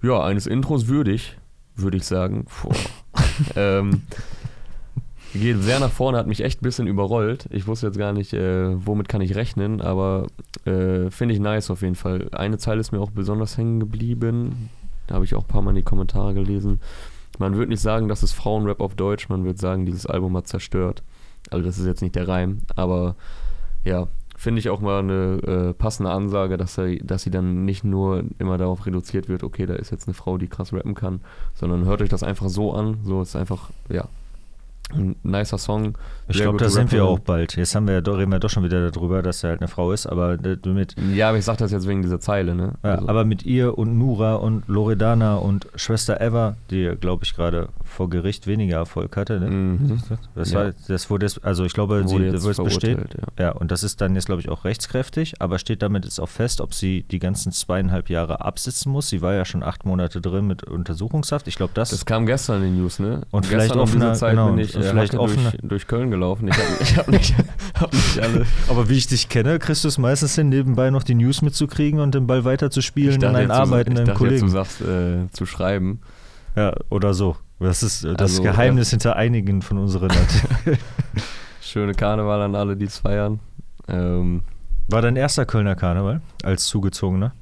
Ja, 0.00 0.22
eines 0.24 0.46
Intros 0.46 0.86
würdig, 0.86 1.36
würde 1.78 1.96
ich 1.96 2.04
sagen. 2.04 2.46
Ähm, 3.56 4.02
geht 5.32 5.62
sehr 5.62 5.80
nach 5.80 5.90
vorne, 5.90 6.18
hat 6.18 6.26
mich 6.26 6.44
echt 6.44 6.60
ein 6.60 6.64
bisschen 6.64 6.86
überrollt. 6.86 7.46
Ich 7.50 7.66
wusste 7.66 7.86
jetzt 7.86 7.98
gar 7.98 8.12
nicht, 8.12 8.32
äh, 8.32 8.84
womit 8.86 9.08
kann 9.08 9.20
ich 9.20 9.34
rechnen, 9.34 9.80
aber 9.80 10.26
äh, 10.64 11.10
finde 11.10 11.34
ich 11.34 11.40
nice 11.40 11.70
auf 11.70 11.82
jeden 11.82 11.94
Fall. 11.94 12.28
Eine 12.32 12.58
Zeile 12.58 12.80
ist 12.80 12.92
mir 12.92 13.00
auch 13.00 13.10
besonders 13.10 13.56
hängen 13.56 13.80
geblieben. 13.80 14.70
Da 15.06 15.14
habe 15.16 15.24
ich 15.24 15.34
auch 15.34 15.42
ein 15.42 15.48
paar 15.48 15.62
Mal 15.62 15.70
in 15.70 15.76
die 15.76 15.82
Kommentare 15.82 16.34
gelesen. 16.34 16.80
Man 17.38 17.54
würde 17.56 17.70
nicht 17.70 17.80
sagen, 17.80 18.08
das 18.08 18.22
ist 18.22 18.32
Frauenrap 18.32 18.80
auf 18.80 18.94
Deutsch, 18.94 19.28
man 19.28 19.44
würde 19.44 19.58
sagen, 19.58 19.86
dieses 19.86 20.06
Album 20.06 20.36
hat 20.36 20.48
zerstört. 20.48 21.02
Also 21.50 21.64
das 21.64 21.78
ist 21.78 21.86
jetzt 21.86 22.02
nicht 22.02 22.14
der 22.14 22.28
Reim, 22.28 22.60
aber 22.76 23.14
ja, 23.84 24.08
finde 24.38 24.60
ich 24.60 24.70
auch 24.70 24.80
mal 24.80 25.00
eine 25.00 25.40
äh, 25.42 25.74
passende 25.74 26.12
Ansage, 26.12 26.56
dass, 26.56 26.78
er, 26.78 26.94
dass 27.00 27.24
sie 27.24 27.30
dann 27.30 27.64
nicht 27.64 27.82
nur 27.82 28.22
immer 28.38 28.56
darauf 28.56 28.86
reduziert 28.86 29.28
wird, 29.28 29.42
okay, 29.42 29.66
da 29.66 29.74
ist 29.74 29.90
jetzt 29.90 30.06
eine 30.06 30.14
Frau, 30.14 30.38
die 30.38 30.46
krass 30.46 30.72
rappen 30.72 30.94
kann, 30.94 31.20
sondern 31.54 31.84
hört 31.84 32.02
euch 32.02 32.08
das 32.08 32.22
einfach 32.22 32.48
so 32.48 32.72
an. 32.72 32.98
So 33.02 33.20
ist 33.20 33.34
einfach, 33.34 33.70
ja, 33.88 34.06
ein 34.94 35.16
nicer 35.22 35.58
Song. 35.58 35.96
Ich 36.30 36.36
glaube, 36.38 36.58
da 36.58 36.68
sind 36.68 36.92
wir 36.92 37.04
auch 37.06 37.18
bald. 37.18 37.56
Jetzt 37.56 37.74
haben 37.74 37.86
wir 37.86 37.94
ja 37.94 38.00
doch, 38.02 38.18
reden 38.18 38.30
wir 38.32 38.38
doch 38.38 38.50
schon 38.50 38.62
wieder 38.62 38.90
darüber, 38.90 39.22
dass 39.22 39.42
er 39.42 39.50
halt 39.50 39.60
eine 39.60 39.68
Frau 39.68 39.92
ist, 39.92 40.06
aber 40.06 40.34
äh, 40.34 40.68
mit, 40.68 40.94
Ja, 41.14 41.30
aber 41.30 41.38
ich 41.38 41.44
sag 41.44 41.56
das 41.58 41.70
jetzt 41.72 41.88
wegen 41.88 42.02
dieser 42.02 42.20
Zeile, 42.20 42.54
ne? 42.54 42.74
ja, 42.84 42.96
Also, 42.96 43.08
aber 43.08 43.24
mit 43.24 43.44
ihr 43.46 43.78
und 43.78 43.96
Nura 43.98 44.34
und 44.34 44.68
Loredana 44.68 45.36
und 45.36 45.66
Schwester 45.74 46.20
Eva, 46.20 46.56
die, 46.70 46.92
glaube 47.00 47.24
ich, 47.24 47.34
gerade 47.34 47.68
vor 47.84 48.10
Gericht 48.10 48.46
weniger 48.46 48.76
Erfolg 48.76 49.16
hatte. 49.16 49.40
Ne? 49.40 49.50
Mhm. 49.50 50.00
Das, 50.34 50.52
Ja. 50.52 50.58
war, 50.66 50.72
das 50.88 51.08
wurde 51.08 51.24
jetzt, 51.26 51.42
also 51.44 51.64
ich 51.64 51.72
glaube, 51.72 52.04
sie 52.06 52.14
Wurde 52.14 52.26
jetzt 52.26 52.42
wurde 52.42 52.50
es 52.50 52.64
besteht. 52.64 52.98
ja. 53.38 53.44
Ja, 53.46 53.52
und 53.52 53.70
das 53.70 53.82
ist 53.82 54.00
dann 54.02 54.14
jetzt, 54.14 54.26
glaube 54.26 54.42
ich, 54.42 54.50
auch 54.50 54.64
rechtskräftig, 54.66 55.40
aber 55.40 55.58
steht 55.58 55.80
damit 55.82 56.04
jetzt 56.04 56.20
auch 56.20 56.28
fest, 56.28 56.60
ob 56.60 56.74
sie 56.74 57.04
die 57.04 57.18
ganzen 57.18 57.52
zweieinhalb 57.52 58.10
Jahre 58.10 58.42
absitzen 58.42 58.92
muss. 58.92 59.08
Sie 59.08 59.22
war 59.22 59.32
ja 59.34 59.44
schon 59.46 59.62
acht 59.62 59.86
Monate 59.86 60.20
drin 60.20 60.46
mit 60.46 60.64
Untersuchungshaft. 60.64 61.48
Ich 61.48 61.56
glaube, 61.56 61.72
das, 61.74 61.90
Das 61.90 62.04
kam 62.04 62.26
gestern 62.26 62.58
in 62.62 62.74
den 62.74 62.82
News, 62.82 62.98
ne? 62.98 63.22
Und 63.30 63.46
vielleicht 63.46 63.72
gestern 63.72 63.78
um 63.80 63.84
offener- 63.88 64.12
Zeit 64.14 64.32
genau, 64.32 64.50
bin 64.50 64.58
ich 64.58 64.74
und 64.78 64.84
äh, 64.86 64.90
vielleicht 64.90 65.12
Hacke 65.14 65.22
offener- 65.22 65.50
durch, 65.52 65.62
durch 65.62 65.86
Köln 65.86 66.10
gelaufen. 66.10 66.48
Ich 66.48 66.54
habe 66.56 66.66
hab 66.96 67.08
nicht, 67.08 67.34
hab 67.80 67.92
nicht 67.92 68.18
alle. 68.20 68.46
Aber 68.68 68.88
wie 68.88 68.94
ich 68.96 69.06
dich 69.06 69.28
kenne, 69.28 69.58
kriegst 69.58 69.84
du 69.84 69.88
es 69.88 69.98
meistens 69.98 70.34
hin, 70.34 70.48
nebenbei 70.48 70.90
noch 70.90 71.02
die 71.02 71.14
News 71.14 71.42
mitzukriegen 71.42 72.00
und 72.00 72.14
den 72.14 72.26
Ball 72.26 72.44
weiterzuspielen 72.44 73.22
an 73.24 73.36
einen 73.36 73.50
arbeitenden 73.50 74.04
ich 74.04 74.08
dachte 74.12 74.24
jetzt, 74.24 74.40
Kollegen. 74.40 74.46
du 74.46 74.52
sagst 74.52 74.80
äh, 74.80 75.30
zu 75.32 75.46
schreiben. 75.46 76.00
Ja, 76.56 76.74
oder 76.90 77.14
so. 77.14 77.36
Das 77.60 77.82
ist 77.82 78.04
äh, 78.04 78.14
das 78.14 78.32
Also, 78.32 78.42
Geheimnis 78.42 78.90
hinter 78.90 79.16
einigen 79.16 79.62
von 79.62 79.78
unseren. 79.78 80.10
Schöne 81.60 81.92
Karneval 81.94 82.42
an 82.42 82.54
alle, 82.54 82.76
die 82.76 82.86
es 82.86 82.98
feiern. 82.98 83.40
Ähm, 83.88 84.42
War 84.88 85.02
dein 85.02 85.16
erster 85.16 85.44
Kölner 85.44 85.74
Karneval 85.74 86.20
als 86.42 86.64
Zugezogener? 86.66 87.32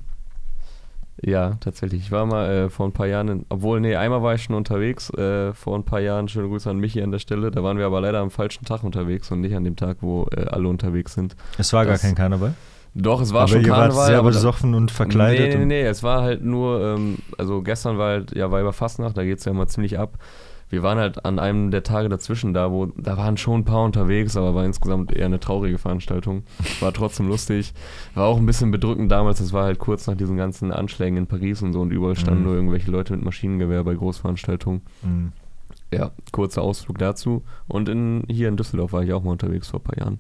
Ja, 1.23 1.53
tatsächlich. 1.61 2.03
Ich 2.03 2.13
war 2.13 2.27
mal 2.27 2.51
äh, 2.51 2.69
vor 2.71 2.87
ein 2.87 2.93
paar 2.93 3.07
Jahren, 3.07 3.29
in, 3.29 3.47
obwohl, 3.49 3.81
nee, 3.81 3.97
einmal 3.97 4.23
war 4.23 4.35
ich 4.35 4.43
schon 4.43 4.55
unterwegs, 4.55 5.11
äh, 5.11 5.53
vor 5.55 5.77
ein 5.77 5.85
paar 5.85 6.01
Jahren, 6.01 6.29
schöne 6.29 6.49
Grüße 6.49 6.69
an 6.71 6.79
Michi 6.79 7.03
an 7.03 7.11
der 7.11 7.19
Stelle. 7.19 7.51
Da 7.51 7.63
waren 7.63 7.79
wir 7.79 7.87
aber 7.87 8.01
leider 8.01 8.21
am 8.21 8.31
falschen 8.31 8.65
Tag 8.65 8.85
unterwegs 8.85 9.31
und 9.31 9.41
nicht 9.41 9.55
an 9.57 9.65
dem 9.65 9.77
Tag, 9.77 9.99
wo 10.03 10.27
äh, 10.37 10.45
alle 10.47 10.69
unterwegs 10.69 11.15
sind. 11.15 11.35
Es 11.59 11.73
war 11.73 11.85
Das- 11.85 12.01
gar 12.03 12.09
kein 12.11 12.17
Karneval. 12.17 12.55
Doch, 12.99 13.21
es 13.21 13.33
war 13.35 13.43
aber 13.43 13.49
schon 13.49 13.61
ihr 13.61 13.69
Karneval. 13.69 13.95
wart 13.97 14.07
sehr 14.07 14.19
aber 14.19 14.29
besoffen 14.29 14.75
und 14.75 14.91
verkleidet. 14.91 15.49
Nee, 15.49 15.55
nee, 15.57 15.63
und- 15.63 15.69
nee, 15.69 15.83
es 15.83 16.03
war 16.03 16.23
halt 16.23 16.43
nur, 16.43 16.81
ähm, 16.83 17.19
also 17.37 17.61
gestern 17.63 17.99
war 17.99 18.09
halt, 18.09 18.35
ja, 18.35 18.51
Weiberfastnacht, 18.51 19.17
da 19.17 19.23
geht 19.25 19.39
es 19.39 19.45
ja 19.45 19.53
immer 19.53 19.67
ziemlich 19.67 19.99
ab. 19.99 20.15
Wir 20.69 20.83
waren 20.83 20.99
halt 20.99 21.25
an 21.25 21.39
einem 21.39 21.71
der 21.71 21.85
Tage 21.85 22.09
dazwischen 22.09 22.53
da, 22.53 22.73
wo, 22.73 22.87
da 22.87 23.17
waren 23.17 23.37
schon 23.37 23.61
ein 23.61 23.65
paar 23.65 23.85
unterwegs, 23.85 24.37
aber 24.37 24.55
war 24.57 24.65
insgesamt 24.65 25.13
eher 25.13 25.27
eine 25.27 25.39
traurige 25.39 25.79
Veranstaltung. 25.79 26.43
War 26.81 26.93
trotzdem 26.93 27.29
lustig. 27.29 27.73
War 28.15 28.27
auch 28.27 28.37
ein 28.37 28.47
bisschen 28.47 28.73
bedrückend 28.73 29.13
damals, 29.13 29.39
das 29.39 29.53
war 29.53 29.65
halt 29.65 29.79
kurz 29.79 30.09
nach 30.09 30.17
diesen 30.17 30.37
ganzen 30.37 30.73
Anschlägen 30.73 31.17
in 31.19 31.27
Paris 31.29 31.63
und 31.63 31.73
so 31.73 31.81
und 31.83 31.93
überall 31.93 32.17
standen 32.17 32.41
Mhm. 32.41 32.47
nur 32.47 32.55
irgendwelche 32.57 32.91
Leute 32.91 33.13
mit 33.15 33.25
Maschinengewehr 33.25 33.85
bei 33.85 33.95
Großveranstaltungen. 33.95 34.83
Mhm. 35.03 35.33
Ja, 35.93 36.11
kurzer 36.33 36.63
Ausflug 36.63 36.99
dazu. 36.99 37.45
Und 37.69 37.89
in, 37.89 38.25
hier 38.29 38.49
in 38.49 38.57
Düsseldorf 38.57 38.93
war 38.93 39.05
ich 39.05 39.13
auch 39.13 39.23
mal 39.23 39.31
unterwegs 39.31 39.69
vor 39.69 39.79
ein 39.79 39.85
paar 39.85 39.99
Jahren. 39.99 40.19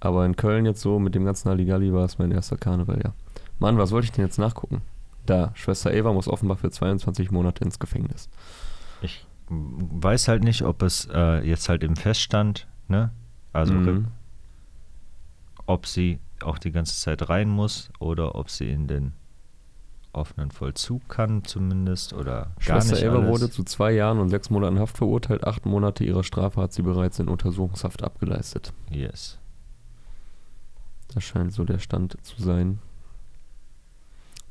Aber 0.00 0.26
in 0.26 0.34
Köln 0.34 0.66
jetzt 0.66 0.80
so 0.80 0.98
mit 0.98 1.14
dem 1.14 1.24
ganzen 1.24 1.48
Halligalli 1.48 1.92
war 1.92 2.04
es 2.04 2.18
mein 2.18 2.32
erster 2.32 2.56
Karneval, 2.56 3.00
ja. 3.02 3.12
Mann, 3.60 3.78
was 3.78 3.92
wollte 3.92 4.06
ich 4.06 4.12
denn 4.12 4.24
jetzt 4.24 4.38
nachgucken? 4.38 4.82
Da, 5.24 5.52
Schwester 5.54 5.94
Eva 5.94 6.12
muss 6.12 6.28
offenbar 6.28 6.56
für 6.56 6.70
22 6.70 7.30
Monate 7.30 7.64
ins 7.64 7.78
Gefängnis. 7.78 8.28
Ich 9.02 9.24
weiß 9.48 10.28
halt 10.28 10.42
nicht, 10.44 10.62
ob 10.62 10.82
es 10.82 11.08
äh, 11.12 11.46
jetzt 11.46 11.68
halt 11.68 11.82
im 11.84 11.96
Feststand, 11.96 12.66
ne? 12.88 13.10
Also 13.52 13.74
Mhm. 13.74 14.08
ob 15.66 15.86
sie 15.86 16.18
auch 16.42 16.58
die 16.58 16.70
ganze 16.72 16.96
Zeit 17.00 17.28
rein 17.28 17.48
muss 17.48 17.90
oder 17.98 18.34
ob 18.34 18.50
sie 18.50 18.68
in 18.70 18.86
den 18.86 19.12
offenen 20.12 20.50
Vollzug 20.50 21.08
kann 21.08 21.44
zumindest 21.44 22.12
oder 22.14 22.52
gar 22.64 22.80
Schwester 22.80 22.94
nicht 22.94 23.04
Eva 23.04 23.18
alles. 23.18 23.28
wurde 23.28 23.50
zu 23.50 23.64
zwei 23.64 23.92
Jahren 23.92 24.18
und 24.18 24.28
sechs 24.30 24.48
Monaten 24.50 24.78
Haft 24.78 24.96
verurteilt. 24.96 25.46
Acht 25.46 25.66
Monate 25.66 26.04
ihrer 26.04 26.24
Strafe 26.24 26.60
hat 26.60 26.72
sie 26.72 26.82
bereits 26.82 27.18
in 27.18 27.28
Untersuchungshaft 27.28 28.02
abgeleistet. 28.02 28.72
Yes. 28.90 29.38
Das 31.14 31.22
scheint 31.24 31.52
so 31.52 31.64
der 31.64 31.78
Stand 31.78 32.16
zu 32.22 32.42
sein. 32.42 32.78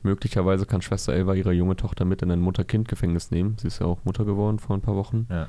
Möglicherweise 0.05 0.65
kann 0.67 0.81
Schwester 0.83 1.15
Eva 1.15 1.33
ihre 1.33 1.51
junge 1.51 1.75
Tochter 1.75 2.05
mit 2.05 2.21
in 2.21 2.29
ein 2.31 2.39
Mutter-Kind-Gefängnis 2.39 3.31
nehmen. 3.31 3.57
Sie 3.59 3.67
ist 3.67 3.79
ja 3.79 3.87
auch 3.87 3.97
Mutter 4.05 4.23
geworden 4.23 4.59
vor 4.59 4.77
ein 4.77 4.81
paar 4.81 4.95
Wochen. 4.95 5.25
Ja. 5.29 5.47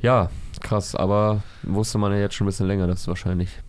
Ja, 0.00 0.30
krass, 0.60 0.94
aber 0.94 1.42
wusste 1.64 1.98
man 1.98 2.12
ja 2.12 2.18
jetzt 2.18 2.34
schon 2.34 2.44
ein 2.46 2.50
bisschen 2.50 2.66
länger, 2.68 2.86
dass 2.86 3.00
es 3.02 3.08
wahrscheinlich 3.08 3.60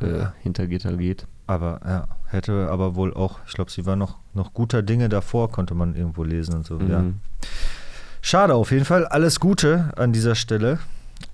äh, 0.00 0.18
Ja. 0.18 0.32
hinter 0.40 0.66
Gitter 0.66 0.96
geht. 0.96 1.26
Aber 1.46 1.80
ja, 1.84 2.08
hätte 2.26 2.68
aber 2.70 2.94
wohl 2.96 3.12
auch, 3.14 3.38
ich 3.46 3.52
glaube, 3.54 3.70
sie 3.70 3.84
war 3.86 3.96
noch, 3.96 4.16
noch 4.34 4.52
guter 4.54 4.82
Dinge 4.82 5.08
davor, 5.08 5.50
konnte 5.50 5.74
man 5.74 5.94
irgendwo 5.94 6.22
lesen 6.24 6.54
und 6.54 6.66
so. 6.66 6.78
Ja. 6.80 7.00
Mhm. 7.02 7.20
Schade 8.22 8.54
auf 8.54 8.70
jeden 8.72 8.84
Fall. 8.84 9.06
Alles 9.06 9.40
Gute 9.40 9.92
an 9.96 10.12
dieser 10.12 10.34
Stelle 10.34 10.78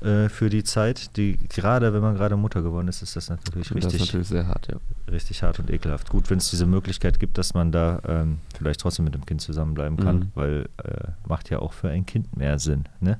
äh, 0.01 0.29
für 0.29 0.51
die 0.51 0.65
Zeit. 0.65 1.17
Die 1.17 1.37
gerade, 1.49 1.93
wenn 1.93 2.01
man 2.03 2.15
gerade 2.15 2.37
Mutter 2.37 2.63
geworden 2.63 2.89
ist, 2.89 3.03
ist 3.03 3.17
das 3.17 3.29
natürlich 3.31 3.69
Das 3.69 3.77
ist 3.77 3.85
richtig, 3.93 4.01
natürlich 4.01 4.29
sehr 4.29 4.47
hart, 4.49 4.69
ja. 4.71 4.77
richtig 5.11 5.43
hart 5.43 5.59
und 5.59 5.71
ekelhaft. 5.71 6.11
Gut, 6.11 6.31
wenn 6.31 6.39
es 6.39 6.51
diese 6.51 6.67
Möglichkeit 6.67 7.19
gibt, 7.21 7.39
dass 7.39 7.55
man 7.55 7.73
da 7.73 8.01
ähm, 8.07 8.39
vielleicht 8.57 8.81
trotzdem 8.81 9.05
mit 9.05 9.15
dem 9.15 9.25
Kind 9.27 9.41
zusammenbleiben 9.41 9.97
kann, 9.99 10.17
Mhm. 10.19 10.31
weil 10.35 10.69
äh, 10.85 11.09
macht 11.29 11.51
ja 11.51 11.59
auch 11.61 11.73
für 11.73 11.89
ein 11.91 12.07
Kind 12.07 12.37
mehr 12.37 12.59
Sinn. 12.59 12.85
Ne? 13.01 13.19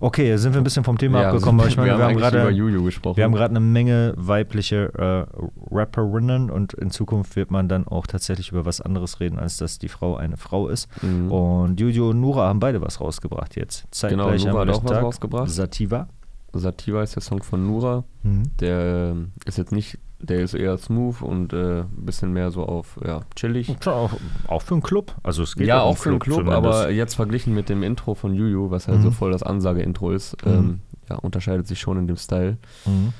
Okay, 0.00 0.36
sind 0.36 0.54
wir 0.54 0.60
ein 0.60 0.64
bisschen 0.64 0.84
vom 0.84 0.98
Thema 0.98 1.22
ja, 1.22 1.28
abgekommen, 1.28 1.60
aber 1.60 1.68
ich 1.68 1.76
meine, 1.76 1.90
wir, 1.90 1.94
haben 1.94 2.02
eigentlich 2.02 2.22
gerade 2.22 2.42
über 2.42 2.50
Juju 2.50 2.84
gesprochen. 2.84 3.16
wir 3.16 3.24
haben 3.24 3.32
gerade 3.32 3.50
eine 3.50 3.60
Menge 3.60 4.14
weibliche 4.16 4.92
äh, 4.94 5.74
Rapperinnen 5.74 6.50
und 6.50 6.74
in 6.74 6.90
Zukunft 6.90 7.36
wird 7.36 7.50
man 7.50 7.68
dann 7.68 7.86
auch 7.86 8.06
tatsächlich 8.06 8.50
über 8.50 8.64
was 8.64 8.80
anderes 8.80 9.20
reden, 9.20 9.38
als 9.38 9.56
dass 9.56 9.78
die 9.78 9.88
Frau 9.88 10.16
eine 10.16 10.36
Frau 10.36 10.68
ist. 10.68 10.88
Mhm. 11.02 11.30
Und 11.30 11.80
Juju 11.80 12.10
und 12.10 12.20
Nura 12.20 12.48
haben 12.48 12.60
beide 12.60 12.80
was 12.80 13.00
rausgebracht 13.00 13.56
jetzt. 13.56 13.82
Genau, 13.82 14.24
Zeitgleich 14.28 14.44
Nura 14.44 14.62
am 14.62 14.68
hat 14.68 14.76
auch 14.76 14.84
was 14.84 14.90
Tag. 14.90 15.02
rausgebracht. 15.02 15.50
Sativa. 15.50 16.08
Sativa 16.52 17.02
ist 17.02 17.14
der 17.14 17.22
Song 17.22 17.42
von 17.42 17.66
Nura. 17.66 18.04
Mhm. 18.22 18.42
Der 18.60 19.12
ähm, 19.12 19.32
ist 19.44 19.58
jetzt 19.58 19.72
nicht, 19.72 19.98
der 20.18 20.40
ist 20.40 20.54
eher 20.54 20.76
smooth 20.78 21.20
und 21.22 21.52
äh, 21.52 21.80
ein 21.82 21.88
bisschen 22.06 22.32
mehr 22.32 22.50
so 22.50 22.64
auf, 22.64 22.98
ja, 23.04 23.20
chillig. 23.34 23.74
Tja, 23.80 23.92
auch, 23.92 24.12
auch 24.48 24.62
für 24.62 24.74
einen 24.74 24.82
Club. 24.82 25.14
Also 25.22 25.42
es 25.42 25.54
geht 25.56 25.66
Ja, 25.66 25.82
auch 25.82 25.96
für 25.98 26.10
einen 26.10 26.18
Club, 26.18 26.38
zumindest. 26.38 26.58
aber 26.66 26.90
jetzt 26.90 27.14
verglichen 27.14 27.54
mit 27.54 27.68
dem 27.68 27.82
Intro 27.82 28.14
von 28.14 28.34
Juju, 28.34 28.70
was 28.70 28.88
halt 28.88 28.98
Mhm. 28.98 29.02
so 29.02 29.10
voll 29.10 29.30
das 29.32 29.42
Ansage-Intro 29.42 30.10
ist, 30.12 30.36
Mhm. 30.44 30.52
ähm, 30.52 30.80
ja, 31.10 31.16
unterscheidet 31.16 31.66
sich 31.66 31.78
schon 31.80 31.98
in 31.98 32.06
dem 32.06 32.16
Style. 32.16 32.56
Mhm. 32.86 33.12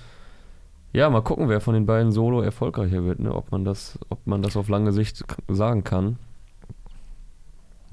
Ja, 0.93 1.11
mal 1.11 1.21
gucken, 1.21 1.49
wer 1.51 1.61
von 1.61 1.75
den 1.75 1.85
beiden 1.85 2.11
Solo 2.13 2.41
erfolgreicher 2.41 3.05
wird, 3.05 3.19
ne? 3.21 3.35
ob 3.35 3.53
man 3.53 3.65
das, 3.67 3.99
ob 4.09 4.27
man 4.27 4.41
das 4.41 4.57
auf 4.57 4.69
lange 4.69 4.93
Sicht 4.93 5.23
sagen 5.49 5.85
kann. 5.85 6.17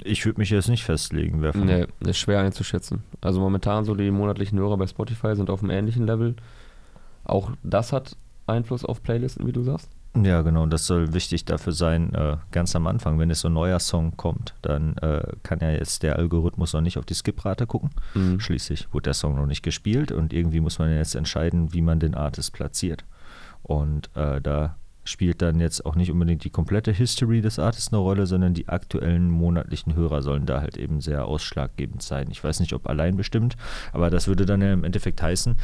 Ich 0.03 0.25
würde 0.25 0.39
mich 0.39 0.49
jetzt 0.49 0.69
nicht 0.69 0.83
festlegen, 0.83 1.41
wer 1.41 1.53
von 1.53 1.65
Nee, 1.65 1.85
ist 1.99 2.17
schwer 2.17 2.39
einzuschätzen. 2.39 3.03
Also 3.21 3.39
momentan 3.39 3.85
so 3.85 3.93
die 3.95 4.09
monatlichen 4.11 4.57
Hörer 4.57 4.77
bei 4.77 4.87
Spotify 4.87 5.35
sind 5.35 5.49
auf 5.49 5.61
einem 5.61 5.69
ähnlichen 5.71 6.05
Level. 6.07 6.35
Auch 7.25 7.51
das 7.63 7.93
hat 7.93 8.17
Einfluss 8.53 8.85
auf 8.85 9.03
Playlisten, 9.03 9.45
wie 9.47 9.51
du 9.51 9.63
sagst. 9.63 9.89
Ja, 10.15 10.43
genau. 10.43 10.67
Das 10.67 10.85
soll 10.85 11.13
wichtig 11.13 11.45
dafür 11.45 11.73
sein, 11.73 12.13
äh, 12.13 12.37
ganz 12.51 12.75
am 12.75 12.85
Anfang, 12.85 13.17
wenn 13.17 13.29
jetzt 13.29 13.39
so 13.39 13.49
ein 13.49 13.53
neuer 13.53 13.79
Song 13.79 14.15
kommt, 14.15 14.53
dann 14.61 14.95
äh, 14.97 15.23
kann 15.41 15.59
ja 15.59 15.71
jetzt 15.71 16.03
der 16.03 16.17
Algorithmus 16.17 16.73
noch 16.73 16.81
nicht 16.81 16.99
auf 16.99 17.05
die 17.05 17.15
Skiprate 17.15 17.65
gucken. 17.65 17.89
Mhm. 18.13 18.39
Schließlich 18.39 18.93
wurde 18.93 19.05
der 19.05 19.13
Song 19.15 19.35
noch 19.35 19.47
nicht 19.47 19.63
gespielt 19.63 20.11
und 20.11 20.31
irgendwie 20.31 20.59
muss 20.59 20.77
man 20.77 20.95
jetzt 20.95 21.15
entscheiden, 21.15 21.73
wie 21.73 21.81
man 21.81 21.99
den 21.99 22.13
Artist 22.13 22.53
platziert. 22.53 23.05
Und 23.63 24.15
äh, 24.15 24.39
da 24.39 24.75
spielt 25.05 25.41
dann 25.41 25.59
jetzt 25.59 25.85
auch 25.85 25.95
nicht 25.95 26.11
unbedingt 26.11 26.43
die 26.43 26.49
komplette 26.49 26.91
History 26.91 27.41
des 27.41 27.59
Artists 27.59 27.91
eine 27.91 27.99
Rolle, 28.01 28.25
sondern 28.25 28.53
die 28.53 28.69
aktuellen 28.69 29.29
monatlichen 29.29 29.95
Hörer 29.95 30.21
sollen 30.21 30.45
da 30.45 30.61
halt 30.61 30.77
eben 30.77 31.01
sehr 31.01 31.25
ausschlaggebend 31.25 32.01
sein. 32.01 32.27
Ich 32.31 32.43
weiß 32.43 32.59
nicht, 32.61 32.73
ob 32.73 32.87
allein 32.87 33.17
bestimmt, 33.17 33.55
aber 33.91 34.09
das 34.09 34.27
würde 34.27 34.45
dann 34.45 34.61
ja 34.61 34.71
im 34.71 34.83
Endeffekt 34.83 35.21
heißen, 35.21 35.55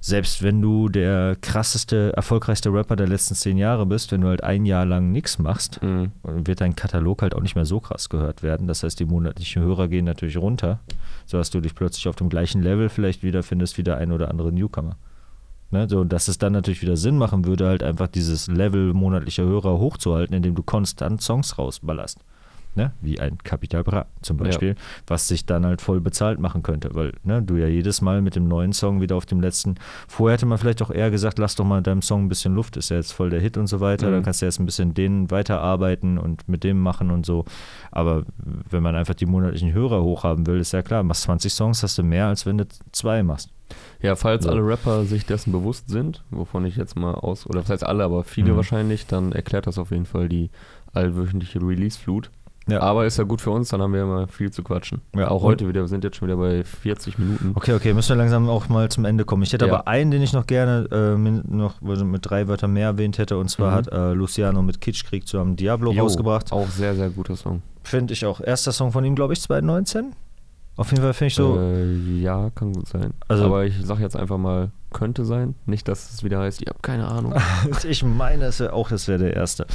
selbst 0.00 0.42
wenn 0.42 0.60
du 0.60 0.88
der 0.88 1.36
krasseste, 1.40 2.12
erfolgreichste 2.16 2.72
Rapper 2.72 2.96
der 2.96 3.08
letzten 3.08 3.34
zehn 3.34 3.56
Jahre 3.58 3.86
bist, 3.86 4.12
wenn 4.12 4.20
du 4.20 4.28
halt 4.28 4.44
ein 4.44 4.66
Jahr 4.66 4.84
lang 4.84 5.10
nichts 5.12 5.38
machst, 5.38 5.80
Mhm. 5.82 6.12
wird 6.22 6.60
dein 6.60 6.76
Katalog 6.76 7.22
halt 7.22 7.34
auch 7.34 7.42
nicht 7.42 7.54
mehr 7.56 7.64
so 7.66 7.80
krass 7.80 8.08
gehört 8.08 8.42
werden. 8.42 8.66
Das 8.66 8.82
heißt, 8.82 9.00
die 9.00 9.04
monatlichen 9.06 9.62
Hörer 9.62 9.88
gehen 9.88 10.04
natürlich 10.04 10.36
runter, 10.36 10.80
sodass 11.24 11.50
du 11.50 11.60
dich 11.60 11.74
plötzlich 11.74 12.08
auf 12.08 12.16
dem 12.16 12.28
gleichen 12.28 12.62
Level 12.62 12.88
vielleicht 12.88 13.22
wiederfindest 13.22 13.78
wie 13.78 13.82
der 13.82 13.96
ein 13.96 14.12
oder 14.12 14.28
andere 14.30 14.52
Newcomer. 14.52 14.96
Ne, 15.70 15.88
so, 15.88 16.04
dass 16.04 16.28
es 16.28 16.38
dann 16.38 16.52
natürlich 16.52 16.82
wieder 16.82 16.96
Sinn 16.96 17.18
machen 17.18 17.44
würde, 17.44 17.66
halt 17.66 17.82
einfach 17.82 18.06
dieses 18.06 18.46
Level 18.46 18.94
monatlicher 18.94 19.42
Hörer 19.42 19.78
hochzuhalten, 19.78 20.36
indem 20.36 20.54
du 20.54 20.62
konstant 20.62 21.20
Songs 21.22 21.58
rausballerst. 21.58 22.20
Ne? 22.76 22.92
Wie 23.00 23.18
ein 23.18 23.38
Capital 23.38 23.82
Bra 23.82 24.04
zum 24.20 24.36
Beispiel, 24.36 24.74
was 25.06 25.28
sich 25.28 25.46
dann 25.46 25.64
halt 25.64 25.80
voll 25.80 26.00
bezahlt 26.00 26.38
machen 26.38 26.62
könnte, 26.62 26.94
weil 26.94 27.12
ne, 27.24 27.40
du 27.42 27.56
ja 27.56 27.66
jedes 27.66 28.02
Mal 28.02 28.20
mit 28.20 28.36
dem 28.36 28.46
neuen 28.48 28.72
Song 28.74 29.00
wieder 29.00 29.16
auf 29.16 29.24
dem 29.24 29.40
letzten. 29.40 29.76
Vorher 30.08 30.34
hätte 30.36 30.44
man 30.46 30.58
vielleicht 30.58 30.82
auch 30.82 30.90
eher 30.90 31.10
gesagt, 31.10 31.38
lass 31.38 31.54
doch 31.54 31.64
mal 31.64 31.80
deinem 31.82 32.02
Song 32.02 32.24
ein 32.24 32.28
bisschen 32.28 32.54
Luft, 32.54 32.76
ist 32.76 32.90
ja 32.90 32.96
jetzt 32.98 33.12
voll 33.12 33.30
der 33.30 33.40
Hit 33.40 33.56
und 33.56 33.66
so 33.66 33.80
weiter. 33.80 34.08
Mhm. 34.08 34.12
Dann 34.12 34.22
kannst 34.24 34.42
du 34.42 34.46
jetzt 34.46 34.60
ein 34.60 34.66
bisschen 34.66 34.92
den 34.92 35.30
weiterarbeiten 35.30 36.18
und 36.18 36.46
mit 36.48 36.64
dem 36.64 36.78
machen 36.78 37.10
und 37.10 37.24
so. 37.24 37.46
Aber 37.90 38.24
wenn 38.70 38.82
man 38.82 38.94
einfach 38.94 39.14
die 39.14 39.26
monatlichen 39.26 39.72
Hörer 39.72 40.02
hochhaben 40.02 40.46
will, 40.46 40.60
ist 40.60 40.72
ja 40.72 40.82
klar, 40.82 41.02
machst 41.02 41.22
20 41.22 41.52
Songs, 41.52 41.82
hast 41.82 41.96
du 41.96 42.02
mehr, 42.02 42.26
als 42.26 42.44
wenn 42.44 42.58
du 42.58 42.66
zwei 42.92 43.22
machst. 43.22 43.50
Ja, 44.00 44.14
falls 44.14 44.44
So. 44.44 44.50
alle 44.50 44.64
Rapper 44.64 45.04
sich 45.06 45.24
dessen 45.26 45.50
bewusst 45.50 45.88
sind, 45.88 46.22
wovon 46.30 46.66
ich 46.66 46.76
jetzt 46.76 46.94
mal 46.96 47.14
aus, 47.14 47.46
oder 47.46 47.60
das 47.62 47.70
heißt 47.70 47.84
alle, 47.86 48.04
aber 48.04 48.22
viele 48.22 48.52
Mhm. 48.52 48.56
wahrscheinlich, 48.56 49.06
dann 49.06 49.32
erklärt 49.32 49.66
das 49.66 49.78
auf 49.78 49.90
jeden 49.90 50.06
Fall 50.06 50.28
die 50.28 50.50
allwöchentliche 50.92 51.60
Release-Flut. 51.60 52.30
Ja. 52.68 52.80
Aber 52.80 53.06
ist 53.06 53.16
ja 53.16 53.22
gut 53.24 53.40
für 53.40 53.50
uns, 53.50 53.68
dann 53.68 53.80
haben 53.80 53.92
wir 53.92 54.02
immer 54.02 54.26
viel 54.26 54.50
zu 54.50 54.64
quatschen. 54.64 55.00
Ja, 55.14 55.28
Auch 55.28 55.42
heute 55.42 55.68
wieder, 55.68 55.82
wir 55.82 55.88
sind 55.88 56.02
jetzt 56.02 56.16
schon 56.16 56.26
wieder 56.26 56.36
bei 56.36 56.64
40 56.64 57.16
Minuten. 57.18 57.52
Okay, 57.54 57.74
okay, 57.74 57.94
müssen 57.94 58.08
wir 58.10 58.16
langsam 58.16 58.48
auch 58.48 58.68
mal 58.68 58.88
zum 58.90 59.04
Ende 59.04 59.24
kommen. 59.24 59.44
Ich 59.44 59.52
hätte 59.52 59.66
Ja. 59.66 59.72
aber 59.74 59.86
einen, 59.88 60.10
den 60.10 60.20
ich 60.20 60.32
noch 60.32 60.46
gerne 60.46 60.88
äh, 60.90 61.16
mit, 61.16 61.48
noch 61.48 61.80
mit 61.80 62.28
drei 62.28 62.48
Wörtern 62.48 62.72
mehr 62.72 62.86
erwähnt 62.88 63.18
hätte, 63.18 63.38
und 63.38 63.48
zwar 63.48 63.70
Mhm. 63.70 63.74
hat 63.76 63.92
äh, 63.92 64.12
Luciano 64.14 64.62
mit 64.62 64.80
Kitschkrieg 64.80 65.28
zusammen 65.28 65.54
Diablo 65.54 65.92
Jo, 65.92 66.02
rausgebracht. 66.02 66.50
Auch 66.52 66.66
sehr, 66.68 66.96
sehr 66.96 67.08
guter 67.10 67.36
Song. 67.36 67.62
Finde 67.84 68.14
ich 68.14 68.26
auch. 68.26 68.40
Erster 68.40 68.72
Song 68.72 68.90
von 68.90 69.04
ihm, 69.04 69.14
glaube 69.14 69.32
ich, 69.34 69.40
2019. 69.42 70.12
Auf 70.76 70.90
jeden 70.90 71.02
Fall 71.02 71.14
finde 71.14 71.28
ich 71.28 71.34
so. 71.36 71.58
Äh, 71.60 72.20
ja, 72.20 72.50
kann 72.54 72.72
gut 72.72 72.88
sein. 72.88 73.14
Also- 73.28 73.44
aber 73.44 73.64
ich 73.64 73.74
sag 73.82 74.00
jetzt 74.00 74.16
einfach 74.16 74.38
mal, 74.38 74.72
könnte 74.92 75.24
sein. 75.24 75.54
Nicht, 75.66 75.86
dass 75.88 76.12
es 76.12 76.24
wieder 76.24 76.40
heißt, 76.40 76.60
ich 76.60 76.66
habe 76.68 76.80
keine 76.82 77.06
Ahnung. 77.06 77.32
ich 77.88 78.02
meine 78.02 78.44
es 78.46 78.58
wär 78.60 78.74
auch, 78.74 78.88
das 78.88 79.06
wäre 79.08 79.18
der 79.20 79.34
erste. 79.34 79.66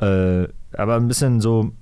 Äh, 0.00 0.48
aber 0.76 0.96
ein 0.96 1.08
bisschen 1.08 1.40
so. 1.42 1.72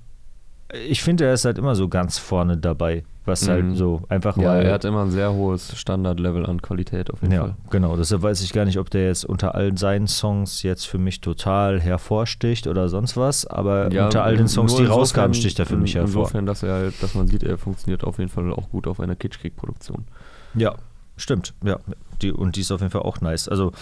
Ich 0.87 1.01
finde, 1.01 1.25
er 1.25 1.33
ist 1.33 1.45
halt 1.45 1.57
immer 1.57 1.75
so 1.75 1.87
ganz 1.87 2.17
vorne 2.17 2.57
dabei. 2.57 3.03
Was 3.25 3.45
Mhm. 3.45 3.51
halt 3.51 3.77
so 3.77 4.01
einfach 4.07 4.37
ja, 4.37 4.43
mal. 4.49 4.61
er 4.65 4.73
hat 4.73 4.85
immer 4.85 5.01
ein 5.03 5.11
sehr 5.11 5.33
hohes 5.33 5.77
Standardlevel 5.77 6.45
an 6.45 6.61
Qualität 6.61 7.11
auf 7.11 7.21
jeden 7.21 7.33
Ja, 7.33 7.41
Fall. 7.41 7.55
genau. 7.69 7.97
Deshalb 7.97 8.21
weiß 8.21 8.41
ich 8.41 8.53
gar 8.53 8.63
nicht, 8.63 8.77
ob 8.79 8.89
der 8.89 9.07
jetzt 9.07 9.25
unter 9.25 9.53
all 9.55 9.77
seinen 9.77 10.07
Songs 10.07 10.63
jetzt 10.63 10.85
für 10.87 10.97
mich 10.97 11.19
total 11.19 11.81
hervorsticht 11.81 12.67
oder 12.67 12.87
sonst 12.87 13.17
was, 13.17 13.45
aber 13.45 13.91
Ja, 13.91 14.05
unter 14.05 14.23
all 14.23 14.37
den 14.37 14.47
Songs, 14.47 14.75
die 14.75 14.81
insofern- 14.83 14.99
rauskamen, 14.99 15.33
sticht 15.33 15.59
er 15.59 15.65
für 15.65 15.75
mich 15.75 15.95
in- 15.95 16.01
hervor. 16.01 16.21
Insofern, 16.23 16.45
dass 16.45 16.63
er 16.63 16.73
halt, 16.73 17.03
dass 17.03 17.15
man 17.15 17.27
sieht, 17.27 17.43
er 17.43 17.57
funktioniert 17.57 18.05
auf 18.05 18.17
jeden 18.17 18.29
Fall 18.29 18.51
auch 18.53 18.69
gut 18.69 18.87
auf 18.87 19.01
einer 19.01 19.15
Kitschkrieg-Produktion. 19.17 20.05
Ja, 20.53 20.75
stimmt. 21.17 21.53
Ja, 21.65 21.79
die, 22.21 22.31
und 22.31 22.55
die 22.55 22.61
ist 22.61 22.71
auf 22.71 22.79
jeden 22.79 22.91
Fall 22.91 23.01
auch 23.03 23.19
nice. 23.19 23.49
Also, 23.49 23.73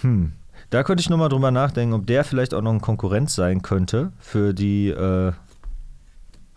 hm. 0.00 0.32
Da 0.70 0.82
könnte 0.84 1.02
ich 1.02 1.10
nochmal 1.10 1.28
drüber 1.28 1.50
nachdenken, 1.50 1.92
ob 1.94 2.06
der 2.06 2.24
vielleicht 2.24 2.54
auch 2.54 2.62
noch 2.62 2.72
ein 2.72 2.80
Konkurrent 2.80 3.28
sein 3.28 3.60
könnte 3.60 4.12
für 4.18 4.54
die 4.54 4.88
äh, 4.88 5.32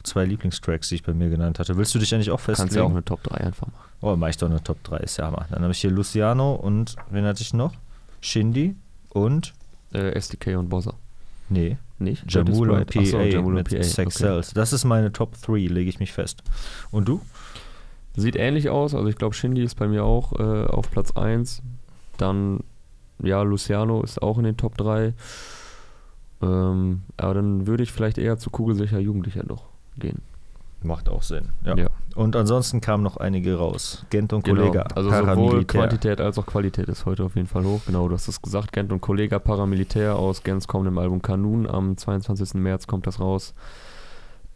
zwei 0.05 0.25
Lieblingstracks, 0.25 0.89
die 0.89 0.95
ich 0.95 1.03
bei 1.03 1.13
mir 1.13 1.29
genannt 1.29 1.59
hatte. 1.59 1.75
Willst 1.77 1.93
du 1.95 1.99
dich 1.99 2.13
eigentlich 2.13 2.31
auch 2.31 2.41
Kannst 2.43 2.61
festlegen? 2.61 2.75
ja 2.75 2.83
auch 2.83 2.91
eine 2.91 3.03
Top 3.05 3.23
3 3.23 3.35
einfach 3.37 3.67
machen. 3.67 3.89
oh, 4.01 4.15
mach 4.15 4.29
ich 4.29 4.37
doch 4.37 4.49
eine 4.49 4.63
Top 4.63 4.83
3, 4.83 4.97
ist 4.97 5.17
ja 5.17 5.25
Hammer. 5.25 5.45
Dann 5.49 5.61
habe 5.63 5.71
ich 5.71 5.79
hier 5.79 5.91
Luciano 5.91 6.53
und, 6.55 6.95
wen 7.09 7.25
hatte 7.25 7.41
ich 7.41 7.53
noch? 7.53 7.73
Shindy 8.21 8.75
und, 9.09 9.53
Äh, 9.93 10.11
SDK 10.11 10.57
und 10.57 10.69
Bozza. 10.69 10.93
nee, 11.49 11.77
Nicht? 11.99 12.23
Jamul 12.31 12.69
und 12.71 12.87
PA 12.87 13.01
Jamul 13.01 13.53
mit 13.53 13.69
PA. 13.69 13.83
Sex 13.83 14.15
okay. 14.17 14.25
Cells. 14.25 14.53
Das 14.53 14.73
ist 14.73 14.83
meine 14.83 15.11
Top 15.13 15.39
3, 15.41 15.67
lege 15.67 15.89
ich 15.89 15.99
mich 15.99 16.11
fest. 16.13 16.43
Und 16.91 17.07
du? 17.07 17.21
Sieht 18.17 18.35
ähnlich 18.35 18.69
aus. 18.69 18.93
Also 18.95 19.07
ich 19.09 19.15
glaube, 19.15 19.35
Shindy 19.35 19.61
ist 19.63 19.75
bei 19.75 19.87
mir 19.87 20.03
auch 20.03 20.33
äh, 20.39 20.65
auf 20.65 20.89
Platz 20.91 21.11
1. 21.11 21.61
Dann, 22.17 22.61
ja, 23.21 23.41
Luciano 23.43 24.01
ist 24.03 24.21
auch 24.21 24.37
in 24.37 24.43
den 24.45 24.57
Top 24.57 24.77
3. 24.77 25.13
Ähm, 26.41 27.03
aber 27.17 27.33
dann 27.33 27.67
würde 27.67 27.83
ich 27.83 27.91
vielleicht 27.91 28.17
eher 28.17 28.37
zu 28.37 28.49
kugelsicher 28.49 28.99
Jugendlicher 28.99 29.45
noch 29.45 29.63
gehen. 29.97 30.21
Macht 30.83 31.09
auch 31.09 31.23
Sinn. 31.23 31.49
Ja. 31.63 31.75
Ja. 31.75 31.87
Und 32.15 32.35
ansonsten 32.35 32.79
kamen 32.79 33.01
noch 33.03 33.17
einige 33.17 33.55
raus. 33.55 34.05
Gent 34.11 34.33
und 34.33 34.43
Genau. 34.43 34.61
Kollega. 34.61 34.81
Also 34.93 35.09
sowohl. 35.09 35.65
Quantität 35.65 36.21
als 36.21 36.37
auch 36.37 36.45
Qualität 36.45 36.87
ist 36.89 37.05
heute 37.05 37.23
auf 37.23 37.35
jeden 37.35 37.47
Fall 37.47 37.63
hoch. 37.65 37.81
Genau, 37.87 38.07
du 38.07 38.13
hast 38.13 38.27
es 38.27 38.41
gesagt. 38.41 38.71
Gent 38.71 38.91
und 38.91 39.01
Kollega 39.01 39.39
Paramilitär 39.39 40.15
aus 40.15 40.43
Gens 40.43 40.67
kommendem 40.67 40.97
Album 40.99 41.21
Kanun. 41.21 41.67
Am 41.67 41.97
22. 41.97 42.53
März 42.55 42.85
kommt 42.87 43.07
das 43.07 43.19
raus. 43.19 43.55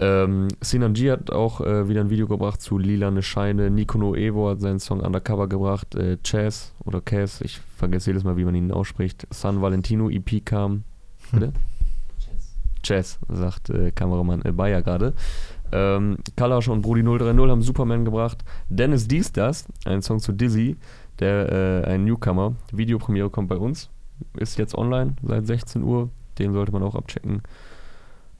Ähm, 0.02 0.48
Sinan 0.62 0.94
G 0.94 1.12
hat 1.12 1.30
auch 1.32 1.60
äh, 1.60 1.90
wieder 1.90 2.00
ein 2.02 2.10
Video 2.10 2.28
gebracht 2.28 2.62
zu 2.62 2.78
Lilane 2.78 3.22
Scheine. 3.22 3.70
Nikono 3.70 4.16
Evo 4.16 4.50
hat 4.50 4.62
seinen 4.62 4.80
Song 4.80 5.02
Undercover 5.02 5.48
gebracht. 5.50 5.96
Äh, 5.96 6.18
Chaz 6.24 6.74
oder 6.86 7.02
Cas, 7.02 7.42
ich 7.42 7.60
vergesse 7.76 8.12
jedes 8.12 8.24
Mal, 8.24 8.38
wie 8.38 8.46
man 8.46 8.56
ihn 8.56 8.72
ausspricht. 8.72 9.28
San 9.32 9.62
Valentino 9.62 10.10
EP 10.10 10.46
kam. 10.46 10.84
Bitte? 11.32 11.52
Chaz, 12.84 13.20
sagt 13.28 13.70
äh, 13.70 13.92
Kameramann 13.92 14.42
äh, 14.44 14.52
Bayer 14.52 14.82
gerade. 14.82 15.14
Ähm, 15.72 16.18
Kalash 16.36 16.68
und 16.68 16.82
Brudi 16.82 17.04
030 17.04 17.50
haben 17.50 17.62
Superman 17.62 18.06
gebracht. 18.06 18.44
Dennis 18.70 19.08
Dies 19.08 19.32
das, 19.32 19.66
ein 19.86 20.02
Song 20.02 20.20
zu 20.20 20.32
Dizzy, 20.32 20.78
der 21.20 21.84
äh, 21.86 21.92
ein 21.92 22.06
Newcomer. 22.06 22.56
Videopremiere 22.72 23.30
kommt 23.30 23.50
bei 23.50 23.58
uns. 23.58 23.90
Ist 24.38 24.58
jetzt 24.58 24.76
online 24.76 25.16
seit 25.24 25.48
16 25.48 25.84
Uhr. 25.84 26.10
Den 26.40 26.54
sollte 26.54 26.72
man 26.72 26.84
auch 26.84 26.96
abchecken. 26.96 27.42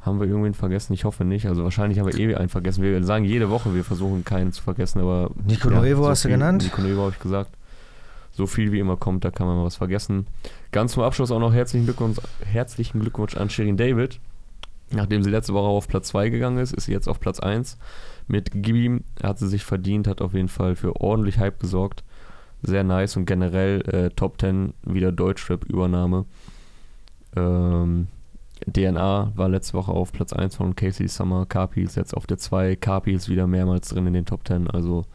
Haben 0.02 0.20
wir 0.22 0.28
irgendwen 0.28 0.54
vergessen? 0.54 0.94
Ich 0.94 1.04
hoffe 1.04 1.26
nicht. 1.26 1.48
Also 1.48 1.64
wahrscheinlich 1.64 2.00
haben 2.00 2.08
wir 2.08 2.18
eh 2.18 2.36
einen 2.36 2.50
vergessen. 2.50 2.82
Wir 2.84 3.04
sagen 3.04 3.26
jede 3.26 3.50
Woche, 3.50 3.76
wir 3.76 3.84
versuchen 3.84 4.24
keinen 4.24 4.54
zu 4.54 4.64
vergessen, 4.64 5.00
aber. 5.00 5.30
Nico 5.46 5.70
Nuevo 5.70 6.08
hast 6.08 6.24
du 6.24 6.30
genannt? 6.30 6.64
Nico 6.64 6.82
Nuevo 6.82 7.02
habe 7.02 7.12
ich 7.12 7.20
gesagt. 7.20 7.52
So 8.32 8.48
viel 8.48 8.72
wie 8.72 8.80
immer 8.80 8.96
kommt, 8.96 9.26
da 9.26 9.32
kann 9.32 9.48
man 9.48 9.58
mal 9.58 9.66
was 9.66 9.76
vergessen. 9.76 10.28
Ganz 10.72 10.94
zum 10.94 11.04
Abschluss 11.04 11.32
auch 11.32 11.40
noch 11.40 11.54
herzlichen 11.54 11.86
Glückwunsch, 11.86 12.20
herzlichen 12.46 13.02
Glückwunsch 13.02 13.36
an 13.36 13.50
Shirin 13.50 13.76
David. 13.76 14.22
Nachdem 14.92 15.24
sie 15.24 15.30
letzte 15.30 15.54
Woche 15.54 15.68
auf 15.68 15.88
Platz 15.88 16.08
2 16.10 16.30
gegangen 16.30 16.58
ist, 16.58 16.74
ist 16.74 16.86
sie 16.86 16.92
jetzt 16.92 17.08
auf 17.08 17.20
Platz 17.20 17.40
1. 17.40 17.78
Mit 18.28 18.52
Gibi 18.52 19.02
hat 19.22 19.40
sie 19.40 19.48
sich 19.48 19.64
verdient, 19.64 20.08
hat 20.08 20.22
auf 20.22 20.34
jeden 20.34 20.48
Fall 20.48 20.76
für 20.76 20.96
ordentlich 21.00 21.38
Hype 21.38 21.60
gesorgt. 21.60 22.04
Sehr 22.62 22.84
nice 22.84 23.16
und 23.16 23.26
generell 23.26 23.82
äh, 23.88 24.10
Top 24.10 24.40
10 24.40 24.74
wieder 24.84 25.12
Deutschrap-Übernahme. 25.12 26.26
Ähm, 27.36 28.08
DNA 28.68 29.32
war 29.36 29.50
letzte 29.50 29.74
Woche 29.74 29.92
auf 29.92 30.12
Platz 30.12 30.34
1 30.34 30.56
von 30.56 30.76
Casey 30.76 31.08
Summer. 31.08 31.46
Kapi 31.46 31.82
ist 31.84 31.96
jetzt 31.96 32.16
auf 32.16 32.28
der 32.28 32.38
2. 32.38 32.76
Kapi 32.76 33.14
ist 33.14 33.30
wieder 33.30 33.48
mehrmals 33.48 33.90
drin 33.90 34.08
in 34.08 34.14
den 34.14 34.26
Top 34.26 34.46
10. 34.48 34.70
Also, 34.70 35.06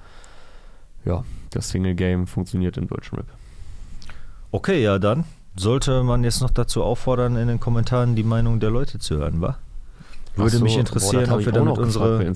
ja, 1.05 1.25
das 1.51 1.68
Single-Game 1.68 2.27
funktioniert 2.27 2.77
im 2.79 2.89
deutschen 2.89 3.18
Rap. 3.18 3.27
Okay, 4.51 4.83
ja 4.83 4.99
dann. 4.99 5.25
Sollte 5.57 6.02
man 6.02 6.24
jetzt 6.24 6.40
noch 6.40 6.50
dazu 6.50 6.82
auffordern, 6.82 7.36
in 7.36 7.48
den 7.48 7.61
Kommentaren 7.61 8.16
die 8.16 8.24
Meinung 8.24 8.61
der 8.61 8.70
Leute 8.70 8.98
zu 8.98 9.16
hören, 9.16 9.40
wa? 9.40 9.57
Würde 10.36 10.57
so, 10.57 10.64
mich 10.64 10.74
boah, 10.74 10.80
interessieren, 10.80 11.30
hab 11.30 11.38
ob 11.38 11.44
wir 11.46 11.52
damit 11.52 11.78
unsere. 11.78 12.34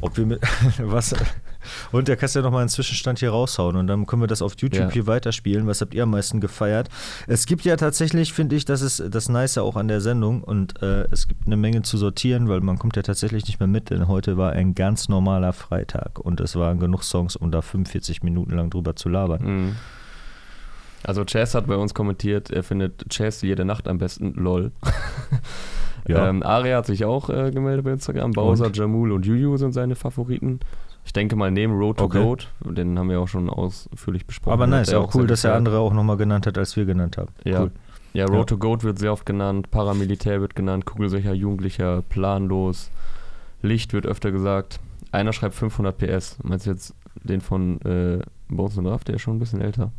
Ob 0.00 0.16
wir 0.16 0.26
mit. 0.26 0.40
was? 0.78 1.12
Und 1.90 2.08
da 2.08 2.16
kannst 2.16 2.34
du 2.34 2.40
ja 2.40 2.44
nochmal 2.44 2.60
einen 2.60 2.68
Zwischenstand 2.68 3.18
hier 3.20 3.30
raushauen 3.30 3.76
und 3.76 3.86
dann 3.86 4.06
können 4.06 4.22
wir 4.22 4.26
das 4.26 4.42
auf 4.42 4.54
YouTube 4.58 4.80
Ja. 4.80 4.90
hier 4.90 5.06
weiterspielen. 5.06 5.66
Was 5.66 5.80
habt 5.80 5.94
ihr 5.94 6.04
am 6.04 6.10
meisten 6.10 6.40
gefeiert? 6.40 6.88
Es 7.26 7.46
gibt 7.46 7.64
ja 7.64 7.76
tatsächlich, 7.76 8.32
finde 8.32 8.56
ich, 8.56 8.64
das 8.64 8.80
ist 8.82 9.02
das 9.10 9.28
Nice 9.28 9.58
auch 9.58 9.76
an 9.76 9.88
der 9.88 10.00
Sendung 10.00 10.42
und 10.42 10.82
äh, 10.82 11.04
es 11.10 11.28
gibt 11.28 11.46
eine 11.46 11.56
Menge 11.56 11.82
zu 11.82 11.98
sortieren, 11.98 12.48
weil 12.48 12.60
man 12.60 12.78
kommt 12.78 12.96
ja 12.96 13.02
tatsächlich 13.02 13.46
nicht 13.46 13.60
mehr 13.60 13.68
mit, 13.68 13.90
denn 13.90 14.08
heute 14.08 14.36
war 14.36 14.52
ein 14.52 14.74
ganz 14.74 15.08
normaler 15.08 15.52
Freitag 15.52 16.18
und 16.18 16.40
es 16.40 16.56
waren 16.56 16.78
genug 16.78 17.04
Songs, 17.04 17.36
um 17.36 17.50
da 17.50 17.62
45 17.62 18.22
Minuten 18.22 18.56
lang 18.56 18.70
drüber 18.70 18.96
zu 18.96 19.08
labern. 19.08 19.42
Mhm. 19.42 19.76
Also 21.04 21.24
Chess 21.24 21.54
hat 21.54 21.66
bei 21.66 21.76
uns 21.76 21.94
kommentiert, 21.94 22.50
er 22.50 22.62
findet 22.62 23.08
Chess 23.10 23.42
jede 23.42 23.64
Nacht 23.64 23.88
am 23.88 23.98
besten, 23.98 24.32
lol. 24.34 24.72
Ja. 26.08 26.28
Ähm, 26.28 26.42
Aria 26.42 26.78
hat 26.78 26.86
sich 26.86 27.04
auch 27.04 27.30
äh, 27.30 27.52
gemeldet 27.52 27.84
bei 27.84 27.92
Instagram. 27.92 28.32
Bowser, 28.32 28.66
Und? 28.66 28.76
Jamul 28.76 29.12
und 29.12 29.24
Juju 29.24 29.56
sind 29.56 29.70
seine 29.72 29.94
Favoriten. 29.94 30.58
Ich 31.04 31.12
denke 31.12 31.36
mal 31.36 31.52
neben 31.52 31.74
Road 31.74 31.98
to 31.98 32.04
Okay. 32.06 32.20
Goat, 32.20 32.48
den 32.64 32.98
haben 32.98 33.08
wir 33.08 33.20
auch 33.20 33.28
schon 33.28 33.48
ausführlich 33.48 34.26
besprochen. 34.26 34.52
Aber 34.52 34.66
nice, 34.66 34.92
auch 34.94 35.14
cool, 35.14 35.28
dass 35.28 35.44
er 35.44 35.54
andere 35.54 35.78
auch 35.78 35.92
nochmal 35.92 36.16
genannt 36.16 36.48
hat, 36.48 36.58
als 36.58 36.76
wir 36.76 36.86
genannt 36.86 37.18
haben. 37.18 37.30
Ja. 37.44 37.62
Cool. 37.62 37.70
Ja, 38.14 38.24
Road 38.24 38.36
Ja. 38.36 38.44
to 38.46 38.58
Goat 38.58 38.82
wird 38.82 38.98
sehr 38.98 39.12
oft 39.12 39.24
genannt, 39.24 39.70
Paramilitär 39.70 40.40
wird 40.40 40.56
genannt, 40.56 40.86
Kugelsicher, 40.86 41.34
Jugendlicher, 41.34 42.02
planlos, 42.08 42.90
Licht 43.62 43.92
wird 43.92 44.04
öfter 44.04 44.32
gesagt. 44.32 44.80
Einer 45.12 45.32
schreibt 45.32 45.54
500 45.54 45.96
PS. 45.96 46.36
Meinst 46.42 46.66
du 46.66 46.70
jetzt 46.70 46.96
den 47.22 47.40
von 47.40 47.80
äh, 47.82 48.18
Bones 48.48 48.76
and 48.76 48.88
Raff? 48.88 49.04
Der 49.04 49.14
ist 49.14 49.22
schon 49.22 49.36
ein 49.36 49.38
bisschen 49.38 49.60
älter. 49.60 49.92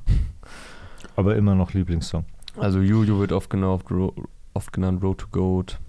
Aber 1.16 1.36
immer 1.36 1.56
noch 1.56 1.74
Lieblingssong. 1.74 2.26
Also 2.58 2.80
Juju 2.80 3.20
wird 3.20 3.32
oft 3.32 3.50
genannt, 3.50 3.84
Ro 3.90 4.14
oft 4.54 4.72
genannt 4.74 5.02
Road 5.04 5.18
to 5.20 5.28
Goat. 5.32 5.80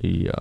Ja, 0.00 0.34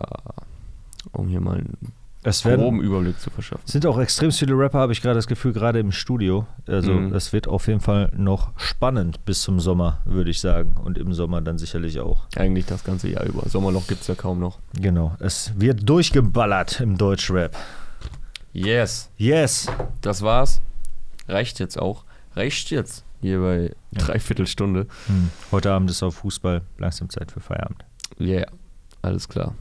um 1.12 1.28
hier 1.28 1.42
mal 1.42 1.58
einen 1.58 1.94
Es 2.24 2.46
werden, 2.46 2.62
groben 2.62 2.82
Überblick 2.82 3.20
zu 3.20 3.30
verschaffen. 3.30 3.64
sind 3.66 3.86
auch 3.86 3.98
extrem 3.98 4.32
viele 4.32 4.54
Rapper, 4.58 4.80
habe 4.80 4.92
ich 4.94 5.02
gerade 5.02 5.16
das 5.16 5.28
Gefühl, 5.28 5.54
gerade 5.54 5.80
im 5.80 5.92
Studio. 5.92 6.46
Also 6.68 6.92
Mhm. 6.94 7.14
es 7.14 7.34
wird 7.34 7.48
auf 7.48 7.68
jeden 7.68 7.80
Fall 7.80 8.12
noch 8.16 8.52
spannend 8.58 9.24
bis 9.26 9.42
zum 9.42 9.60
Sommer, 9.60 10.02
würde 10.06 10.30
ich 10.30 10.40
sagen. 10.40 10.76
Und 10.84 10.98
im 10.98 11.14
Sommer 11.14 11.42
dann 11.42 11.58
sicherlich 11.58 12.00
auch. 12.00 12.28
Eigentlich 12.36 12.66
das 12.66 12.84
ganze 12.84 13.10
Jahr 13.10 13.26
über. 13.26 13.48
Sommerloch 13.50 13.88
gibt 13.88 14.02
es 14.02 14.08
ja 14.08 14.16
kaum 14.16 14.40
noch. 14.40 14.60
Genau, 14.80 15.16
es 15.20 15.54
wird 15.58 15.88
durchgeballert 15.90 16.80
im 16.82 16.98
Deutschrap. 16.98 17.56
Yes, 18.54 19.10
Yes! 19.18 19.68
das 20.02 20.22
war's. 20.22 20.62
Reicht 21.28 21.60
jetzt 21.60 21.80
auch. 21.80 22.04
Reicht 22.36 22.72
jetzt. 22.72 23.06
Hier 23.22 23.40
bei 23.40 23.72
Ja. 23.92 24.06
Dreiviertelstunde. 24.06 24.88
Hm. 25.08 25.30
Heute 25.52 25.72
Abend 25.72 25.90
ist 25.90 26.04
auf 26.04 26.16
Fußball 26.16 26.62
langsam 26.78 27.10
Zeit 27.10 27.32
für 27.32 27.40
Feierabend. 27.40 27.84
Yeah, 28.20 28.48
alles 29.02 29.28
klar. 29.28 29.56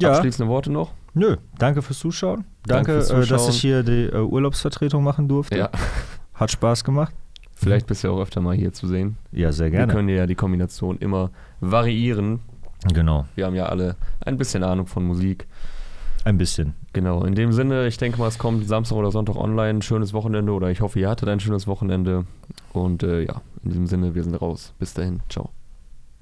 Ja. 0.00 0.12
Abschließende 0.12 0.50
Worte 0.50 0.70
noch? 0.70 0.92
Nö, 1.14 1.36
danke 1.58 1.80
fürs 1.82 1.98
Zuschauen. 1.98 2.44
Danke 2.66 2.92
Danke, 2.92 2.92
fürs 3.06 3.10
äh, 3.10 3.16
dass 3.16 3.28
Zuschauen. 3.28 3.50
ich 3.50 3.60
hier 3.60 3.82
die 3.82 4.04
äh, 4.04 4.18
Urlaubsvertretung 4.20 5.02
machen 5.02 5.28
durfte. 5.28 5.56
Ja. 5.56 5.70
Hat 6.34 6.50
Spaß 6.50 6.84
gemacht. 6.84 7.14
Vielleicht 7.54 7.86
bist 7.86 8.04
du 8.04 8.08
ja 8.08 8.14
auch 8.14 8.20
öfter 8.20 8.42
mal 8.42 8.54
hier 8.54 8.72
zu 8.74 8.86
sehen. 8.86 9.16
Ja, 9.32 9.50
sehr 9.50 9.72
Wir 9.72 9.78
gerne. 9.78 9.92
können 9.92 10.10
ja 10.10 10.26
die 10.26 10.34
Kombination 10.34 10.98
immer 10.98 11.30
variieren. 11.60 12.40
Genau, 12.92 13.24
Wir 13.34 13.46
haben 13.46 13.54
ja 13.54 13.66
alle 13.66 13.96
ein 14.20 14.36
bisschen 14.36 14.62
Ahnung 14.62 14.86
von 14.86 15.04
Musik. 15.04 15.48
Ein 16.26 16.38
bisschen. 16.38 16.74
Genau, 16.92 17.24
in 17.24 17.36
dem 17.36 17.52
Sinne, 17.52 17.86
ich 17.86 17.98
denke 17.98 18.18
mal, 18.18 18.26
es 18.26 18.38
kommt 18.38 18.66
Samstag 18.66 18.96
oder 18.96 19.12
Sonntag 19.12 19.36
online. 19.36 19.80
Schönes 19.80 20.12
Wochenende 20.12 20.52
oder 20.52 20.70
ich 20.70 20.80
hoffe, 20.80 20.98
ihr 20.98 21.08
hattet 21.08 21.28
ein 21.28 21.40
schönes 21.40 21.68
Wochenende. 21.68 22.26
Und 22.72 23.04
äh, 23.04 23.22
ja, 23.22 23.42
in 23.62 23.70
diesem 23.70 23.86
Sinne, 23.86 24.14
wir 24.14 24.24
sind 24.24 24.34
raus. 24.34 24.74
Bis 24.78 24.92
dahin, 24.92 25.20
ciao. 25.28 25.50